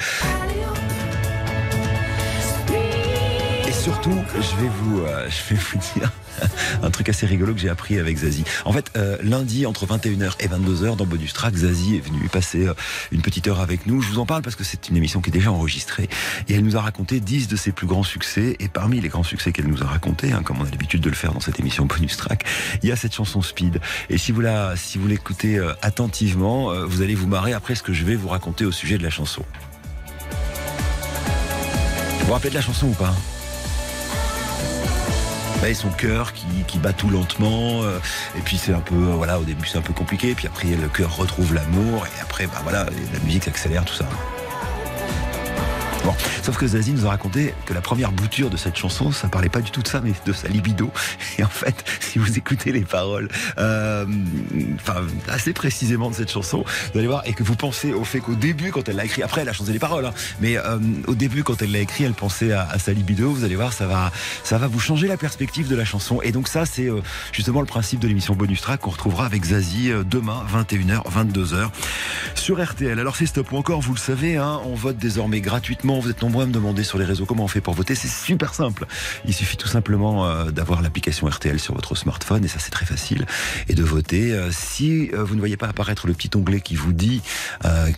Surtout, 3.86 4.18
je 4.34 4.60
vais 4.60 4.68
vous, 4.68 5.02
euh, 5.02 5.28
je 5.30 5.54
vais 5.54 5.60
vous 5.60 5.78
dire 5.94 6.10
un 6.82 6.90
truc 6.90 7.08
assez 7.08 7.24
rigolo 7.24 7.54
que 7.54 7.60
j'ai 7.60 7.68
appris 7.68 8.00
avec 8.00 8.16
Zazie. 8.16 8.42
En 8.64 8.72
fait, 8.72 8.90
euh, 8.96 9.16
lundi 9.22 9.64
entre 9.64 9.86
21h 9.86 10.32
et 10.40 10.48
22h 10.48 10.96
dans 10.96 11.06
Bonus 11.06 11.32
Track, 11.32 11.54
Zazie 11.54 11.94
est 11.94 12.00
venue 12.00 12.28
passer 12.28 12.66
euh, 12.66 12.74
une 13.12 13.22
petite 13.22 13.46
heure 13.46 13.60
avec 13.60 13.86
nous. 13.86 14.02
Je 14.02 14.08
vous 14.08 14.18
en 14.18 14.26
parle 14.26 14.42
parce 14.42 14.56
que 14.56 14.64
c'est 14.64 14.88
une 14.88 14.96
émission 14.96 15.20
qui 15.20 15.30
est 15.30 15.32
déjà 15.32 15.52
enregistrée 15.52 16.08
et 16.48 16.54
elle 16.54 16.64
nous 16.64 16.76
a 16.76 16.80
raconté 16.80 17.20
10 17.20 17.46
de 17.46 17.54
ses 17.54 17.70
plus 17.70 17.86
grands 17.86 18.02
succès. 18.02 18.56
Et 18.58 18.66
parmi 18.66 19.00
les 19.00 19.08
grands 19.08 19.22
succès 19.22 19.52
qu'elle 19.52 19.68
nous 19.68 19.84
a 19.84 19.86
racontés, 19.86 20.32
hein, 20.32 20.42
comme 20.42 20.60
on 20.60 20.64
a 20.64 20.70
l'habitude 20.70 21.00
de 21.00 21.08
le 21.08 21.14
faire 21.14 21.32
dans 21.32 21.38
cette 21.38 21.60
émission 21.60 21.86
Bonus 21.86 22.16
Track, 22.16 22.44
il 22.82 22.88
y 22.88 22.92
a 22.92 22.96
cette 22.96 23.14
chanson 23.14 23.40
Speed. 23.40 23.80
Et 24.10 24.18
si 24.18 24.32
vous 24.32 24.40
la, 24.40 24.74
si 24.74 24.98
vous 24.98 25.06
l'écoutez 25.06 25.60
attentivement, 25.80 26.74
vous 26.86 27.02
allez 27.02 27.14
vous 27.14 27.28
marrer 27.28 27.52
après 27.52 27.76
ce 27.76 27.84
que 27.84 27.92
je 27.92 28.02
vais 28.02 28.16
vous 28.16 28.28
raconter 28.28 28.64
au 28.64 28.72
sujet 28.72 28.98
de 28.98 29.04
la 29.04 29.10
chanson. 29.10 29.44
Vous 32.18 32.26
vous 32.26 32.32
rappelez 32.32 32.50
de 32.50 32.56
la 32.56 32.62
chanson 32.62 32.88
ou 32.88 32.94
pas? 32.94 33.14
Et 35.64 35.74
son 35.74 35.88
cœur 35.90 36.32
qui, 36.32 36.78
bat 36.78 36.92
tout 36.92 37.08
lentement 37.08 37.82
euh, 37.82 37.98
et 38.36 38.40
puis 38.40 38.58
c'est 38.58 38.72
un 38.72 38.80
peu 38.80 38.94
euh, 38.94 39.14
voilà 39.14 39.40
au 39.40 39.44
début 39.44 39.66
c'est 39.66 39.78
un 39.78 39.82
peu 39.82 39.94
compliqué 39.94 40.34
puis 40.34 40.46
après 40.46 40.68
le 40.68 40.88
cœur 40.88 41.16
retrouve 41.16 41.54
l'amour 41.54 42.06
et 42.06 42.20
après 42.20 42.46
bah 42.46 42.60
voilà 42.62 42.84
la 42.84 43.18
musique 43.24 43.48
accélère 43.48 43.84
tout 43.84 43.94
ça 43.94 44.06
Sauf 46.42 46.56
que 46.56 46.66
Zazie 46.66 46.92
nous 46.92 47.06
a 47.06 47.10
raconté 47.10 47.54
que 47.64 47.74
la 47.74 47.80
première 47.80 48.12
bouture 48.12 48.50
de 48.50 48.56
cette 48.56 48.76
chanson, 48.76 49.12
ça 49.12 49.28
parlait 49.28 49.48
pas 49.48 49.60
du 49.60 49.70
tout 49.70 49.82
de 49.82 49.88
ça, 49.88 50.00
mais 50.00 50.12
de 50.24 50.32
sa 50.32 50.48
libido. 50.48 50.90
Et 51.38 51.44
en 51.44 51.48
fait, 51.48 51.84
si 52.00 52.18
vous 52.18 52.38
écoutez 52.38 52.72
les 52.72 52.84
paroles, 52.84 53.28
euh, 53.58 54.06
enfin 54.76 55.02
assez 55.28 55.52
précisément 55.52 56.10
de 56.10 56.14
cette 56.14 56.30
chanson, 56.30 56.64
vous 56.92 56.98
allez 56.98 57.08
voir, 57.08 57.22
et 57.26 57.32
que 57.32 57.42
vous 57.42 57.56
pensez 57.56 57.92
au 57.92 58.04
fait 58.04 58.20
qu'au 58.20 58.34
début, 58.34 58.70
quand 58.70 58.88
elle 58.88 58.96
l'a 58.96 59.04
écrit, 59.04 59.22
après 59.22 59.42
elle 59.42 59.48
a 59.48 59.52
changé 59.52 59.72
les 59.72 59.78
paroles, 59.78 60.06
hein, 60.06 60.14
mais 60.40 60.56
euh, 60.56 60.78
au 61.06 61.14
début, 61.14 61.42
quand 61.42 61.60
elle 61.62 61.72
l'a 61.72 61.80
écrit, 61.80 62.04
elle 62.04 62.14
pensait 62.14 62.52
à, 62.52 62.78
sa 62.78 62.92
libido. 62.92 63.30
Vous 63.30 63.44
allez 63.44 63.56
voir, 63.56 63.72
ça 63.72 63.86
va, 63.86 64.12
ça 64.44 64.58
va 64.58 64.66
vous 64.66 64.80
changer 64.80 65.08
la 65.08 65.16
perspective 65.16 65.68
de 65.68 65.76
la 65.76 65.84
chanson. 65.84 66.20
Et 66.22 66.32
donc 66.32 66.48
ça, 66.48 66.66
c'est 66.66 66.88
euh, 66.88 67.00
justement 67.32 67.60
le 67.60 67.66
principe 67.66 68.00
de 68.00 68.08
l'émission 68.08 68.34
Bonus 68.34 68.60
Track 68.60 68.80
qu'on 68.80 68.90
retrouvera 68.90 69.26
avec 69.26 69.44
Zazie 69.44 69.90
demain, 70.08 70.44
21h, 70.52 71.02
22h 71.10 71.70
sur 72.34 72.62
RTL. 72.62 72.98
Alors 72.98 73.16
c'est 73.16 73.26
stop 73.26 73.50
ou 73.52 73.56
encore, 73.56 73.80
vous 73.80 73.94
le 73.94 73.98
savez, 73.98 74.36
hein, 74.36 74.60
on 74.64 74.74
vote 74.74 74.98
désormais 74.98 75.40
gratuitement 75.40 75.95
vous 76.00 76.10
êtes 76.10 76.22
nombreux 76.22 76.44
à 76.44 76.46
me 76.46 76.52
demander 76.52 76.84
sur 76.84 76.98
les 76.98 77.04
réseaux 77.04 77.26
comment 77.26 77.44
on 77.44 77.48
fait 77.48 77.60
pour 77.60 77.74
voter. 77.74 77.94
C'est 77.94 78.08
super 78.08 78.54
simple. 78.54 78.86
Il 79.24 79.34
suffit 79.34 79.56
tout 79.56 79.68
simplement 79.68 80.26
euh, 80.26 80.50
d'avoir 80.50 80.82
l'application 80.82 81.26
RTL 81.26 81.58
sur 81.58 81.74
votre 81.74 81.94
smartphone 81.94 82.44
et 82.44 82.48
ça 82.48 82.58
c'est 82.58 82.70
très 82.70 82.86
facile 82.86 83.26
et 83.68 83.74
de 83.74 83.82
voter. 83.82 84.32
Euh, 84.32 84.50
si 84.50 85.10
euh, 85.12 85.24
vous 85.24 85.34
ne 85.34 85.40
voyez 85.40 85.56
pas 85.56 85.68
apparaître 85.68 86.06
le 86.06 86.12
petit 86.12 86.30
onglet 86.36 86.60
qui 86.60 86.74
vous 86.74 86.92
dit 86.92 87.22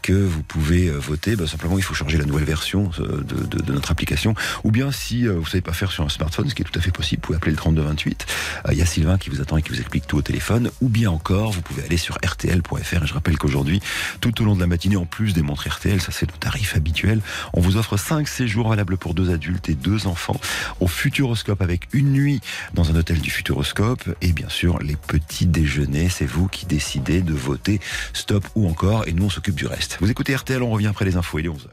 que 0.03 0.13
vous 0.13 0.43
pouvez 0.43 0.91
voter, 0.91 1.37
bah, 1.37 1.47
simplement 1.47 1.79
il 1.79 1.83
faut 1.83 1.95
charger 1.95 2.17
la 2.19 2.25
nouvelle 2.25 2.45
version 2.45 2.91
de, 2.99 3.73
notre 3.73 3.91
application. 3.91 4.35
Ou 4.65 4.71
bien 4.71 4.91
si 4.93 5.27
vous 5.27 5.45
savez 5.47 5.61
pas 5.61 5.73
faire 5.73 5.93
sur 5.93 6.05
un 6.05 6.09
smartphone, 6.09 6.49
ce 6.49 6.55
qui 6.55 6.63
est 6.63 6.65
tout 6.65 6.79
à 6.79 6.83
fait 6.83 6.91
possible, 6.91 7.21
vous 7.21 7.27
pouvez 7.27 7.37
appeler 7.37 7.53
le 7.53 7.59
3228. 7.59 8.27
Il 8.71 8.79
y 8.79 8.83
a 8.83 8.87
Sylvain 8.87 9.19
qui 9.19 9.31
vous 9.31 9.41
attend 9.41 9.57
et 9.57 9.63
qui 9.63 9.71
vous 9.71 9.81
explique 9.81 10.07
tout 10.07 10.17
au 10.17 10.23
téléphone. 10.23 10.71
Ou 10.81 10.89
bien 10.89 11.11
encore, 11.11 11.53
vous 11.53 11.63
pouvez 11.63 11.85
aller 11.85 11.97
sur 11.97 12.17
rtl.fr. 12.17 13.03
Et 13.03 13.07
je 13.07 13.15
rappelle 13.15 13.39
qu'aujourd'hui, 13.39 13.81
tout 14.21 14.41
au 14.43 14.45
long 14.45 14.55
de 14.55 14.61
la 14.61 14.67
matinée, 14.67 14.97
en 14.97 15.07
plus 15.07 15.33
des 15.33 15.43
montres 15.43 15.69
RTL, 15.69 16.01
ça 16.01 16.13
c'est 16.13 16.31
le 16.31 16.37
tarif 16.37 16.77
habituel, 16.77 17.21
on 17.53 17.61
vous 17.61 17.77
offre 17.77 17.88
5 17.97 18.29
séjours 18.29 18.69
valables 18.69 18.97
pour 18.97 19.15
deux 19.15 19.31
adultes 19.31 19.69
et 19.69 19.75
deux 19.75 20.07
enfants 20.07 20.41
au 20.81 20.87
Futuroscope 20.87 21.63
avec 21.63 21.89
une 21.93 22.13
nuit 22.13 22.41
dans 22.75 22.91
un 22.91 22.97
hôtel 22.97 23.21
du 23.21 23.31
Futuroscope 23.31 24.03
et 24.21 24.33
bien 24.33 24.49
sûr 24.49 24.79
les 24.81 24.97
petits 24.97 25.47
déjeuners. 25.47 26.09
C'est 26.09 26.27
vous 26.27 26.49
qui 26.49 26.67
décidez 26.67 27.23
de 27.23 27.35
voter 27.35 27.81
stop 28.13 28.47
ou 28.55 28.69
encore 28.69 29.07
et 29.07 29.13
nous 29.13 29.25
on 29.25 29.31
s'occupe 29.31 29.55
du 29.55 29.67
reste. 29.67 29.99
Vous 30.01 30.11
écoutez 30.11 30.35
RTL, 30.35 30.63
on 30.63 30.71
revient 30.71 30.89
après 30.89 31.05
les 31.05 31.17
infos, 31.17 31.39
il 31.39 31.47
est 31.47 31.49
11h. 31.49 31.69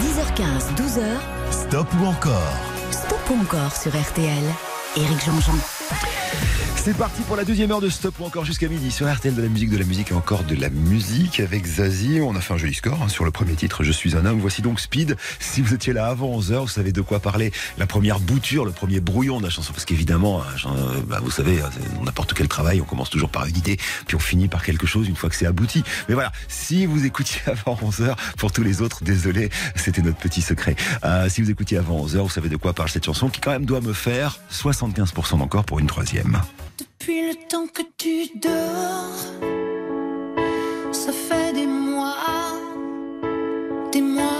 10h15, 0.00 0.74
12h. 0.76 1.02
Stop 1.50 1.88
ou 2.00 2.06
encore 2.06 2.56
Stop 2.90 3.20
ou 3.30 3.40
encore 3.40 3.76
sur 3.76 3.90
RTL. 3.92 4.44
Éric 4.96 5.24
Jean-Jean. 5.24 6.25
C'est 6.86 6.96
parti 6.96 7.22
pour 7.22 7.34
la 7.34 7.44
deuxième 7.44 7.72
heure 7.72 7.80
de 7.80 7.88
Stop 7.88 8.20
ou 8.20 8.24
encore 8.24 8.44
jusqu'à 8.44 8.68
midi 8.68 8.92
sur 8.92 9.12
RTL 9.12 9.34
de 9.34 9.42
la 9.42 9.48
musique, 9.48 9.70
de 9.70 9.76
la 9.76 9.84
musique 9.84 10.12
et 10.12 10.14
encore 10.14 10.44
de 10.44 10.54
la 10.54 10.70
musique 10.70 11.40
avec 11.40 11.66
Zazie. 11.66 12.20
On 12.20 12.36
a 12.36 12.40
fait 12.40 12.54
un 12.54 12.58
joli 12.58 12.74
score 12.74 13.02
hein, 13.02 13.08
sur 13.08 13.24
le 13.24 13.32
premier 13.32 13.54
titre 13.54 13.82
Je 13.82 13.90
suis 13.90 14.14
un 14.14 14.24
homme. 14.24 14.38
Voici 14.38 14.62
donc 14.62 14.78
Speed. 14.78 15.16
Si 15.40 15.62
vous 15.62 15.74
étiez 15.74 15.92
là 15.92 16.06
avant 16.06 16.38
11h, 16.38 16.60
vous 16.60 16.68
savez 16.68 16.92
de 16.92 17.00
quoi 17.00 17.18
parler. 17.18 17.50
La 17.76 17.88
première 17.88 18.20
bouture, 18.20 18.64
le 18.64 18.70
premier 18.70 19.00
brouillon 19.00 19.40
de 19.40 19.42
la 19.42 19.50
chanson. 19.50 19.72
Parce 19.72 19.84
qu'évidemment, 19.84 20.44
hein, 20.44 20.70
bah, 21.08 21.18
vous 21.20 21.32
savez, 21.32 21.60
hein, 21.60 21.70
n'importe 22.04 22.34
quel 22.34 22.46
travail, 22.46 22.80
on 22.80 22.84
commence 22.84 23.10
toujours 23.10 23.30
par 23.30 23.46
une 23.46 23.56
idée, 23.56 23.78
puis 24.06 24.14
on 24.14 24.20
finit 24.20 24.46
par 24.46 24.64
quelque 24.64 24.86
chose 24.86 25.08
une 25.08 25.16
fois 25.16 25.28
que 25.28 25.34
c'est 25.34 25.46
abouti. 25.46 25.82
Mais 26.08 26.14
voilà, 26.14 26.30
si 26.46 26.86
vous 26.86 27.04
écoutiez 27.04 27.40
avant 27.46 27.76
11h, 27.82 28.14
pour 28.38 28.52
tous 28.52 28.62
les 28.62 28.80
autres, 28.80 29.02
désolé, 29.02 29.50
c'était 29.74 30.02
notre 30.02 30.18
petit 30.18 30.40
secret. 30.40 30.76
Euh, 31.04 31.28
si 31.28 31.42
vous 31.42 31.50
écoutiez 31.50 31.78
avant 31.78 32.06
11h, 32.06 32.18
vous 32.18 32.28
savez 32.28 32.48
de 32.48 32.56
quoi 32.56 32.74
parle 32.74 32.90
cette 32.90 33.06
chanson 33.06 33.28
qui 33.28 33.40
quand 33.40 33.50
même 33.50 33.66
doit 33.66 33.80
me 33.80 33.92
faire 33.92 34.38
75% 34.52 35.38
d'encore 35.38 35.64
pour 35.64 35.80
une 35.80 35.88
troisième. 35.88 36.40
Depuis 36.98 37.28
le 37.28 37.34
temps 37.34 37.66
que 37.66 37.82
tu 37.98 38.26
dors, 38.38 39.20
ça 40.92 41.12
fait 41.12 41.52
des 41.52 41.66
mois, 41.66 42.16
des 43.92 44.00
mois 44.00 44.35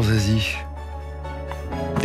pour 0.00 0.08
Zazie. 0.08 0.69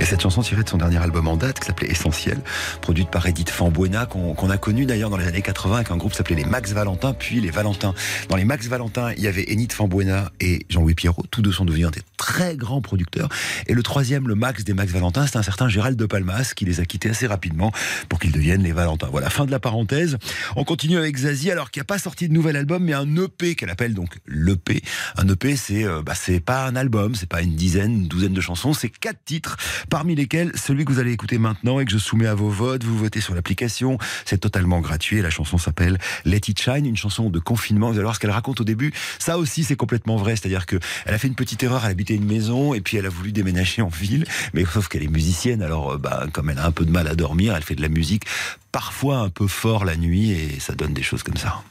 Et 0.05 0.07
cette 0.07 0.21
chanson 0.21 0.43
tirée 0.43 0.61
de 0.61 0.69
son 0.69 0.77
dernier 0.77 0.97
album 0.97 1.27
en 1.27 1.35
date 1.35 1.59
qui 1.59 1.65
s'appelait 1.65 1.89
Essentiel, 1.89 2.37
produite 2.79 3.09
par 3.09 3.25
Edith 3.25 3.49
Fambuena, 3.49 4.05
qu'on 4.05 4.49
a 4.51 4.57
connu 4.59 4.85
d'ailleurs 4.85 5.09
dans 5.09 5.17
les 5.17 5.25
années 5.25 5.41
80 5.41 5.77
avec 5.77 5.89
un 5.89 5.97
groupe 5.97 6.13
s'appelait 6.13 6.35
les 6.35 6.45
Max 6.45 6.73
Valentin, 6.73 7.15
puis 7.15 7.41
les 7.41 7.49
Valentins. 7.49 7.95
Dans 8.29 8.35
les 8.35 8.45
Max 8.45 8.67
Valentin, 8.67 9.13
il 9.17 9.23
y 9.23 9.27
avait 9.27 9.51
Enid 9.51 9.73
Fambuena 9.73 10.31
et 10.39 10.67
Jean-Louis 10.69 10.93
Pierrot, 10.93 11.23
tous 11.31 11.41
deux 11.41 11.51
sont 11.51 11.65
devenus 11.65 11.89
des 11.89 12.03
très 12.17 12.55
grands 12.55 12.81
producteurs. 12.81 13.29
Et 13.65 13.73
le 13.73 13.81
troisième, 13.81 14.27
le 14.27 14.35
Max 14.35 14.63
des 14.63 14.75
Max 14.75 14.91
Valentin, 14.91 15.25
c'est 15.25 15.37
un 15.37 15.41
certain 15.41 15.69
Gérald 15.69 15.97
de 15.97 16.05
Palmas 16.05 16.53
qui 16.55 16.65
les 16.65 16.79
a 16.81 16.85
quittés 16.85 17.09
assez 17.09 17.25
rapidement 17.25 17.71
pour 18.07 18.19
qu'ils 18.19 18.31
deviennent 18.31 18.61
les 18.61 18.73
Valentins. 18.73 19.07
Voilà, 19.09 19.31
fin 19.31 19.45
de 19.45 19.51
la 19.51 19.59
parenthèse. 19.59 20.19
On 20.55 20.65
continue 20.65 20.99
avec 20.99 21.17
Zazie, 21.17 21.49
alors 21.49 21.71
qu'il 21.71 21.79
n'y 21.79 21.85
a 21.85 21.85
pas 21.85 21.97
sorti 21.97 22.27
de 22.27 22.33
nouvel 22.33 22.57
album, 22.57 22.83
mais 22.83 22.93
un 22.93 23.15
EP 23.15 23.55
qu'elle 23.55 23.71
appelle 23.71 23.95
donc 23.95 24.19
l'EP. 24.27 24.83
Un 25.17 25.27
EP, 25.29 25.55
c'est 25.55 25.83
euh, 25.83 26.03
bah, 26.03 26.13
pas 26.45 26.67
un 26.67 26.75
album, 26.75 27.15
c'est 27.15 27.27
pas 27.27 27.41
une 27.41 27.55
dizaine, 27.55 27.91
une 27.91 28.07
douzaine 28.07 28.33
de 28.33 28.41
chansons, 28.41 28.73
c'est 28.73 28.89
quatre 28.89 29.23
titres, 29.25 29.57
parmi 29.95 30.13
lesquels 30.13 30.51
celui 30.55 30.83
que 30.83 30.91
vous 30.91 30.99
allez 30.99 31.13
écouter 31.13 31.37
maintenant 31.37 31.79
et 31.79 31.85
que 31.85 31.91
je 31.91 31.97
soumets 31.97 32.27
à 32.27 32.35
vos 32.35 32.49
votes. 32.49 32.83
Vous 32.83 32.97
votez 32.97 33.21
sur 33.21 33.33
l'application, 33.33 33.97
c'est 34.25 34.39
totalement 34.39 34.81
gratuit. 34.81 35.21
La 35.21 35.29
chanson 35.29 35.57
s'appelle 35.57 35.97
Let 36.25 36.41
It 36.49 36.59
Shine, 36.59 36.85
une 36.85 36.97
chanson 36.97 37.29
de 37.29 37.39
confinement. 37.39 37.87
Vous 37.87 37.93
allez 37.93 38.03
voir 38.03 38.15
ce 38.15 38.19
qu'elle 38.19 38.31
raconte 38.31 38.59
au 38.59 38.65
début. 38.65 38.91
Ça 39.19 39.37
aussi, 39.37 39.63
c'est 39.63 39.77
complètement 39.77 40.17
vrai. 40.17 40.35
C'est-à-dire 40.35 40.65
que 40.65 40.75
elle 41.05 41.13
a 41.13 41.17
fait 41.17 41.29
une 41.29 41.35
petite 41.35 41.63
erreur, 41.63 41.85
elle 41.85 41.91
habitait 41.91 42.15
une 42.15 42.25
maison 42.25 42.73
et 42.73 42.81
puis 42.81 42.97
elle 42.97 43.05
a 43.05 43.09
voulu 43.09 43.31
déménager 43.31 43.81
en 43.81 43.87
ville. 43.87 44.25
Mais 44.53 44.65
sauf 44.65 44.89
qu'elle 44.89 45.03
est 45.03 45.07
musicienne, 45.07 45.61
alors 45.61 45.93
euh, 45.93 45.97
bah, 45.97 46.25
comme 46.33 46.49
elle 46.49 46.59
a 46.59 46.65
un 46.65 46.71
peu 46.71 46.83
de 46.83 46.91
mal 46.91 47.07
à 47.07 47.15
dormir, 47.15 47.55
elle 47.55 47.63
fait 47.63 47.75
de 47.75 47.81
la 47.81 47.87
musique 47.87 48.25
parfois 48.73 49.19
un 49.19 49.29
peu 49.29 49.47
fort 49.47 49.85
la 49.85 49.95
nuit 49.95 50.31
et 50.31 50.59
ça 50.59 50.75
donne 50.75 50.93
des 50.93 51.03
choses 51.03 51.23
comme 51.23 51.37
ça. 51.37 51.63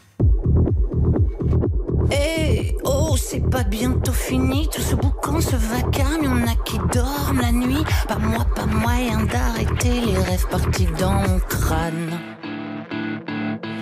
Oh, 3.14 3.16
c'est 3.16 3.48
pas 3.48 3.62
bientôt 3.62 4.12
fini, 4.12 4.68
tout 4.68 4.80
ce 4.80 4.94
boucan, 4.94 5.40
ce 5.40 5.56
vacarme, 5.56 6.24
y'en 6.24 6.46
a 6.46 6.56
qui 6.64 6.78
dorment 6.92 7.40
la 7.40 7.52
nuit. 7.52 7.84
Pas 8.08 8.18
moi, 8.18 8.44
pas 8.54 8.66
moyen 8.66 9.20
d'arrêter 9.24 10.00
les 10.00 10.18
rêves 10.18 10.46
partis 10.50 10.88
dans 10.98 11.12
mon 11.12 11.38
crâne. 11.48 12.10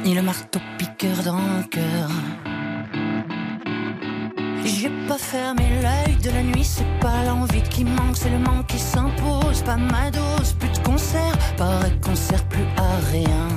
Ni 0.05 0.15
le 0.15 0.23
marteau 0.23 0.61
piqueur 0.79 1.17
dans 1.25 1.35
mon 1.35 1.63
cœur. 1.63 2.11
J'ai 4.65 4.91
pas 5.09 5.19
fermé 5.19 5.65
l'œil 5.83 6.17
de 6.17 6.31
la 6.31 6.43
nuit, 6.43 6.65
c'est 6.65 6.99
pas 7.01 7.25
l'envie 7.25 7.63
qui 7.63 7.85
manque, 7.85 8.17
c'est 8.17 8.31
le 8.31 8.39
manque 8.39 8.67
qui 8.67 8.79
s'impose. 8.79 9.63
Pas 9.63 9.77
ma 9.77 10.11
dose, 10.11 10.53
plus 10.59 10.71
de 10.71 10.79
concert, 10.79 11.37
paraît 11.57 11.97
qu'on 12.05 12.15
sert 12.15 12.45
plus 12.45 12.67
à 12.77 12.91
rien. 13.11 13.49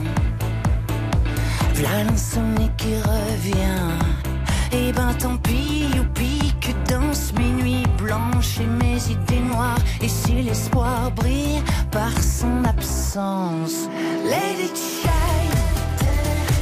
V'là 1.74 2.04
l'insomnie 2.06 2.72
qui 2.78 2.96
revient. 2.96 4.35
Et 4.78 4.92
ben 4.92 5.14
tant 5.14 5.38
pis, 5.38 5.88
youpi, 5.96 6.54
que 6.60 6.72
dansent 6.92 7.32
mes 7.38 7.52
nuits 7.64 7.88
blanches 7.98 8.60
et 8.60 8.68
mes 8.84 8.98
idées 9.10 9.40
noires. 9.40 9.80
Et 10.02 10.10
si 10.10 10.34
l'espoir 10.34 11.12
brille 11.12 11.62
par 11.92 12.12
son 12.22 12.66
absence, 12.66 13.88
it 14.26 14.76
shine. 14.76 15.56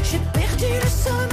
J'ai 0.04 0.20
perdu 0.32 0.70
le 0.84 0.90
sommeil, 0.90 1.33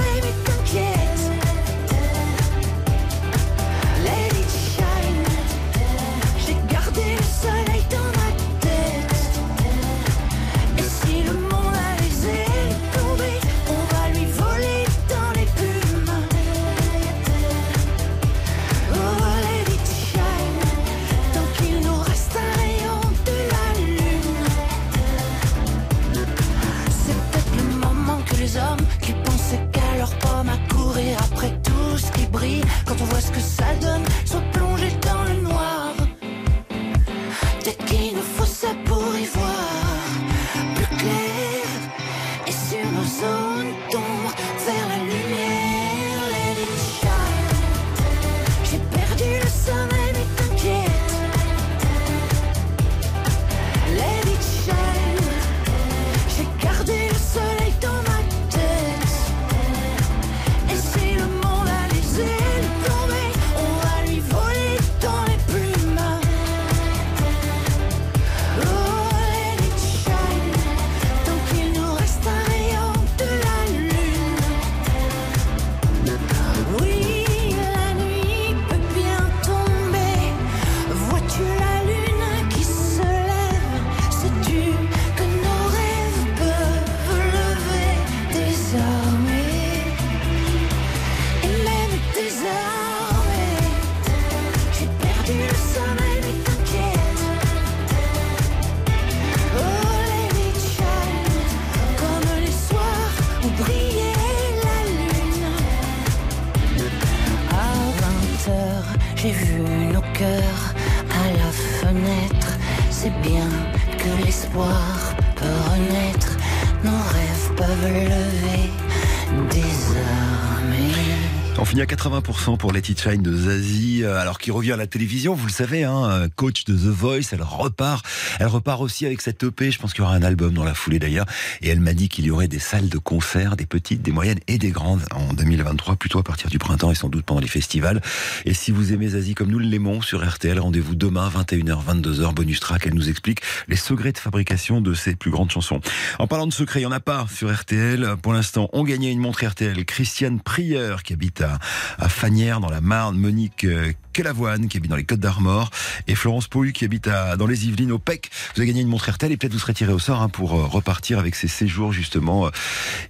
80% 122.51 122.57
pour 122.57 122.71
Let 122.71 122.79
It 122.89 123.01
Shine 123.01 123.21
de 123.21 123.35
Zazie, 123.35 124.03
euh, 124.03 124.19
alors 124.19 124.39
qu'il 124.39 124.53
revient 124.53 124.73
à 124.73 124.77
la 124.77 124.87
télévision, 124.87 125.33
vous 125.33 125.47
le 125.47 125.51
savez, 125.51 125.83
hein, 125.83 126.09
euh, 126.09 126.27
coach 126.35 126.65
de 126.65 126.73
The 126.73 126.93
Voice, 126.93 127.31
elle 127.31 127.43
repart. 127.43 128.05
Elle 128.39 128.47
repart 128.47 128.81
aussi 128.81 129.05
avec 129.05 129.21
cette 129.21 129.43
EP, 129.43 129.71
je 129.71 129.79
pense 129.79 129.93
qu'il 129.93 130.03
y 130.03 130.05
aura 130.05 130.15
un 130.15 130.23
album 130.23 130.53
dans 130.53 130.63
la 130.63 130.73
foulée 130.73 130.99
d'ailleurs. 130.99 131.25
Et 131.61 131.69
elle 131.69 131.79
m'a 131.79 131.93
dit 131.93 132.09
qu'il 132.09 132.25
y 132.25 132.31
aurait 132.31 132.47
des 132.47 132.59
salles 132.59 132.89
de 132.89 132.97
concert, 132.97 133.55
des 133.55 133.65
petites, 133.65 134.01
des 134.01 134.11
moyennes 134.11 134.39
et 134.47 134.57
des 134.57 134.71
grandes 134.71 135.03
en 135.11 135.33
2023, 135.33 135.95
plutôt 135.95 136.19
à 136.19 136.23
partir 136.23 136.49
du 136.49 136.57
printemps 136.57 136.91
et 136.91 136.95
sans 136.95 137.09
doute 137.09 137.25
pendant 137.25 137.41
les 137.41 137.47
festivals. 137.47 138.01
Et 138.45 138.53
si 138.53 138.71
vous 138.71 138.93
aimez 138.93 139.09
Zazie 139.09 139.35
comme 139.35 139.49
nous 139.49 139.59
l'aimons 139.59 140.01
sur 140.01 140.27
RTL, 140.27 140.59
rendez-vous 140.59 140.95
demain 140.95 141.29
21h, 141.29 141.79
22h, 141.85 142.33
bonus 142.33 142.59
track. 142.59 142.87
Elle 142.87 142.95
nous 142.95 143.09
explique 143.09 143.41
les 143.67 143.75
secrets 143.75 144.11
de 144.11 144.17
fabrication 144.17 144.81
de 144.81 144.93
ses 144.93 145.15
plus 145.15 145.31
grandes 145.31 145.51
chansons. 145.51 145.79
En 146.19 146.27
parlant 146.27 146.47
de 146.47 146.53
secrets, 146.53 146.79
il 146.79 146.83
n'y 146.83 146.87
en 146.87 146.91
a 146.91 146.99
pas 146.99 147.27
sur 147.33 147.53
RTL. 147.53 148.15
Pour 148.21 148.33
l'instant, 148.33 148.69
on 148.73 148.83
gagnait 148.83 149.11
une 149.11 149.19
montre 149.19 149.45
RTL. 149.45 149.85
Christiane 149.85 150.39
Prieur, 150.39 151.03
qui 151.03 151.13
habite 151.13 151.41
à, 151.41 151.59
à 151.97 152.09
Dans 152.41 152.69
la 152.69 152.81
Marne. 152.81 153.17
Monique 153.17 153.65
euh, 153.65 153.93
Kelavoine, 154.13 154.67
qui 154.67 154.77
habite 154.77 154.89
dans 154.89 154.97
les 154.97 155.03
Côtes 155.03 155.19
d'Armor. 155.19 155.69
Et 156.07 156.15
Florence 156.15 156.47
Pouille, 156.47 156.73
qui 156.73 156.85
habite 156.85 157.07
dans 157.37 157.45
les 157.45 157.67
Yvelines, 157.67 157.91
au 157.91 157.99
PEC. 157.99 158.31
Vous 158.55 158.61
avez 158.61 158.67
gagné 158.67 158.81
une 158.81 158.87
montre 158.87 159.11
RTL 159.11 159.31
et 159.31 159.37
peut-être 159.37 159.53
vous 159.53 159.59
serez 159.59 159.75
tiré 159.75 159.93
au 159.93 159.99
sort 159.99 160.23
hein, 160.23 160.29
pour 160.29 160.55
euh, 160.55 160.65
repartir 160.65 161.19
avec 161.19 161.35
ces 161.35 161.47
séjours, 161.47 161.93
justement, 161.93 162.47
euh, 162.47 162.49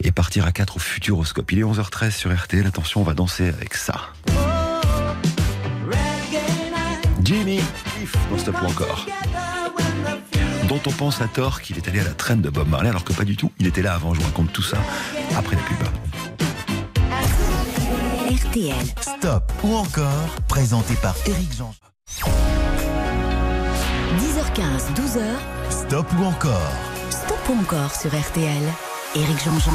et 0.04 0.12
partir 0.12 0.46
à 0.46 0.52
4 0.52 0.76
au 0.76 0.80
Futuroscope. 0.80 1.50
Il 1.54 1.60
est 1.60 1.64
11h13 1.64 2.12
sur 2.12 2.36
RTL. 2.36 2.68
Attention, 2.68 3.02
on 3.02 3.04
va 3.06 3.14
danser 3.14 3.48
avec 3.48 3.74
ça. 3.76 4.10
Jimmy, 7.24 7.62
dans 8.30 8.38
Stop 8.38 8.62
ou 8.62 8.66
encore. 8.66 9.08
Dont 10.68 10.82
on 10.86 10.92
pense 10.92 11.22
à 11.22 11.30
tort 11.30 11.62
qu'il 11.62 11.78
est 11.78 11.88
allé 11.88 12.02
à 12.02 12.04
la 12.04 12.14
traîne 12.14 12.42
de 12.42 12.50
Bob 12.50 12.68
Marley, 12.68 12.90
alors 12.90 13.06
que 13.06 13.14
pas 13.14 13.24
du 13.24 13.38
tout. 13.38 13.52
Il 13.60 13.68
était 13.68 13.82
là 13.82 13.94
avant. 13.94 14.14
Je 14.14 14.20
vous 14.20 14.26
raconte 14.26 14.52
tout 14.52 14.62
ça 14.62 14.78
après 15.38 15.56
la 15.56 15.62
pub. 15.62 15.78
RTL. 18.52 18.74
Stop 18.99 19.43
ou 19.64 19.76
encore, 19.76 20.28
présenté 20.49 20.93
par 20.95 21.16
Eric 21.26 21.54
Jean. 21.56 21.74
10h15, 24.18 24.93
12h. 24.93 25.22
Stop 25.70 26.06
ou 26.20 26.26
encore 26.26 26.74
Stop 27.10 27.39
ou 27.49 27.54
encore 27.62 27.95
sur 27.95 28.10
RTL. 28.10 28.64
Éric 29.16 29.41
Jean-Jean. 29.45 29.72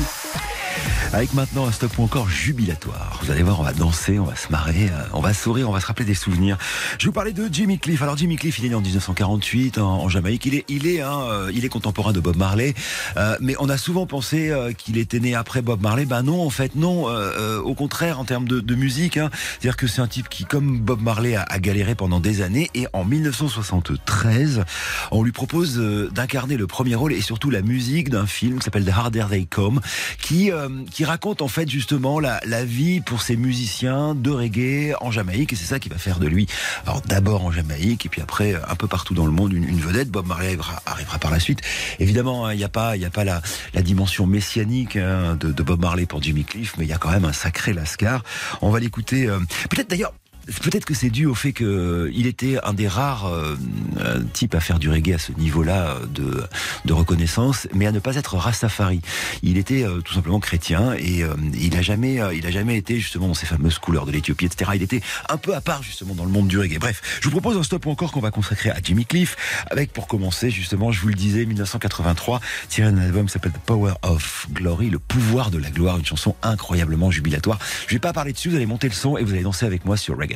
Avec 1.12 1.34
maintenant 1.34 1.66
un 1.66 1.72
stop 1.72 1.98
ou 1.98 2.02
encore 2.02 2.28
jubilatoire. 2.28 3.20
Vous 3.22 3.30
allez 3.30 3.42
voir, 3.42 3.60
on 3.60 3.62
va 3.62 3.72
danser, 3.72 4.18
on 4.18 4.24
va 4.24 4.36
se 4.36 4.50
marrer, 4.50 4.88
euh, 4.90 5.02
on 5.12 5.20
va 5.20 5.32
sourire, 5.32 5.68
on 5.68 5.72
va 5.72 5.80
se 5.80 5.86
rappeler 5.86 6.04
des 6.04 6.14
souvenirs. 6.14 6.58
Je 6.98 7.06
vous 7.06 7.12
parlais 7.12 7.32
de 7.32 7.48
Jimmy 7.50 7.78
Cliff. 7.78 8.02
Alors 8.02 8.16
Jimmy 8.16 8.36
Cliff, 8.36 8.58
il 8.58 8.66
est 8.66 8.68
né 8.70 8.74
en 8.74 8.80
1948 8.80 9.78
en, 9.78 10.08
Jamaïque. 10.08 10.46
Il 10.46 10.54
est, 10.54 10.64
il 10.68 10.86
est, 10.86 11.00
hein, 11.00 11.20
euh, 11.30 11.50
il 11.54 11.64
est 11.64 11.68
contemporain 11.68 12.12
de 12.12 12.20
Bob 12.20 12.36
Marley. 12.36 12.74
Euh, 13.16 13.36
mais 13.40 13.54
on 13.58 13.68
a 13.68 13.78
souvent 13.78 14.06
pensé 14.06 14.50
euh, 14.50 14.72
qu'il 14.72 14.98
était 14.98 15.20
né 15.20 15.34
après 15.34 15.62
Bob 15.62 15.80
Marley. 15.80 16.04
Ben 16.04 16.22
non, 16.22 16.42
en 16.42 16.50
fait, 16.50 16.74
non. 16.74 17.08
Euh, 17.08 17.32
euh, 17.38 17.60
au 17.60 17.74
contraire, 17.74 18.20
en 18.20 18.24
termes 18.24 18.48
de, 18.48 18.60
de 18.60 18.74
musique, 18.74 19.16
hein, 19.16 19.30
c'est-à-dire 19.32 19.76
que 19.76 19.86
c'est 19.86 20.00
un 20.00 20.06
type 20.06 20.28
qui, 20.28 20.44
comme 20.44 20.78
Bob 20.78 21.00
Marley, 21.00 21.34
a, 21.34 21.42
a 21.42 21.58
galéré 21.58 21.94
pendant 21.94 22.20
des 22.20 22.42
années. 22.42 22.70
Et 22.74 22.86
en 22.92 23.04
1973, 23.04 24.64
on 25.10 25.22
lui 25.22 25.32
propose 25.32 25.78
d'incarner 26.12 26.56
le 26.56 26.66
premier 26.66 26.94
rôle 26.94 27.12
et 27.12 27.20
surtout 27.20 27.50
la 27.50 27.62
musique 27.62 28.10
d'un 28.10 28.26
film 28.26 28.58
qui 28.58 28.64
s'appelle 28.64 28.84
The 28.84 28.90
Harder 28.90 29.26
They 29.30 29.46
Come, 29.46 29.80
qui, 30.20 30.50
euh, 30.66 30.84
qui 30.92 31.04
raconte 31.04 31.42
en 31.42 31.48
fait 31.48 31.68
justement 31.70 32.20
la, 32.20 32.40
la 32.44 32.64
vie 32.64 33.00
pour 33.00 33.22
ces 33.22 33.36
musiciens 33.36 34.14
de 34.14 34.30
reggae 34.30 34.94
en 35.00 35.10
Jamaïque. 35.10 35.52
Et 35.52 35.56
c'est 35.56 35.64
ça 35.64 35.78
qui 35.78 35.88
va 35.88 35.98
faire 35.98 36.18
de 36.18 36.26
lui, 36.26 36.46
alors 36.86 37.00
d'abord 37.02 37.44
en 37.44 37.50
Jamaïque 37.52 38.06
et 38.06 38.08
puis 38.08 38.20
après 38.20 38.54
euh, 38.54 38.58
un 38.68 38.74
peu 38.74 38.86
partout 38.86 39.14
dans 39.14 39.26
le 39.26 39.32
monde, 39.32 39.52
une, 39.52 39.64
une 39.64 39.80
vedette. 39.80 40.10
Bob 40.10 40.26
Marley 40.26 40.46
arrivera, 40.48 40.82
arrivera 40.86 41.18
par 41.18 41.30
la 41.30 41.40
suite. 41.40 41.60
Évidemment, 41.98 42.46
hein, 42.46 42.52
il 42.54 42.58
n'y 42.58 42.64
a 42.64 42.68
pas, 42.68 42.96
il 42.96 43.04
a 43.04 43.10
pas 43.10 43.24
la, 43.24 43.40
la 43.74 43.82
dimension 43.82 44.26
messianique 44.26 44.96
hein, 44.96 45.36
de, 45.38 45.52
de 45.52 45.62
Bob 45.62 45.80
Marley 45.80 46.06
pour 46.06 46.22
Jimmy 46.22 46.44
Cliff, 46.44 46.74
mais 46.78 46.84
il 46.84 46.88
y 46.88 46.92
a 46.92 46.98
quand 46.98 47.10
même 47.10 47.24
un 47.24 47.32
sacré 47.32 47.72
lascar. 47.72 48.22
On 48.60 48.70
va 48.70 48.80
l'écouter. 48.80 49.26
euh, 49.26 49.38
Peut-être 49.70 49.90
d'ailleurs. 49.90 50.12
Peut-être 50.62 50.84
que 50.84 50.94
c'est 50.94 51.10
dû 51.10 51.26
au 51.26 51.34
fait 51.34 51.52
qu'il 51.52 52.26
était 52.26 52.58
un 52.62 52.72
des 52.72 52.86
rares 52.86 53.26
euh, 53.26 53.56
euh, 53.98 54.22
types 54.32 54.54
à 54.54 54.60
faire 54.60 54.78
du 54.78 54.88
reggae 54.88 55.14
à 55.14 55.18
ce 55.18 55.32
niveau-là 55.32 55.88
euh, 55.88 56.06
de, 56.06 56.44
de 56.84 56.92
reconnaissance, 56.92 57.66
mais 57.74 57.86
à 57.86 57.92
ne 57.92 57.98
pas 57.98 58.14
être 58.14 58.36
Rastafari. 58.36 59.00
Il 59.42 59.58
était 59.58 59.82
euh, 59.82 60.00
tout 60.00 60.14
simplement 60.14 60.38
chrétien 60.38 60.94
et 60.98 61.24
euh, 61.24 61.34
il 61.58 61.76
a 61.76 61.82
jamais, 61.82 62.20
euh, 62.20 62.32
il 62.32 62.46
a 62.46 62.52
jamais 62.52 62.76
été 62.76 63.00
justement 63.00 63.26
dans 63.26 63.34
ces 63.34 63.46
fameuses 63.46 63.80
couleurs 63.80 64.06
de 64.06 64.12
l'Éthiopie, 64.12 64.46
etc. 64.46 64.70
Il 64.76 64.82
était 64.82 65.00
un 65.28 65.36
peu 65.36 65.52
à 65.52 65.60
part 65.60 65.82
justement 65.82 66.14
dans 66.14 66.24
le 66.24 66.30
monde 66.30 66.46
du 66.46 66.60
reggae. 66.60 66.78
Bref, 66.78 67.02
je 67.20 67.24
vous 67.24 67.32
propose 67.32 67.56
un 67.56 67.64
stop 67.64 67.84
encore 67.88 68.12
qu'on 68.12 68.20
va 68.20 68.30
consacrer 68.30 68.70
à 68.70 68.76
Jimmy 68.80 69.04
Cliff, 69.04 69.36
avec 69.68 69.92
pour 69.92 70.06
commencer 70.06 70.50
justement, 70.50 70.92
je 70.92 71.00
vous 71.00 71.08
le 71.08 71.14
disais, 71.14 71.44
1983, 71.44 72.40
tiré 72.68 72.92
d'un 72.92 72.98
album 72.98 73.26
qui 73.26 73.32
s'appelle 73.32 73.52
The 73.52 73.66
Power 73.66 73.94
of 74.02 74.46
Glory, 74.52 74.90
le 74.90 75.00
pouvoir 75.00 75.50
de 75.50 75.58
la 75.58 75.70
gloire, 75.70 75.98
une 75.98 76.06
chanson 76.06 76.36
incroyablement 76.44 77.10
jubilatoire. 77.10 77.58
Je 77.88 77.94
vais 77.94 78.00
pas 78.00 78.12
parler 78.12 78.32
dessus, 78.32 78.50
vous 78.50 78.56
allez 78.56 78.66
monter 78.66 78.88
le 78.88 78.94
son 78.94 79.16
et 79.16 79.24
vous 79.24 79.32
allez 79.32 79.42
danser 79.42 79.66
avec 79.66 79.84
moi 79.84 79.96
sur 79.96 80.16
Reggae 80.16 80.35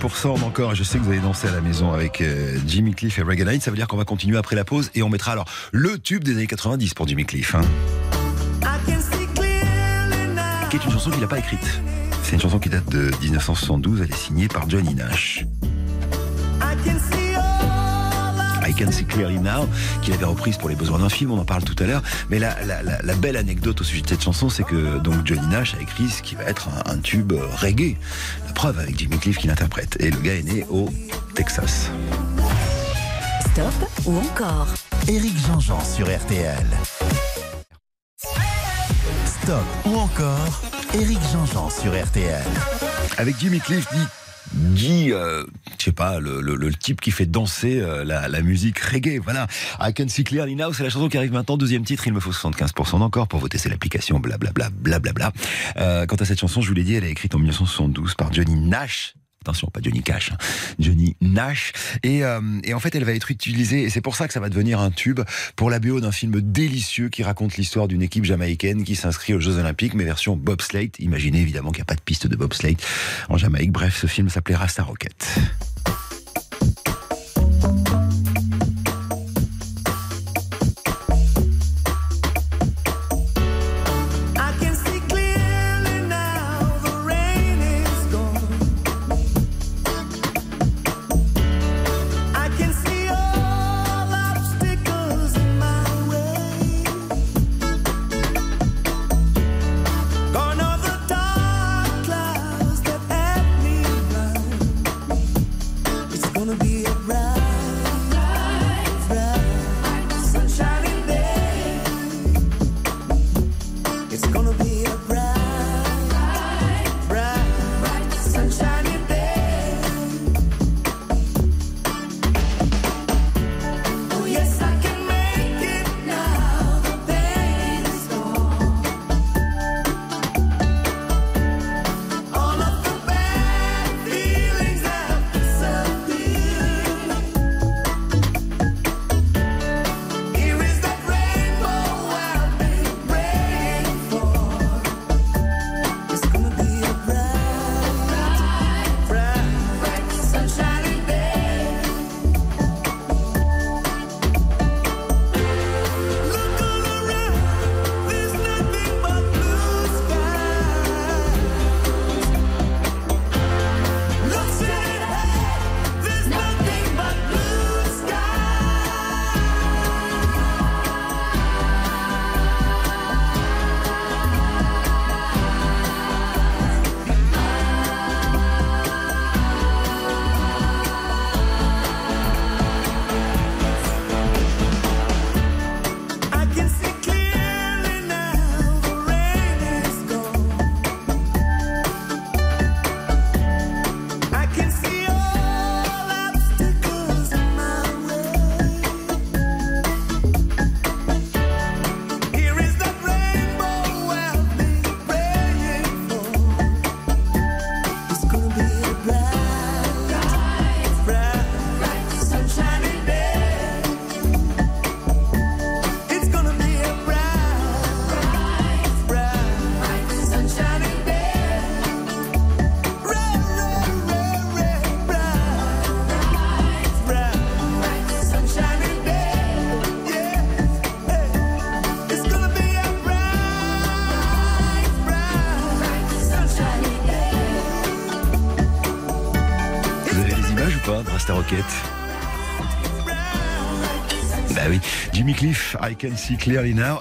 86% 0.00 0.44
encore. 0.44 0.74
Je 0.74 0.82
sais 0.82 0.98
que 0.98 1.04
vous 1.04 1.10
allez 1.10 1.20
danser 1.20 1.48
à 1.48 1.52
la 1.52 1.60
maison 1.60 1.92
avec 1.92 2.20
euh, 2.20 2.58
Jimmy 2.66 2.94
Cliff 2.94 3.18
et 3.18 3.22
Reagan 3.22 3.44
Knight. 3.44 3.62
Ça 3.62 3.70
veut 3.70 3.76
dire 3.76 3.86
qu'on 3.86 3.96
va 3.96 4.04
continuer 4.04 4.38
après 4.38 4.56
la 4.56 4.64
pause 4.64 4.90
et 4.94 5.02
on 5.02 5.10
mettra 5.10 5.32
alors 5.32 5.44
le 5.72 5.98
tube 5.98 6.24
des 6.24 6.32
années 6.32 6.46
90 6.46 6.94
pour 6.94 7.06
Jimmy 7.06 7.24
Cliff. 7.24 7.54
hein, 7.54 7.62
qui 10.70 10.76
est 10.76 10.84
une 10.84 10.92
chanson 10.92 11.10
qu'il 11.10 11.20
n'a 11.20 11.26
pas 11.26 11.38
écrite. 11.38 11.80
C'est 12.22 12.34
une 12.34 12.40
chanson 12.40 12.58
qui 12.58 12.68
date 12.68 12.88
de 12.88 13.10
1972. 13.20 14.00
Elle 14.02 14.10
est 14.10 14.16
signée 14.16 14.48
par 14.48 14.68
Johnny 14.70 14.94
Nash. 14.94 15.44
I 18.70 18.74
Can 18.74 18.92
See 18.92 19.04
Clearly 19.04 19.40
Now, 19.40 19.68
qu'il 20.00 20.14
avait 20.14 20.24
reprise 20.24 20.56
pour 20.56 20.68
les 20.68 20.76
besoins 20.76 21.00
d'un 21.00 21.08
film, 21.08 21.32
on 21.32 21.38
en 21.38 21.44
parle 21.44 21.64
tout 21.64 21.74
à 21.82 21.86
l'heure. 21.86 22.02
Mais 22.28 22.38
la, 22.38 22.54
belle 23.20 23.36
anecdote 23.36 23.80
au 23.80 23.84
sujet 23.84 24.02
de 24.02 24.08
cette 24.08 24.22
chanson, 24.22 24.48
c'est 24.48 24.62
que 24.62 24.98
donc 24.98 25.26
Johnny 25.26 25.46
Nash 25.48 25.74
a 25.74 25.82
écrit 25.82 26.08
ce 26.08 26.22
qui 26.22 26.36
va 26.36 26.44
être 26.44 26.68
un, 26.68 26.92
un 26.92 26.98
tube 26.98 27.32
euh, 27.32 27.46
reggae. 27.56 27.96
Preuve 28.60 28.80
avec 28.80 28.98
Jimmy 28.98 29.16
Cliff 29.16 29.38
qui 29.38 29.46
l'interprète. 29.46 29.96
Et 30.00 30.10
le 30.10 30.18
gars 30.18 30.34
est 30.34 30.42
né 30.42 30.66
au 30.68 30.90
Texas. 31.34 31.90
Stop 33.52 33.72
ou 34.04 34.18
encore 34.18 34.68
Éric 35.08 35.34
Jean-Jean 35.46 35.82
sur 35.82 36.14
RTL. 36.14 36.66
Stop 39.24 39.64
ou 39.86 39.96
encore 39.96 40.60
Éric 40.92 41.20
Jean-Jean 41.32 41.70
sur 41.70 41.92
RTL. 41.92 42.44
Avec 43.16 43.36
Jimmy 43.40 43.60
Cliff 43.60 43.86
dit 43.94 44.06
Guy, 44.74 45.12
euh, 45.14 45.42
je 45.80 45.86
sais 45.86 45.92
pas, 45.92 46.20
le, 46.20 46.70
type 46.74 47.00
qui 47.00 47.10
fait 47.10 47.26
danser 47.26 47.80
euh, 47.80 48.04
la, 48.04 48.42
musique 48.42 48.78
reggae, 48.78 49.18
voilà. 49.22 49.46
I 49.80 49.92
Can 49.92 50.08
See 50.08 50.24
Clearly 50.24 50.56
Now, 50.56 50.72
c'est 50.72 50.82
la 50.82 50.90
chanson 50.90 51.08
qui 51.08 51.16
arrive 51.16 51.32
maintenant, 51.32 51.56
deuxième 51.56 51.84
titre, 51.84 52.06
il 52.06 52.12
me 52.12 52.20
faut 52.20 52.32
75% 52.32 52.98
d'encore 52.98 53.28
pour 53.28 53.40
voter, 53.40 53.58
c'est 53.58 53.68
l'application, 53.68 54.18
blablabla, 54.20 54.70
blablabla. 54.70 55.32
Euh, 55.76 56.06
quant 56.06 56.16
à 56.16 56.24
cette 56.24 56.40
chanson, 56.40 56.60
je 56.60 56.68
vous 56.68 56.74
l'ai 56.74 56.84
dit, 56.84 56.94
elle 56.94 57.04
est 57.04 57.10
écrite 57.10 57.34
en 57.34 57.38
1972 57.38 58.14
par 58.14 58.32
Johnny 58.32 58.54
Nash. 58.54 59.14
Attention, 59.42 59.68
pas 59.68 59.80
Johnny 59.82 60.02
Cash, 60.02 60.32
hein. 60.32 60.36
Johnny 60.78 61.16
Nash. 61.22 61.72
Et, 62.02 62.24
euh, 62.24 62.40
et 62.62 62.74
en 62.74 62.78
fait, 62.78 62.94
elle 62.94 63.04
va 63.04 63.14
être 63.14 63.30
utilisée, 63.30 63.84
et 63.84 63.88
c'est 63.88 64.02
pour 64.02 64.14
ça 64.14 64.26
que 64.26 64.34
ça 64.34 64.40
va 64.40 64.50
devenir 64.50 64.80
un 64.80 64.90
tube, 64.90 65.20
pour 65.56 65.70
la 65.70 65.78
BO 65.78 66.00
d'un 66.00 66.12
film 66.12 66.42
délicieux 66.42 67.08
qui 67.08 67.22
raconte 67.22 67.56
l'histoire 67.56 67.88
d'une 67.88 68.02
équipe 68.02 68.26
jamaïcaine 68.26 68.84
qui 68.84 68.96
s'inscrit 68.96 69.32
aux 69.32 69.40
Jeux 69.40 69.56
Olympiques, 69.56 69.94
mais 69.94 70.04
version 70.04 70.36
bobsleigh. 70.36 70.92
Imaginez 70.98 71.40
évidemment 71.40 71.70
qu'il 71.70 71.78
n'y 71.78 71.84
a 71.84 71.86
pas 71.86 71.94
de 71.94 72.02
piste 72.02 72.26
de 72.26 72.36
bobsleigh 72.36 72.76
en 73.30 73.38
Jamaïque. 73.38 73.72
Bref, 73.72 73.96
ce 73.98 74.06
film 74.06 74.28
s'appelait 74.28 74.56
Rasta 74.56 74.82
Rocket. 74.82 75.26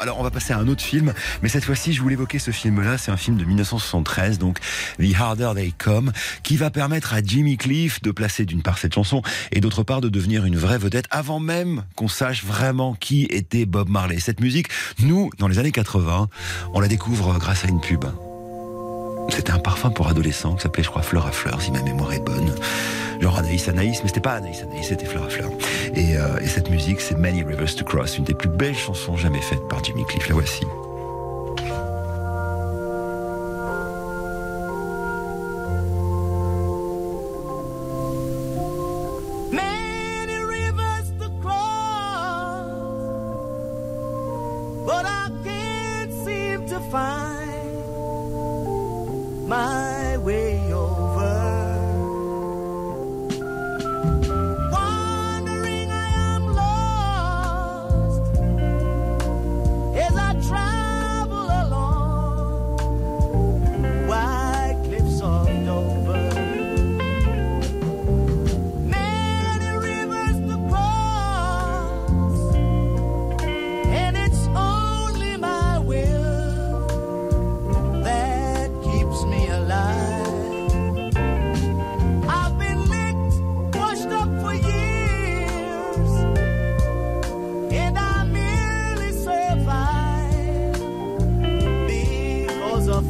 Alors 0.01 0.19
on 0.19 0.23
va 0.23 0.31
passer 0.31 0.53
à 0.53 0.57
un 0.57 0.67
autre 0.67 0.81
film, 0.81 1.13
mais 1.41 1.49
cette 1.49 1.63
fois-ci 1.63 1.93
je 1.93 2.01
voulais 2.01 2.13
évoquer 2.13 2.39
ce 2.39 2.51
film-là, 2.51 2.97
c'est 2.97 3.11
un 3.11 3.17
film 3.17 3.37
de 3.37 3.45
1973, 3.45 4.39
donc 4.39 4.59
The 4.99 5.15
Harder 5.17 5.51
They 5.55 5.73
Come, 5.77 6.11
qui 6.43 6.57
va 6.57 6.69
permettre 6.69 7.13
à 7.13 7.21
Jimmy 7.23 7.57
Cliff 7.57 8.01
de 8.01 8.11
placer 8.11 8.45
d'une 8.45 8.61
part 8.61 8.77
cette 8.77 8.93
chanson 8.93 9.21
et 9.51 9.61
d'autre 9.61 9.83
part 9.83 10.01
de 10.01 10.09
devenir 10.09 10.45
une 10.45 10.57
vraie 10.57 10.77
vedette 10.77 11.05
avant 11.11 11.39
même 11.39 11.83
qu'on 11.95 12.07
sache 12.07 12.43
vraiment 12.43 12.95
qui 12.95 13.23
était 13.29 13.65
Bob 13.65 13.89
Marley. 13.89 14.19
Cette 14.19 14.41
musique, 14.41 14.67
nous, 14.99 15.29
dans 15.37 15.47
les 15.47 15.59
années 15.59 15.71
80, 15.71 16.29
on 16.73 16.79
la 16.79 16.87
découvre 16.87 17.37
grâce 17.39 17.65
à 17.65 17.67
une 17.67 17.79
pub. 17.79 18.05
C'était 19.31 19.51
un 19.51 19.59
parfum 19.59 19.89
pour 19.89 20.07
adolescents 20.07 20.55
qui 20.55 20.63
s'appelait, 20.63 20.83
je 20.83 20.89
crois, 20.89 21.01
Fleur 21.01 21.25
à 21.25 21.31
Fleur, 21.31 21.61
si 21.61 21.71
ma 21.71 21.81
mémoire 21.81 22.13
est 22.13 22.19
bonne. 22.19 22.53
Genre 23.19 23.37
Anaïs 23.37 23.67
Anaïs, 23.67 24.01
mais 24.01 24.07
c'était 24.07 24.21
pas 24.21 24.33
Anaïs 24.33 24.63
Anaïs, 24.63 24.87
c'était 24.87 25.05
Fleur 25.05 25.23
à 25.25 25.29
Fleur. 25.29 25.49
Et, 25.93 26.17
euh, 26.17 26.39
et 26.41 26.47
cette 26.47 26.69
musique, 26.69 27.01
c'est 27.01 27.17
Many 27.17 27.43
Rivers 27.43 27.75
to 27.75 27.85
Cross, 27.85 28.17
une 28.17 28.23
des 28.23 28.33
plus 28.33 28.49
belles 28.49 28.75
chansons 28.75 29.17
jamais 29.17 29.41
faites 29.41 29.67
par 29.69 29.83
Jimmy 29.83 30.05
Cliff. 30.05 30.27
La 30.29 30.35
voici. 30.35 30.65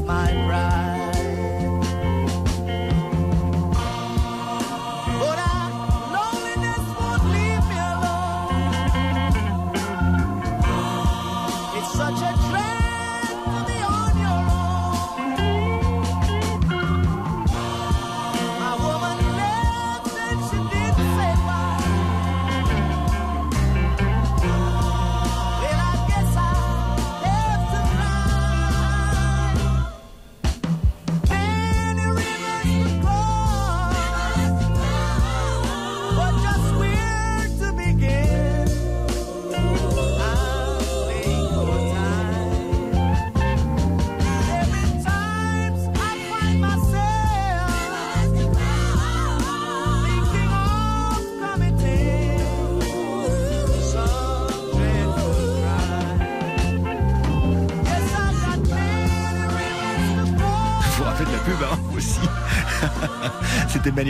my 0.10 0.48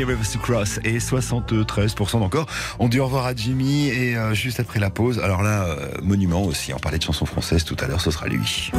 Rivers 0.04 0.32
to 0.32 0.40
Cross 0.40 0.80
et 0.84 1.00
73% 1.00 2.18
encore. 2.18 2.48
On 2.80 2.88
dit 2.88 3.00
au 3.00 3.06
revoir 3.06 3.26
à 3.26 3.36
Jimmy 3.36 3.88
et 3.88 4.16
euh, 4.16 4.34
juste 4.34 4.60
après 4.60 4.80
la 4.80 4.90
pause. 4.90 5.20
Alors 5.20 5.44
là, 5.44 5.66
euh, 5.66 5.90
monument 6.02 6.44
aussi. 6.44 6.74
On 6.74 6.80
parlait 6.80 6.98
de 6.98 7.04
chansons 7.04 7.26
françaises 7.26 7.64
tout 7.64 7.78
à 7.80 7.88
l'heure, 7.88 8.02
ce 8.02 8.12
sera 8.12 8.28
lui. 8.28 8.72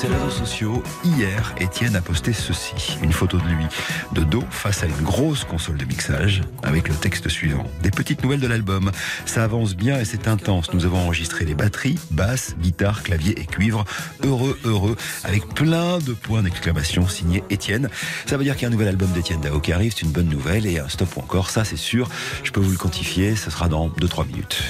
Ses 0.00 0.06
réseaux 0.06 0.30
sociaux, 0.30 0.82
hier, 1.04 1.54
Étienne 1.58 1.94
a 1.94 2.00
posté 2.00 2.32
ceci. 2.32 2.96
Une 3.02 3.12
photo 3.12 3.36
de 3.36 3.44
lui, 3.44 3.66
de 4.12 4.22
dos, 4.22 4.42
face 4.50 4.82
à 4.82 4.86
une 4.86 5.02
grosse 5.02 5.44
console 5.44 5.76
de 5.76 5.84
mixage, 5.84 6.40
avec 6.62 6.88
le 6.88 6.94
texte 6.94 7.28
suivant. 7.28 7.66
Des 7.82 7.90
petites 7.90 8.22
nouvelles 8.22 8.40
de 8.40 8.46
l'album. 8.46 8.92
Ça 9.26 9.44
avance 9.44 9.74
bien 9.74 10.00
et 10.00 10.06
c'est 10.06 10.26
intense. 10.26 10.72
Nous 10.72 10.86
avons 10.86 11.00
enregistré 11.00 11.44
les 11.44 11.52
batteries, 11.52 11.98
basses, 12.12 12.54
guitare, 12.58 13.02
clavier 13.02 13.38
et 13.38 13.44
cuivre. 13.44 13.84
Heureux, 14.22 14.58
heureux, 14.64 14.96
avec 15.22 15.46
plein 15.48 15.98
de 15.98 16.14
points 16.14 16.42
d'exclamation 16.42 17.06
signé 17.06 17.44
Étienne. 17.50 17.90
Ça 18.24 18.38
veut 18.38 18.44
dire 18.44 18.54
qu'il 18.54 18.62
y 18.62 18.64
a 18.64 18.68
un 18.68 18.72
nouvel 18.72 18.88
album 18.88 19.10
d'Étienne 19.10 19.42
Dao 19.42 19.60
qui 19.60 19.74
arrive, 19.74 19.92
c'est 19.94 20.06
une 20.06 20.12
bonne 20.12 20.28
nouvelle. 20.28 20.64
Et 20.64 20.78
un 20.78 20.88
stop 20.88 21.14
ou 21.16 21.20
encore, 21.20 21.50
ça 21.50 21.66
c'est 21.66 21.76
sûr, 21.76 22.08
je 22.42 22.52
peux 22.52 22.60
vous 22.60 22.70
le 22.70 22.78
quantifier, 22.78 23.36
ce 23.36 23.50
sera 23.50 23.68
dans 23.68 23.88
2-3 23.88 24.28
minutes. 24.28 24.62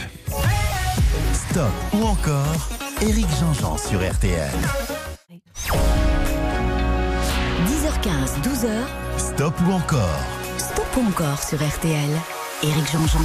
Stop 1.32 1.70
ou 1.92 2.04
encore 2.04 2.68
Eric 3.00 3.26
Jean-Jean 3.40 3.78
sur 3.78 4.00
RTL. 4.00 4.50
10h15, 8.00 8.40
12h, 8.42 8.86
Stop 9.18 9.54
ou 9.66 9.72
encore? 9.72 10.20
Stop 10.58 10.86
ou 10.96 11.08
encore 11.08 11.42
sur 11.42 11.58
RTL. 11.58 12.39
Éric 12.62 12.92
Jean-Jean. 12.92 13.20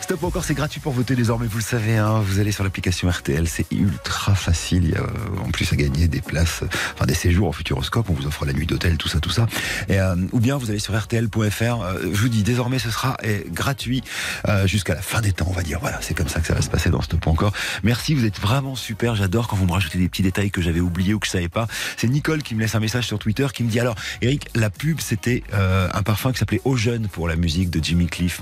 Stop 0.00 0.24
encore, 0.24 0.44
c'est 0.44 0.54
gratuit 0.54 0.80
pour 0.80 0.92
voter 0.92 1.14
désormais, 1.14 1.46
vous 1.46 1.58
le 1.58 1.62
savez. 1.62 1.96
hein. 1.96 2.20
vous 2.20 2.40
allez 2.40 2.50
sur 2.50 2.64
l'application 2.64 3.08
RTL, 3.08 3.46
c'est 3.46 3.66
ultra 3.70 4.34
facile. 4.34 4.84
Il 4.84 4.90
y 4.90 4.94
a 4.96 5.00
euh, 5.00 5.44
en 5.46 5.50
plus 5.50 5.72
à 5.72 5.76
gagner 5.76 6.08
des 6.08 6.20
places, 6.20 6.64
enfin 6.94 7.06
des 7.06 7.14
séjours 7.14 7.48
au 7.48 7.52
Futuroscope. 7.52 8.10
On 8.10 8.14
vous 8.14 8.26
offre 8.26 8.44
la 8.44 8.52
nuit 8.52 8.66
d'hôtel, 8.66 8.96
tout 8.96 9.08
ça, 9.08 9.20
tout 9.20 9.30
ça. 9.30 9.46
Et, 9.88 10.00
euh, 10.00 10.16
ou 10.32 10.40
bien 10.40 10.56
vous 10.56 10.70
allez 10.70 10.80
sur 10.80 10.98
RTL.fr. 10.98 11.62
euh, 11.62 11.98
je 12.12 12.20
vous 12.20 12.28
dis, 12.28 12.42
désormais, 12.42 12.80
ce 12.80 12.90
sera 12.90 13.16
eh, 13.22 13.44
gratuit 13.48 14.02
euh, 14.48 14.66
jusqu'à 14.66 14.94
la 14.94 15.02
fin 15.02 15.20
des 15.20 15.32
temps, 15.32 15.46
on 15.48 15.52
va 15.54 15.62
dire. 15.62 15.78
Voilà, 15.80 16.00
c'est 16.02 16.14
comme 16.14 16.28
ça 16.28 16.40
que 16.40 16.46
ça 16.48 16.54
va 16.54 16.60
se 16.62 16.68
passer 16.70 16.90
dans 16.90 17.00
Stop 17.00 17.26
encore. 17.28 17.52
Merci, 17.84 18.14
vous 18.14 18.24
êtes 18.24 18.40
vraiment 18.40 18.74
super. 18.74 19.14
J'adore 19.14 19.46
quand 19.46 19.56
vous 19.56 19.66
me 19.66 19.72
rajoutez 19.72 19.98
des 19.98 20.08
petits 20.08 20.22
détails 20.22 20.50
que 20.50 20.60
j'avais 20.60 20.80
oubliés 20.80 21.14
ou 21.14 21.20
que 21.20 21.26
je 21.26 21.32
savais 21.32 21.48
pas. 21.48 21.68
C'est 21.96 22.08
Nicole 22.08 22.42
qui 22.42 22.56
me 22.56 22.60
laisse 22.60 22.74
un 22.74 22.80
message 22.80 23.06
sur 23.06 23.20
Twitter 23.20 23.46
qui 23.54 23.62
me 23.62 23.70
dit 23.70 23.78
alors, 23.78 23.94
Eric, 24.20 24.48
la 24.56 24.68
pub 24.68 25.00
c'était 25.00 25.44
euh, 25.54 25.88
un 25.94 26.02
parfum 26.02 26.32
qui 26.32 26.38
s'appelait 26.40 26.60
Au 26.64 26.76
Jeune 26.76 27.06
pour 27.08 27.28
la 27.28 27.36
musique 27.36 27.70
de 27.70 27.82
Jimmy 27.82 28.06
Cliff, 28.06 28.40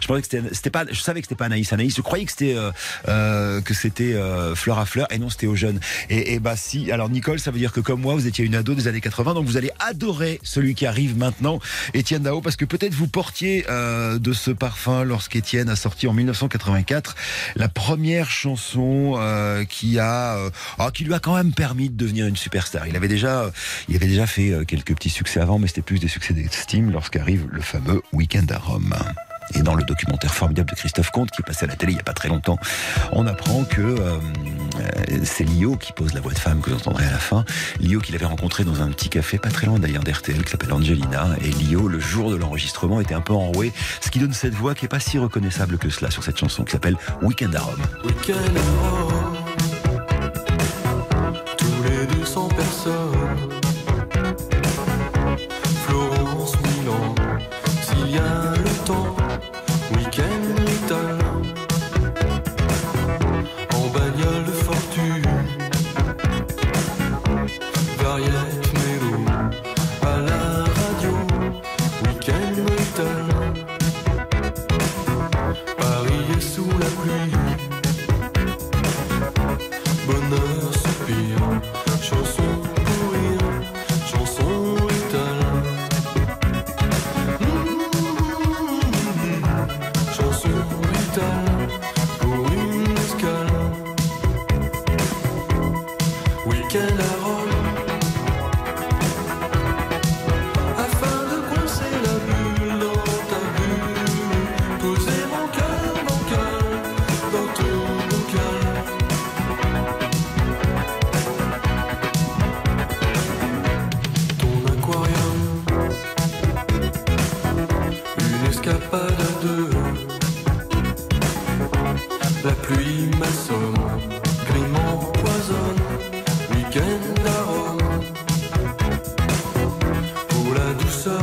Je 0.00 0.06
que 0.06 0.22
c'était, 0.22 0.42
savais 0.94 1.20
que 1.20 1.26
c'était 1.26 1.34
pas 1.34 1.46
Anaïs. 1.46 1.72
Anaïs, 1.72 1.96
je 1.96 2.02
croyais 2.02 2.24
que 2.24 2.30
c'était 2.30 2.56
euh, 2.56 2.70
euh, 3.08 3.60
que 3.60 3.74
c'était 3.74 4.14
euh, 4.14 4.54
fleur 4.54 4.78
à 4.78 4.86
fleur 4.86 5.06
et 5.10 5.18
non 5.18 5.30
c'était 5.30 5.46
Au 5.46 5.54
Jeune. 5.54 5.80
Et, 6.10 6.34
et 6.34 6.38
bah 6.40 6.56
si, 6.56 6.90
alors 6.92 7.08
Nicole, 7.08 7.38
ça 7.38 7.50
veut 7.50 7.58
dire 7.58 7.72
que 7.72 7.80
comme 7.80 8.00
moi, 8.00 8.14
vous 8.14 8.26
étiez 8.26 8.44
une 8.44 8.54
ado 8.54 8.74
des 8.74 8.88
années 8.88 9.00
80, 9.00 9.34
donc 9.34 9.46
vous 9.46 9.56
allez 9.56 9.70
adorer 9.78 10.40
celui 10.42 10.74
qui 10.74 10.86
arrive 10.86 11.16
maintenant, 11.16 11.60
Étienne 11.94 12.22
Dao, 12.22 12.40
parce 12.40 12.56
que 12.56 12.64
peut-être 12.64 12.94
vous 12.94 13.08
portiez 13.08 13.64
euh, 13.68 14.18
de 14.18 14.32
ce 14.32 14.50
parfum 14.50 15.04
lorsqu'Étienne 15.04 15.68
a 15.68 15.76
sorti 15.76 16.06
en 16.06 16.12
1984 16.12 17.16
la 17.56 17.68
première 17.68 18.30
chanson 18.30 19.14
euh, 19.16 19.64
qui 19.64 19.98
a, 19.98 20.38
ah, 20.78 20.90
qui 20.92 21.04
lui 21.04 21.14
a 21.14 21.18
quand 21.18 21.34
même 21.34 21.52
permis 21.52 21.90
de 21.90 21.96
devenir 21.96 22.26
une 22.26 22.36
superstar. 22.36 22.86
Il 22.86 22.96
avait 22.96 23.08
déjà, 23.08 23.50
il 23.88 23.96
avait 23.96 24.06
déjà 24.06 24.26
fait 24.26 24.52
quelques 24.66 24.94
petits 24.94 25.10
succès 25.10 25.40
avant, 25.40 25.58
mais 25.58 25.68
c'était 25.68 25.82
plus 25.82 25.98
des 25.98 26.08
succès 26.08 26.34
d'estime 26.34 26.90
lorsqu'arrive 26.90 27.46
le 27.50 27.60
fameux 27.60 28.02
Week-end 28.12 28.46
à 28.50 28.58
Rome. 28.58 28.94
Et 29.54 29.62
dans 29.62 29.74
le 29.74 29.84
documentaire 29.84 30.34
formidable 30.34 30.70
de 30.70 30.74
Christophe 30.74 31.10
Comte 31.10 31.30
qui 31.30 31.42
est 31.42 31.44
passé 31.44 31.64
à 31.64 31.68
la 31.68 31.76
télé 31.76 31.92
il 31.92 31.96
n'y 31.96 32.00
a 32.00 32.04
pas 32.04 32.12
très 32.12 32.28
longtemps, 32.28 32.58
on 33.12 33.26
apprend 33.26 33.64
que 33.64 33.80
euh, 33.80 34.18
euh, 34.80 35.20
c'est 35.24 35.44
Lio 35.44 35.76
qui 35.76 35.92
pose 35.92 36.14
la 36.14 36.20
voix 36.20 36.32
de 36.32 36.38
femme 36.38 36.60
que 36.60 36.70
vous 36.70 36.76
entendrez 36.76 37.04
à 37.06 37.10
la 37.10 37.18
fin. 37.18 37.44
Lio 37.80 38.00
qu'il 38.00 38.14
avait 38.14 38.26
rencontré 38.26 38.64
dans 38.64 38.82
un 38.82 38.88
petit 38.88 39.08
café 39.08 39.38
pas 39.38 39.50
très 39.50 39.66
loin 39.66 39.78
d'ailleurs 39.78 40.02
d'RTL 40.02 40.42
qui 40.44 40.50
s'appelle 40.50 40.72
Angelina. 40.72 41.28
Et 41.42 41.50
Lio, 41.50 41.88
le 41.88 42.00
jour 42.00 42.30
de 42.30 42.36
l'enregistrement, 42.36 43.00
était 43.00 43.14
un 43.14 43.20
peu 43.20 43.32
enroué, 43.32 43.72
ce 44.00 44.10
qui 44.10 44.18
donne 44.18 44.32
cette 44.32 44.54
voix 44.54 44.74
qui 44.74 44.84
est 44.84 44.88
pas 44.88 45.00
si 45.00 45.18
reconnaissable 45.18 45.78
que 45.78 45.90
cela 45.90 46.10
sur 46.10 46.22
cette 46.22 46.38
chanson 46.38 46.64
qui 46.64 46.72
s'appelle 46.72 46.96
Weekend 47.22 47.54
à. 47.54 47.62
Week-end 48.04 48.34
à 48.34 48.90
Rome, 48.90 49.45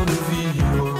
on 0.03 0.09
the 0.09 0.15
field. 0.15 0.55
Oh. 0.59 0.92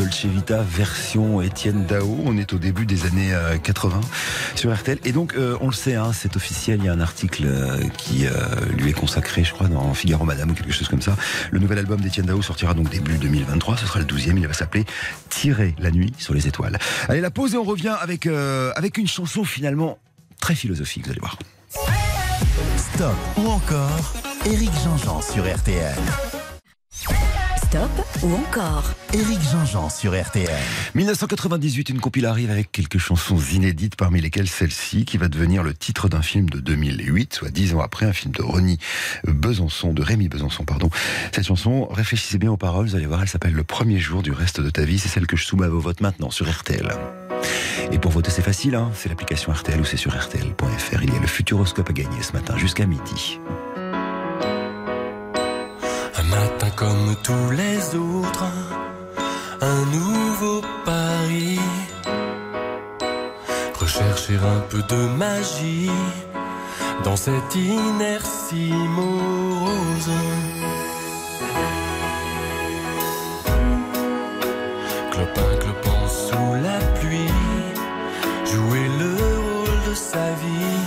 Dolce 0.00 0.24
Vita 0.24 0.62
version 0.62 1.42
Étienne 1.42 1.84
Dao. 1.84 2.16
On 2.24 2.38
est 2.38 2.54
au 2.54 2.58
début 2.58 2.86
des 2.86 3.04
années 3.04 3.34
euh, 3.34 3.58
80 3.58 4.00
sur 4.54 4.74
RTL. 4.74 4.98
Et 5.04 5.12
donc, 5.12 5.34
euh, 5.34 5.58
on 5.60 5.66
le 5.66 5.74
sait, 5.74 5.94
hein, 5.94 6.12
c'est 6.14 6.36
officiel. 6.36 6.78
Il 6.80 6.86
y 6.86 6.88
a 6.88 6.92
un 6.94 7.00
article 7.00 7.42
euh, 7.44 7.76
qui 7.98 8.26
euh, 8.26 8.30
lui 8.78 8.88
est 8.88 8.94
consacré, 8.94 9.44
je 9.44 9.52
crois, 9.52 9.68
dans 9.68 9.92
Figaro 9.92 10.24
Madame 10.24 10.52
ou 10.52 10.54
quelque 10.54 10.72
chose 10.72 10.88
comme 10.88 11.02
ça. 11.02 11.16
Le 11.50 11.58
nouvel 11.58 11.76
album 11.76 12.00
d'Étienne 12.00 12.24
Dao 12.24 12.40
sortira 12.40 12.72
donc 12.72 12.88
début 12.88 13.18
2023. 13.18 13.76
Ce 13.76 13.84
sera 13.84 13.98
le 13.98 14.06
12e. 14.06 14.38
Il 14.38 14.46
va 14.46 14.54
s'appeler 14.54 14.86
Tirer 15.28 15.74
la 15.78 15.90
nuit 15.90 16.14
sur 16.16 16.32
les 16.32 16.48
étoiles. 16.48 16.78
Allez, 17.10 17.20
la 17.20 17.30
pause 17.30 17.52
et 17.52 17.58
on 17.58 17.64
revient 17.64 17.94
avec, 18.00 18.26
euh, 18.26 18.72
avec 18.76 18.96
une 18.96 19.06
chanson 19.06 19.44
finalement 19.44 19.98
très 20.40 20.54
philosophique, 20.54 21.04
vous 21.04 21.10
allez 21.10 21.20
voir. 21.20 21.38
Stop 22.78 23.16
ou 23.36 23.48
encore 23.48 24.14
Éric 24.46 24.70
Jean-Jean 24.82 25.20
sur 25.20 25.44
RTL. 25.44 25.98
Stop 27.70 27.90
ou 28.24 28.34
encore 28.34 28.94
Éric 29.12 29.38
Jean-Jean 29.48 29.90
sur 29.90 30.20
RTL. 30.20 30.50
1998, 30.96 31.90
une 31.90 32.00
compile 32.00 32.26
arrive 32.26 32.50
avec 32.50 32.72
quelques 32.72 32.98
chansons 32.98 33.38
inédites, 33.38 33.94
parmi 33.94 34.20
lesquelles 34.20 34.48
celle-ci, 34.48 35.04
qui 35.04 35.18
va 35.18 35.28
devenir 35.28 35.62
le 35.62 35.72
titre 35.72 36.08
d'un 36.08 36.20
film 36.20 36.50
de 36.50 36.58
2008, 36.58 37.32
soit 37.32 37.50
dix 37.50 37.72
ans 37.72 37.80
après, 37.80 38.06
un 38.06 38.12
film 38.12 38.34
de 38.34 38.42
Ronnie 38.42 38.80
Besançon, 39.22 39.92
de 39.92 40.02
Rémi 40.02 40.28
Besançon, 40.28 40.64
pardon. 40.64 40.90
Cette 41.32 41.46
chanson, 41.46 41.86
réfléchissez 41.86 42.38
bien 42.38 42.50
aux 42.50 42.56
paroles, 42.56 42.86
vous 42.86 42.96
allez 42.96 43.06
voir, 43.06 43.22
elle 43.22 43.28
s'appelle 43.28 43.52
Le 43.52 43.62
premier 43.62 44.00
jour 44.00 44.24
du 44.24 44.32
reste 44.32 44.60
de 44.60 44.70
ta 44.70 44.82
vie. 44.82 44.98
C'est 44.98 45.08
celle 45.08 45.28
que 45.28 45.36
je 45.36 45.44
soumets 45.44 45.66
à 45.66 45.70
vos 45.70 45.78
votes 45.78 46.00
maintenant 46.00 46.30
sur 46.32 46.50
RTL. 46.50 46.88
Et 47.92 48.00
pour 48.00 48.10
voter, 48.10 48.32
c'est 48.32 48.42
facile, 48.42 48.74
hein 48.74 48.90
c'est 48.96 49.08
l'application 49.08 49.52
RTL 49.52 49.80
ou 49.80 49.84
c'est 49.84 49.96
sur 49.96 50.20
RTL.fr. 50.20 51.02
Il 51.04 51.14
y 51.14 51.16
a 51.16 51.20
le 51.20 51.26
Futuroscope 51.28 51.88
à 51.88 51.92
gagner 51.92 52.20
ce 52.20 52.32
matin 52.32 52.58
jusqu'à 52.58 52.86
midi. 52.86 53.38
Comme 56.76 57.14
tous 57.22 57.50
les 57.50 57.78
autres, 57.94 58.44
un 59.60 59.84
nouveau 59.86 60.60
pari. 60.84 61.58
Rechercher 63.78 64.36
un 64.36 64.60
peu 64.68 64.82
de 64.82 65.06
magie 65.16 65.90
dans 67.04 67.16
cette 67.16 67.54
inertie 67.54 68.72
morose. 68.96 70.12
Clopin 75.12 75.56
clopant 75.60 76.08
sous 76.08 76.54
la 76.62 76.78
pluie, 76.98 77.34
jouer 78.44 78.86
le 78.98 79.10
rôle 79.16 79.90
de 79.90 79.94
sa 79.94 80.26
vie. 80.42 80.80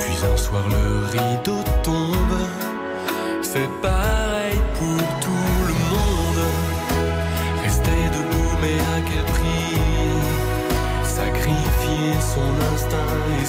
Puis 0.00 0.16
un 0.32 0.36
soir 0.36 0.64
le 0.68 1.06
rideau 1.06 1.63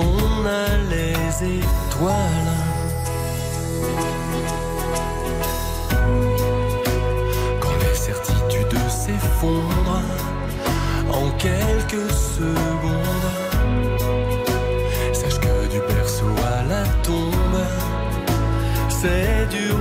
On 0.00 0.46
a 0.46 0.66
les 0.92 1.58
étoiles? 1.58 2.56
Quand 7.60 7.76
les 7.84 7.94
certitudes 7.94 8.88
s'effondrent 8.88 10.02
en 11.10 11.30
quelques 11.38 12.10
secondes. 12.10 13.30
Sache 15.12 15.38
que 15.40 15.68
du 15.72 15.80
berceau 15.92 16.34
à 16.56 16.62
la 16.72 16.84
tombe, 17.02 17.60
c'est 18.88 19.46
dur 19.50 19.79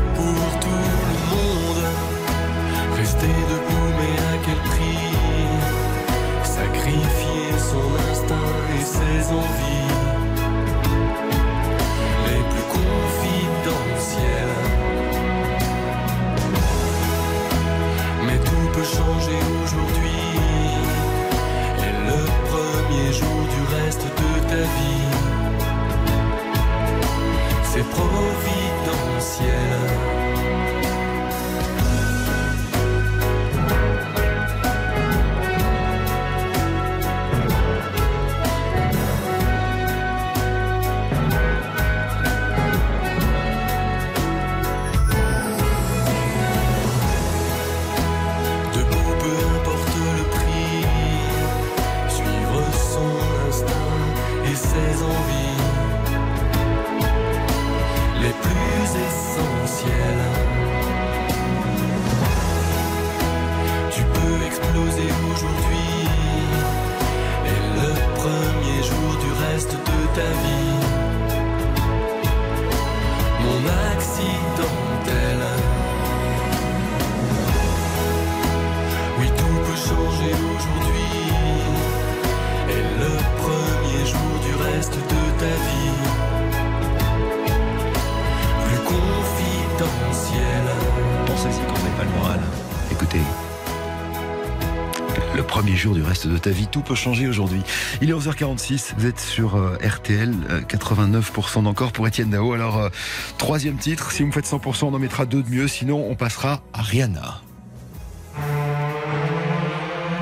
de 96.27 96.37
ta 96.37 96.49
vie, 96.49 96.67
tout 96.67 96.81
peut 96.81 96.95
changer 96.95 97.27
aujourd'hui. 97.27 97.61
Il 98.01 98.09
est 98.09 98.13
11h46, 98.13 98.93
vous 98.97 99.05
êtes 99.05 99.19
sur 99.19 99.55
euh, 99.55 99.77
RTL, 99.83 100.33
euh, 100.49 100.61
89% 100.61 101.63
d'encore 101.63 101.91
pour 101.91 102.07
Étienne 102.07 102.29
Dao. 102.29 102.53
Alors, 102.53 102.77
euh, 102.77 102.89
troisième 103.37 103.77
titre, 103.77 104.11
si 104.11 104.21
vous 104.21 104.27
me 104.27 104.33
faites 104.33 104.45
100%, 104.45 104.85
on 104.85 104.93
en 104.93 104.99
mettra 104.99 105.25
deux 105.25 105.43
de 105.43 105.49
mieux, 105.49 105.67
sinon 105.67 106.05
on 106.09 106.15
passera 106.15 106.61
à 106.73 106.81
Rihanna. 106.81 107.41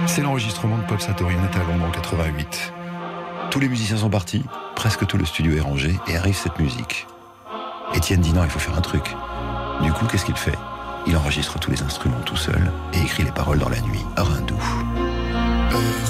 C'est 0.08 0.22
l'enregistrement 0.22 0.78
de 0.78 0.84
Pop 0.84 1.02
Satori, 1.02 1.36
on 1.36 1.44
est 1.44 1.60
à 1.60 1.64
Londres 1.64 1.86
en 1.88 1.92
88. 1.92 2.74
Tous 3.52 3.60
les 3.60 3.70
musiciens 3.70 3.98
sont 3.98 4.10
partis, 4.10 4.44
presque 4.76 5.06
tout 5.06 5.18
le 5.18 5.26
studio 5.26 5.56
est 5.56 5.62
rangé, 5.62 5.96
et 6.08 6.18
arrive 6.18 6.36
cette 6.36 6.60
musique. 6.60 7.08
Étienne 7.94 8.22
dit 8.22 8.34
non, 8.34 8.44
il 8.44 8.50
faut 8.50 8.60
faire 8.60 8.78
un 8.78 8.82
truc. 8.82 9.16
Du 9.82 9.92
coup, 9.92 10.06
qu'est-ce 10.06 10.26
qu'il 10.26 10.36
fait? 10.36 10.58
Il 11.08 11.16
enregistre 11.16 11.58
tous 11.58 11.72
les 11.72 11.82
instruments 11.82 12.20
tout 12.26 12.36
seul 12.36 12.72
et 12.94 13.00
écrit 13.00 13.24
les 13.24 13.32
paroles 13.32 13.60
dans 13.60 13.70
la 13.70 13.80
nuit, 13.80 14.04
heure 14.18 14.30
hindoue. 14.32 14.97
Oh. 15.70 16.07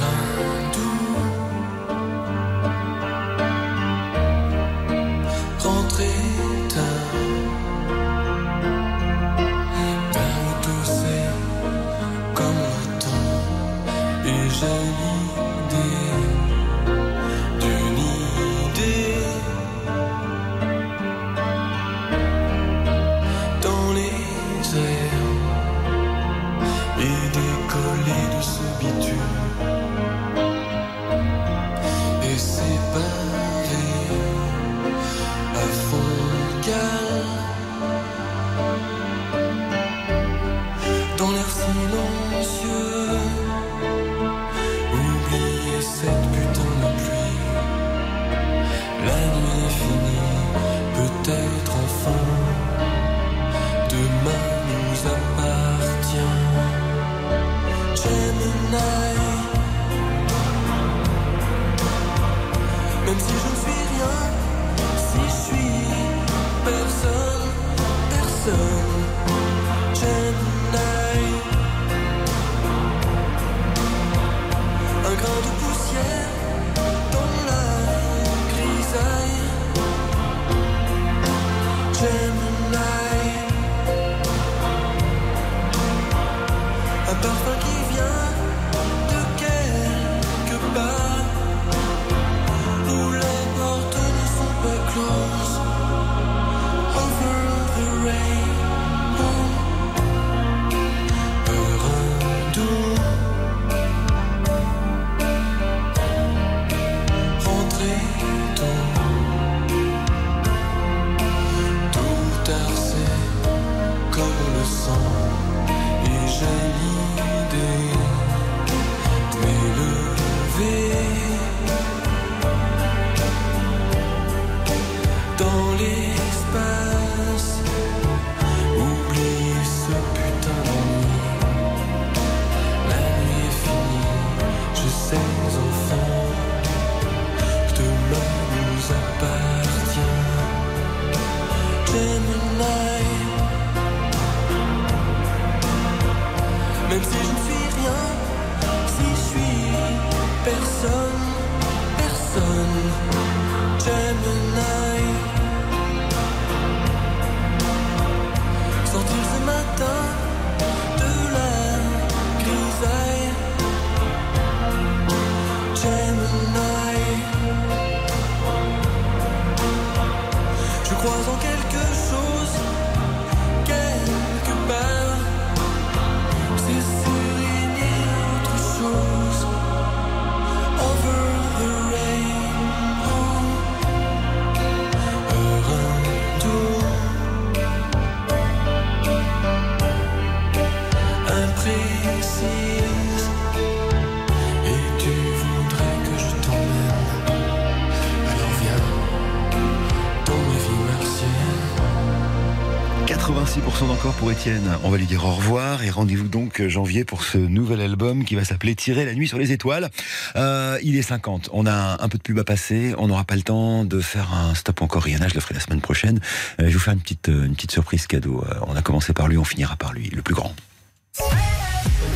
Étienne. 204.37 204.77
On 204.83 204.91
va 204.91 204.97
lui 204.97 205.07
dire 205.07 205.25
au 205.25 205.31
revoir 205.33 205.83
et 205.83 205.89
rendez-vous 205.89 206.27
donc 206.27 206.61
euh, 206.61 206.69
janvier 206.69 207.03
pour 207.03 207.23
ce 207.23 207.39
nouvel 207.39 207.81
album 207.81 208.23
qui 208.23 208.35
va 208.35 208.43
s'appeler 208.43 208.75
Tirer 208.75 209.03
la 209.03 209.15
nuit 209.15 209.27
sur 209.27 209.39
les 209.39 209.51
étoiles. 209.51 209.89
Euh, 210.35 210.77
il 210.83 210.95
est 210.95 211.01
50. 211.01 211.49
On 211.53 211.65
a 211.65 211.97
un 212.03 212.07
peu 212.07 212.19
de 212.19 212.23
pub 212.23 212.37
à 212.37 212.43
passer. 212.43 212.93
On 212.99 213.07
n'aura 213.07 213.23
pas 213.23 213.35
le 213.35 213.41
temps 213.41 213.83
de 213.83 213.99
faire 213.99 214.35
un 214.35 214.53
stop 214.53 214.83
encore 214.83 215.01
Rihanna. 215.01 215.27
Je 215.27 215.33
le 215.33 215.39
ferai 215.39 215.55
la 215.55 215.59
semaine 215.59 215.81
prochaine. 215.81 216.19
Euh, 216.19 216.21
je 216.59 216.63
vais 216.65 216.71
vous 216.73 216.79
faire 216.79 216.93
une 216.93 216.99
petite, 216.99 217.29
une 217.29 217.55
petite 217.55 217.71
surprise 217.71 218.05
cadeau. 218.05 218.43
Euh, 218.47 218.53
On 218.67 218.75
a 218.75 218.83
commencé 218.83 219.11
par 219.11 219.27
lui, 219.27 219.39
on 219.39 219.43
finira 219.43 219.75
par 219.75 219.93
lui, 219.93 220.11
le 220.11 220.21
plus 220.21 220.35
grand. 220.35 220.53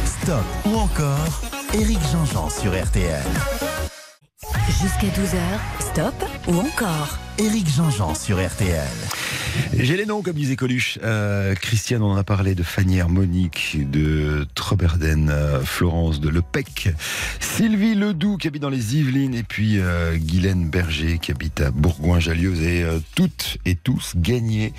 Stop 0.05 0.45
ou 0.65 0.75
encore 0.75 1.41
Eric 1.73 1.99
Jean-Jean 2.11 2.49
sur 2.51 2.71
RTL. 2.71 3.23
Jusqu'à 4.67 5.07
12h, 5.07 5.91
stop 5.91 6.13
ou 6.47 6.59
encore 6.59 7.17
Eric 7.39 7.67
Jean-Jean 7.67 8.13
sur 8.13 8.37
RTL. 8.37 8.87
J'ai 9.77 9.97
les 9.97 10.05
noms, 10.05 10.21
comme 10.21 10.35
disait 10.35 10.55
Coluche. 10.55 10.99
Euh, 11.03 11.55
Christiane, 11.55 12.01
on 12.01 12.11
en 12.11 12.17
a 12.17 12.23
parlé 12.23 12.55
de 12.55 12.63
Fanière, 12.63 13.09
Monique, 13.09 13.77
de 13.89 14.45
Troberden, 14.55 15.29
euh, 15.29 15.61
Florence, 15.61 16.19
de 16.19 16.29
Lepec, 16.29 16.89
Sylvie 17.39 17.95
Ledoux 17.95 18.37
qui 18.37 18.47
habite 18.47 18.61
dans 18.61 18.69
les 18.69 18.97
Yvelines, 18.97 19.35
et 19.35 19.43
puis 19.43 19.79
euh, 19.79 20.15
Guylaine 20.17 20.69
Berger 20.69 21.19
qui 21.19 21.31
habite 21.31 21.61
à 21.61 21.71
Bourgoin-Jallieu. 21.71 22.51
Avez 22.51 22.83
euh, 22.83 22.99
toutes 23.15 23.57
et 23.65 23.75
tous 23.75 24.13
gagné 24.15 24.73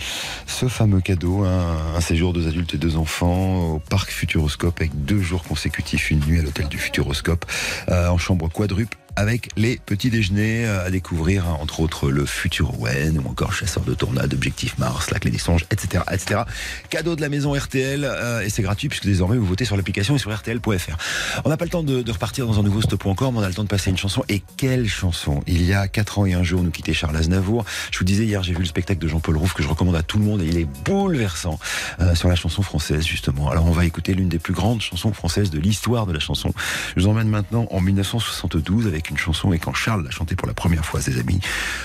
ce 0.47 0.69
fameux 0.69 1.01
cadeau, 1.01 1.45
un 1.45 2.01
séjour 2.01 2.33
deux 2.33 2.49
adultes 2.49 2.75
et 2.75 2.79
deux 2.79 2.97
enfants 2.97 3.73
au 3.75 3.79
parc 3.79 4.11
Futuroscope 4.11 4.81
avec 4.81 5.05
deux 5.05 5.21
jours 5.21 5.43
consécutifs, 5.43 6.11
une 6.11 6.21
nuit 6.21 6.39
à 6.39 6.43
l'hôtel 6.43 6.69
du 6.69 6.79
Futuroscope 6.79 7.45
euh, 7.89 8.09
en 8.09 8.19
chambre 8.19 8.49
quadruple 8.49 8.97
avec 9.17 9.51
les 9.57 9.79
petits 9.85 10.11
déjeuners 10.11 10.67
euh, 10.67 10.87
à 10.87 10.91
découvrir, 10.91 11.47
hein, 11.47 11.57
entre 11.61 11.81
autres 11.81 12.11
le 12.11 12.27
futur 12.27 12.79
Owen 12.81 13.19
ou 13.19 13.29
encore 13.29 13.53
Chasseur 13.53 13.83
de 13.85 13.95
Tornades, 13.95 14.33
Objectif 14.33 14.79
Mars, 14.79 15.11
La 15.11 15.19
Clé 15.19 15.31
des 15.31 15.39
Songes, 15.39 15.67
etc. 15.71 16.05
etc. 16.11 16.43
Cadeau 16.91 17.17
de 17.17 17.21
la 17.21 17.29
maison 17.29 17.53
RTL 17.53 18.05
euh, 18.05 18.41
et 18.41 18.51
c'est 18.51 18.63
gratuit 18.63 18.89
puisque 18.89 19.07
désormais 19.07 19.37
vous 19.37 19.47
votez 19.47 19.65
sur 19.65 19.77
l'application 19.77 20.17
et 20.17 20.19
sur 20.19 20.35
RTL.fr. 20.35 20.97
On 21.45 21.49
n'a 21.49 21.57
pas 21.57 21.65
le 21.65 21.71
temps 21.71 21.83
de, 21.83 22.03
de 22.03 22.13
repartir 22.13 22.47
dans 22.47 22.59
un 22.59 22.63
nouveau 22.63 22.81
stop 22.81 23.07
encore, 23.07 23.33
mais 23.33 23.39
on 23.39 23.43
a 23.43 23.49
le 23.49 23.55
temps 23.55 23.65
de 23.65 23.69
passer 23.69 23.91
une 23.91 23.97
chanson. 23.97 24.25
Et 24.29 24.43
quelle 24.57 24.89
chanson? 24.89 25.43
Il 25.47 25.65
y 25.65 25.75
a 25.75 25.89
4 25.89 26.19
ans 26.21 26.27
et 26.27 26.35
un 26.35 26.43
jour, 26.43 26.63
nous 26.63 26.71
quittait 26.71 26.95
Charles 26.95 27.17
Aznavour. 27.17 27.65
Je 27.91 27.99
vous 27.99 28.05
disais 28.05 28.25
hier, 28.25 28.43
j'ai 28.43 28.53
vu 28.53 28.61
le 28.61 28.65
spectacle 28.67 29.01
de 29.01 29.09
Jean-Paul 29.09 29.37
Rouve 29.37 29.55
que 29.55 29.63
je 29.63 29.69
recommande 29.69 29.97
à 29.97 30.03
tout 30.03 30.19
le 30.19 30.25
monde 30.25 30.43
et 30.43 30.47
il 30.47 30.59
est 30.59 30.69
bouleversant 30.85 31.59
euh, 32.01 32.15
sur 32.15 32.29
la 32.29 32.37
chanson 32.37 32.63
française 32.63 33.05
justement. 33.05 33.51
Alors 33.51 33.67
on 33.67 33.73
va 33.73 33.85
écouter 33.85 34.15
l'une 34.15 34.29
des 34.29 34.39
plus 34.39 34.55
grandes 34.55 34.81
chansons 34.81 35.13
françaises 35.13 35.51
de 35.51 35.59
l'histoire 35.59 36.07
de 36.07 36.13
la 36.13 36.21
chanson. 36.21 36.53
Je 36.97 37.03
vous 37.03 37.09
emmène 37.09 37.29
maintenant 37.29 37.67
en 37.71 37.81
1972 37.81 38.87
avec 38.87 39.02
une 39.11 39.19
chanson 39.19 39.53
et 39.53 39.59
quand 39.59 39.75
Charles 39.75 40.05
l'a 40.05 40.11
chantée 40.11 40.37
pour 40.37 40.49
la 40.49 40.55
première 40.55 40.85
fois 40.85 41.01
à 41.01 41.03
ses 41.03 41.19
amis, 41.19 41.41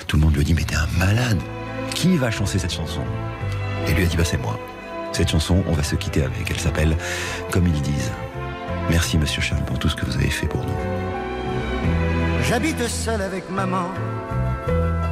tout 0.08 0.18
le 0.18 0.24
monde 0.24 0.34
lui 0.34 0.42
a 0.42 0.44
dit 0.44 0.54
mais 0.54 0.64
t'es 0.64 0.76
un 0.76 0.88
malade. 0.98 1.40
Qui 1.94 2.18
va 2.18 2.30
chanter 2.32 2.60
cette 2.60 2.74
chanson? 2.74 3.02
Et 3.88 3.94
lui 3.94 4.04
a 4.04 4.08
dit 4.08 4.18
bah 4.18 4.26
c'est 4.26 4.42
moi. 4.42 4.60
Cette 5.14 5.32
chanson, 5.32 5.64
on 5.68 5.74
va 5.74 5.84
se 5.84 5.96
quitter 5.96 6.24
avec. 6.24 6.50
Elle 6.50 6.60
s'appelle 6.60 6.96
Comme 7.52 7.68
ils 7.68 7.82
disent. 7.82 8.12
Merci 8.90 9.18
Monsieur 9.18 9.42
Charles 9.42 9.66
pour 9.66 9.80
tout 9.80 9.90
ce 9.90 9.96
que 9.96 10.06
vous 10.06 10.16
avez 10.16 10.30
fait 10.30 10.48
pour 10.48 10.64
nous. 10.64 10.78
J'habite 12.44 12.88
seul 12.88 13.22
avec 13.22 13.50
maman 13.50 13.90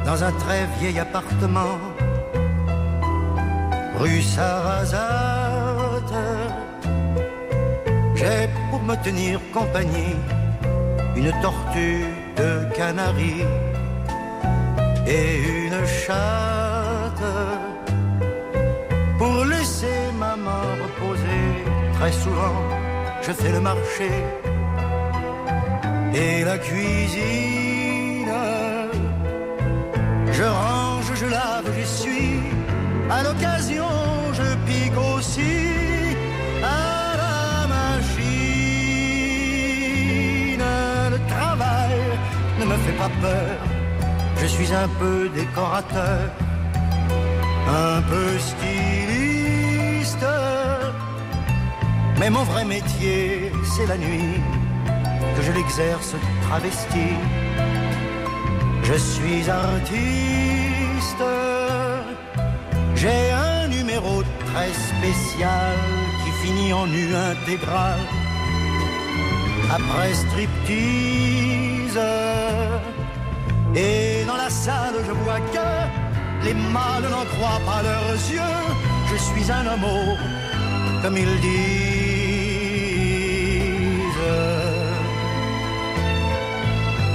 dans 0.04 0.22
un 0.22 0.32
très 0.32 0.66
vieil 0.78 0.98
appartement 0.98 1.78
rue 3.98 4.22
Sarrazate. 4.22 6.14
J'ai 8.14 8.48
pour 8.70 8.82
me 8.82 8.94
tenir 9.02 9.40
compagnie 9.52 10.14
une 11.16 11.32
tortue 11.40 12.04
de 12.36 12.50
Canaries 12.76 13.46
et 15.06 15.38
une 15.64 15.86
chatte 15.86 17.26
pour 19.18 19.44
laisser 19.46 19.98
maman 20.18 20.62
reposer. 20.84 21.44
Très 21.94 22.12
souvent, 22.12 22.58
je 23.22 23.32
fais 23.32 23.52
le 23.52 23.60
marché 23.60 24.10
et 26.14 26.44
la 26.44 26.58
cuisine. 26.58 28.34
Je 30.32 30.42
range, 30.42 31.10
je 31.14 31.26
lave, 31.26 31.68
j'essuie. 31.76 32.40
À 33.08 33.22
l'occasion, 33.22 33.88
je 34.34 34.48
pique 34.66 34.98
aussi 35.14 35.65
pas 42.98 43.10
peur. 43.20 43.58
Je 44.40 44.46
suis 44.46 44.72
un 44.72 44.88
peu 45.00 45.28
décorateur, 45.28 46.30
un 47.68 48.02
peu 48.02 48.28
styliste. 48.38 50.26
Mais 52.18 52.30
mon 52.30 52.44
vrai 52.44 52.64
métier, 52.64 53.52
c'est 53.72 53.86
la 53.86 53.98
nuit 53.98 54.40
que 55.36 55.42
je 55.42 55.52
l'exerce 55.52 56.14
travesti. 56.46 57.08
Je 58.82 58.94
suis 58.94 59.50
artiste, 59.50 61.24
j'ai 62.94 63.30
un 63.32 63.68
numéro 63.68 64.22
très 64.44 64.72
spécial 64.92 65.74
qui 66.22 66.30
finit 66.46 66.72
en 66.72 66.86
nu 66.86 67.14
intégral. 67.14 67.98
Après 69.78 70.14
striptease, 70.14 71.75
et 73.74 74.24
dans 74.26 74.36
la 74.36 74.50
salle 74.50 74.94
je 75.06 75.12
vois 75.12 75.40
que 75.54 75.68
les 76.46 76.54
mâles 76.54 77.08
n'en 77.10 77.24
croient 77.32 77.64
pas 77.70 77.82
leurs 77.82 78.18
yeux. 78.36 78.64
Je 79.10 79.16
suis 79.16 79.50
un 79.50 79.66
homme, 79.66 80.16
comme 81.02 81.16
ils 81.16 81.40
disent. 81.40 81.56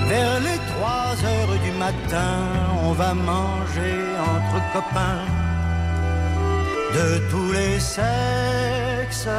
Vers 0.09 0.39
les 0.47 0.59
trois 0.71 1.13
heures 1.29 1.57
du 1.65 1.71
matin, 1.85 2.33
on 2.83 2.91
va 2.91 3.13
manger 3.13 3.97
entre 4.33 4.57
copains 4.73 5.25
de 6.97 7.07
tous 7.29 7.51
les 7.53 7.79
sexes 7.79 9.29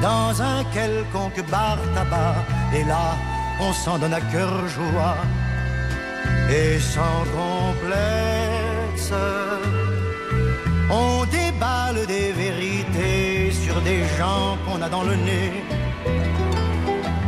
dans 0.00 0.30
un 0.40 0.62
quelconque 0.72 1.42
bar 1.50 1.78
tabac. 1.94 2.36
Et 2.74 2.84
là, 2.84 3.16
on 3.60 3.72
s'en 3.72 3.98
donne 3.98 4.14
à 4.14 4.20
cœur 4.20 4.68
joie 4.68 5.16
et 6.50 6.78
sans 6.78 7.20
complexe. 7.38 9.12
On 10.90 11.24
déballe 11.26 12.06
des 12.06 12.32
vérités 12.32 13.28
des 13.84 14.02
gens 14.18 14.56
qu'on 14.64 14.80
a 14.82 14.88
dans 14.88 15.02
le 15.02 15.14
nez. 15.14 15.52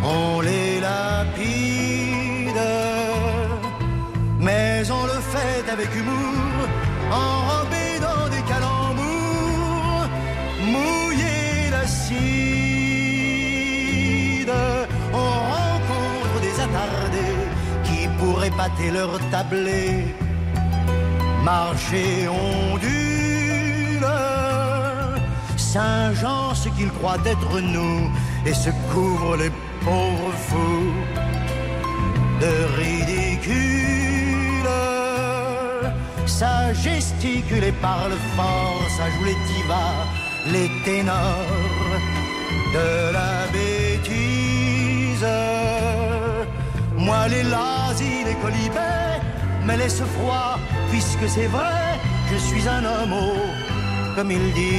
On 0.02 0.40
les 0.40 0.80
lapide, 0.80 2.62
mais 4.38 4.82
on 4.90 5.04
le 5.04 5.20
fait 5.32 5.64
avec 5.70 5.94
humour, 5.94 6.68
enrobé 7.12 7.86
dans 8.00 8.28
des 8.34 8.42
calembours, 8.52 10.08
mouillé 10.72 11.70
d'acide. 11.70 12.59
Qui 17.84 18.08
pourraient 18.18 18.50
pâter 18.50 18.90
leur 18.90 19.18
tablé, 19.30 20.14
marcher 21.44 22.28
ondule. 22.28 24.06
Saint-Jean, 25.56 26.54
ce 26.54 26.68
qu'il 26.70 26.90
croit 26.90 27.18
être 27.24 27.60
nous, 27.60 28.10
et 28.44 28.54
se 28.54 28.70
couvre 28.92 29.36
les 29.36 29.52
pauvres 29.84 30.32
fous 30.48 30.92
de 32.40 32.52
ridicule. 32.80 34.10
Ça 36.26 36.72
gesticule 36.72 37.64
et 37.64 37.72
parle 37.72 38.14
fort, 38.36 38.82
ça 38.96 39.04
joue 39.12 39.24
les 39.24 39.38
divas, 39.50 40.06
les 40.54 40.70
ténors 40.84 42.00
de 42.74 43.12
la 43.12 43.46
bêtise. 43.52 43.79
Moi, 47.10 47.26
les 47.26 47.42
lazis, 47.42 48.22
les 48.24 48.36
colibets, 48.44 49.18
me 49.66 49.74
laisse 49.76 50.02
froid, 50.14 50.52
puisque 50.90 51.26
c'est 51.34 51.50
vrai, 51.56 51.98
je 52.30 52.36
suis 52.36 52.64
un 52.68 52.82
homme, 52.84 53.16
comme 54.14 54.30
ils 54.30 54.52
disent. 54.52 54.70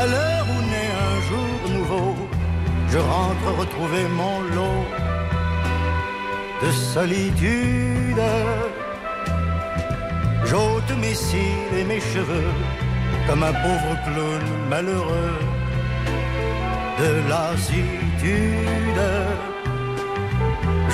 À 0.00 0.02
l'heure 0.12 0.46
où 0.52 0.58
naît 0.72 0.94
un 1.10 1.16
jour 1.28 1.52
nouveau, 1.76 2.10
je 2.92 2.98
rentre 2.98 3.46
retrouver 3.62 4.04
mon 4.20 4.36
lot 4.54 4.84
de 6.62 6.70
solitude. 6.70 8.22
J'ôte 10.44 10.92
mes 11.02 11.16
cils 11.26 11.74
et 11.80 11.84
mes 11.84 12.02
cheveux 12.12 12.52
comme 13.26 13.42
un 13.42 13.54
pauvre 13.64 13.92
clown 14.04 14.44
malheureux 14.68 15.59
de 17.02 17.10
lassitude. 17.32 19.02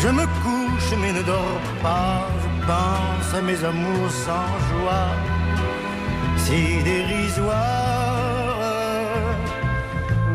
Je 0.02 0.08
me 0.08 0.24
couche 0.42 0.90
mais 1.00 1.12
ne 1.12 1.22
dors 1.22 1.66
pas, 1.82 2.28
je 2.42 2.48
pense 2.70 3.30
à 3.38 3.40
mes 3.48 3.60
amours 3.64 4.10
sans 4.24 4.52
joie, 4.68 5.10
si 6.44 6.60
dérisoires 6.90 7.86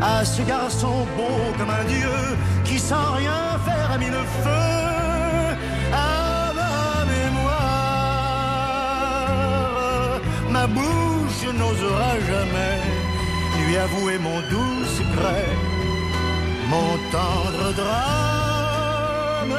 à 0.01 0.25
ce 0.25 0.41
garçon 0.41 1.05
beau 1.15 1.39
comme 1.57 1.69
un 1.69 1.85
dieu 1.95 2.17
qui 2.65 2.77
sans 2.79 3.11
rien 3.21 3.59
faire 3.65 3.91
a 3.95 3.97
mis 3.97 4.11
le 4.17 4.23
feu 4.43 4.67
à 5.93 6.51
ma 6.59 7.05
mémoire. 7.13 8.11
Ma 10.49 10.65
bouche 10.67 11.43
n'osera 11.59 12.11
jamais 12.29 13.00
lui 13.71 13.77
avouer 13.77 14.17
mon 14.17 14.39
doux 14.51 14.85
secret, 14.99 15.49
mon 16.73 16.91
tendre 17.15 17.67
drame, 17.81 19.57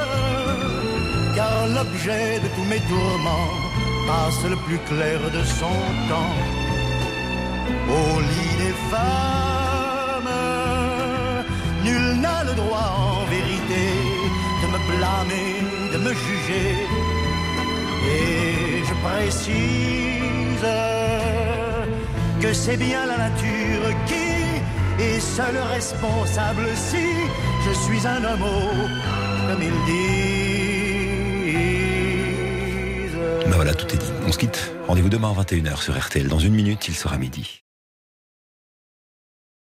car 1.36 1.58
l'objet 1.76 2.40
de 2.44 2.48
tous 2.54 2.66
mes 2.72 2.82
tourments 2.92 3.52
passe 4.06 4.42
le 4.52 4.56
plus 4.66 4.80
clair 4.90 5.18
de 5.36 5.42
son 5.60 5.78
temps 6.10 6.38
au 7.98 8.20
lit 8.30 8.56
des 8.64 8.76
femmes. 8.92 10.34
Nul 11.84 12.06
n'a 12.24 12.38
le 12.44 12.54
droit 12.62 12.90
en 13.14 13.24
vérité 13.36 13.84
de 14.62 14.66
me 14.72 14.80
blâmer, 14.90 15.52
de 15.94 15.98
me 16.06 16.12
juger. 16.24 16.70
Et 18.16 18.84
je 18.88 18.94
précise 19.06 20.68
que 22.42 22.52
c'est 22.52 22.76
bien 22.76 23.06
la 23.06 23.16
nature 23.18 23.86
qui 24.06 24.50
est 25.00 25.20
seule 25.20 25.58
responsable 25.72 26.66
si 26.74 27.06
je 27.64 27.72
suis 27.84 28.04
un 28.06 28.24
homme, 28.24 28.44
comme 29.48 29.62
ils 29.62 29.84
disent. 29.86 30.32
Ben 33.46 33.54
voilà, 33.54 33.74
tout 33.74 33.86
est 33.94 33.98
dit. 33.98 34.12
On 34.26 34.32
se 34.32 34.38
quitte. 34.38 34.72
Rendez-vous 34.88 35.08
demain 35.08 35.30
à 35.30 35.42
21h 35.42 35.80
sur 35.80 35.96
RTL. 35.96 36.26
Dans 36.26 36.40
une 36.40 36.54
minute, 36.54 36.88
il 36.88 36.94
sera 36.94 37.16
midi. 37.16 37.61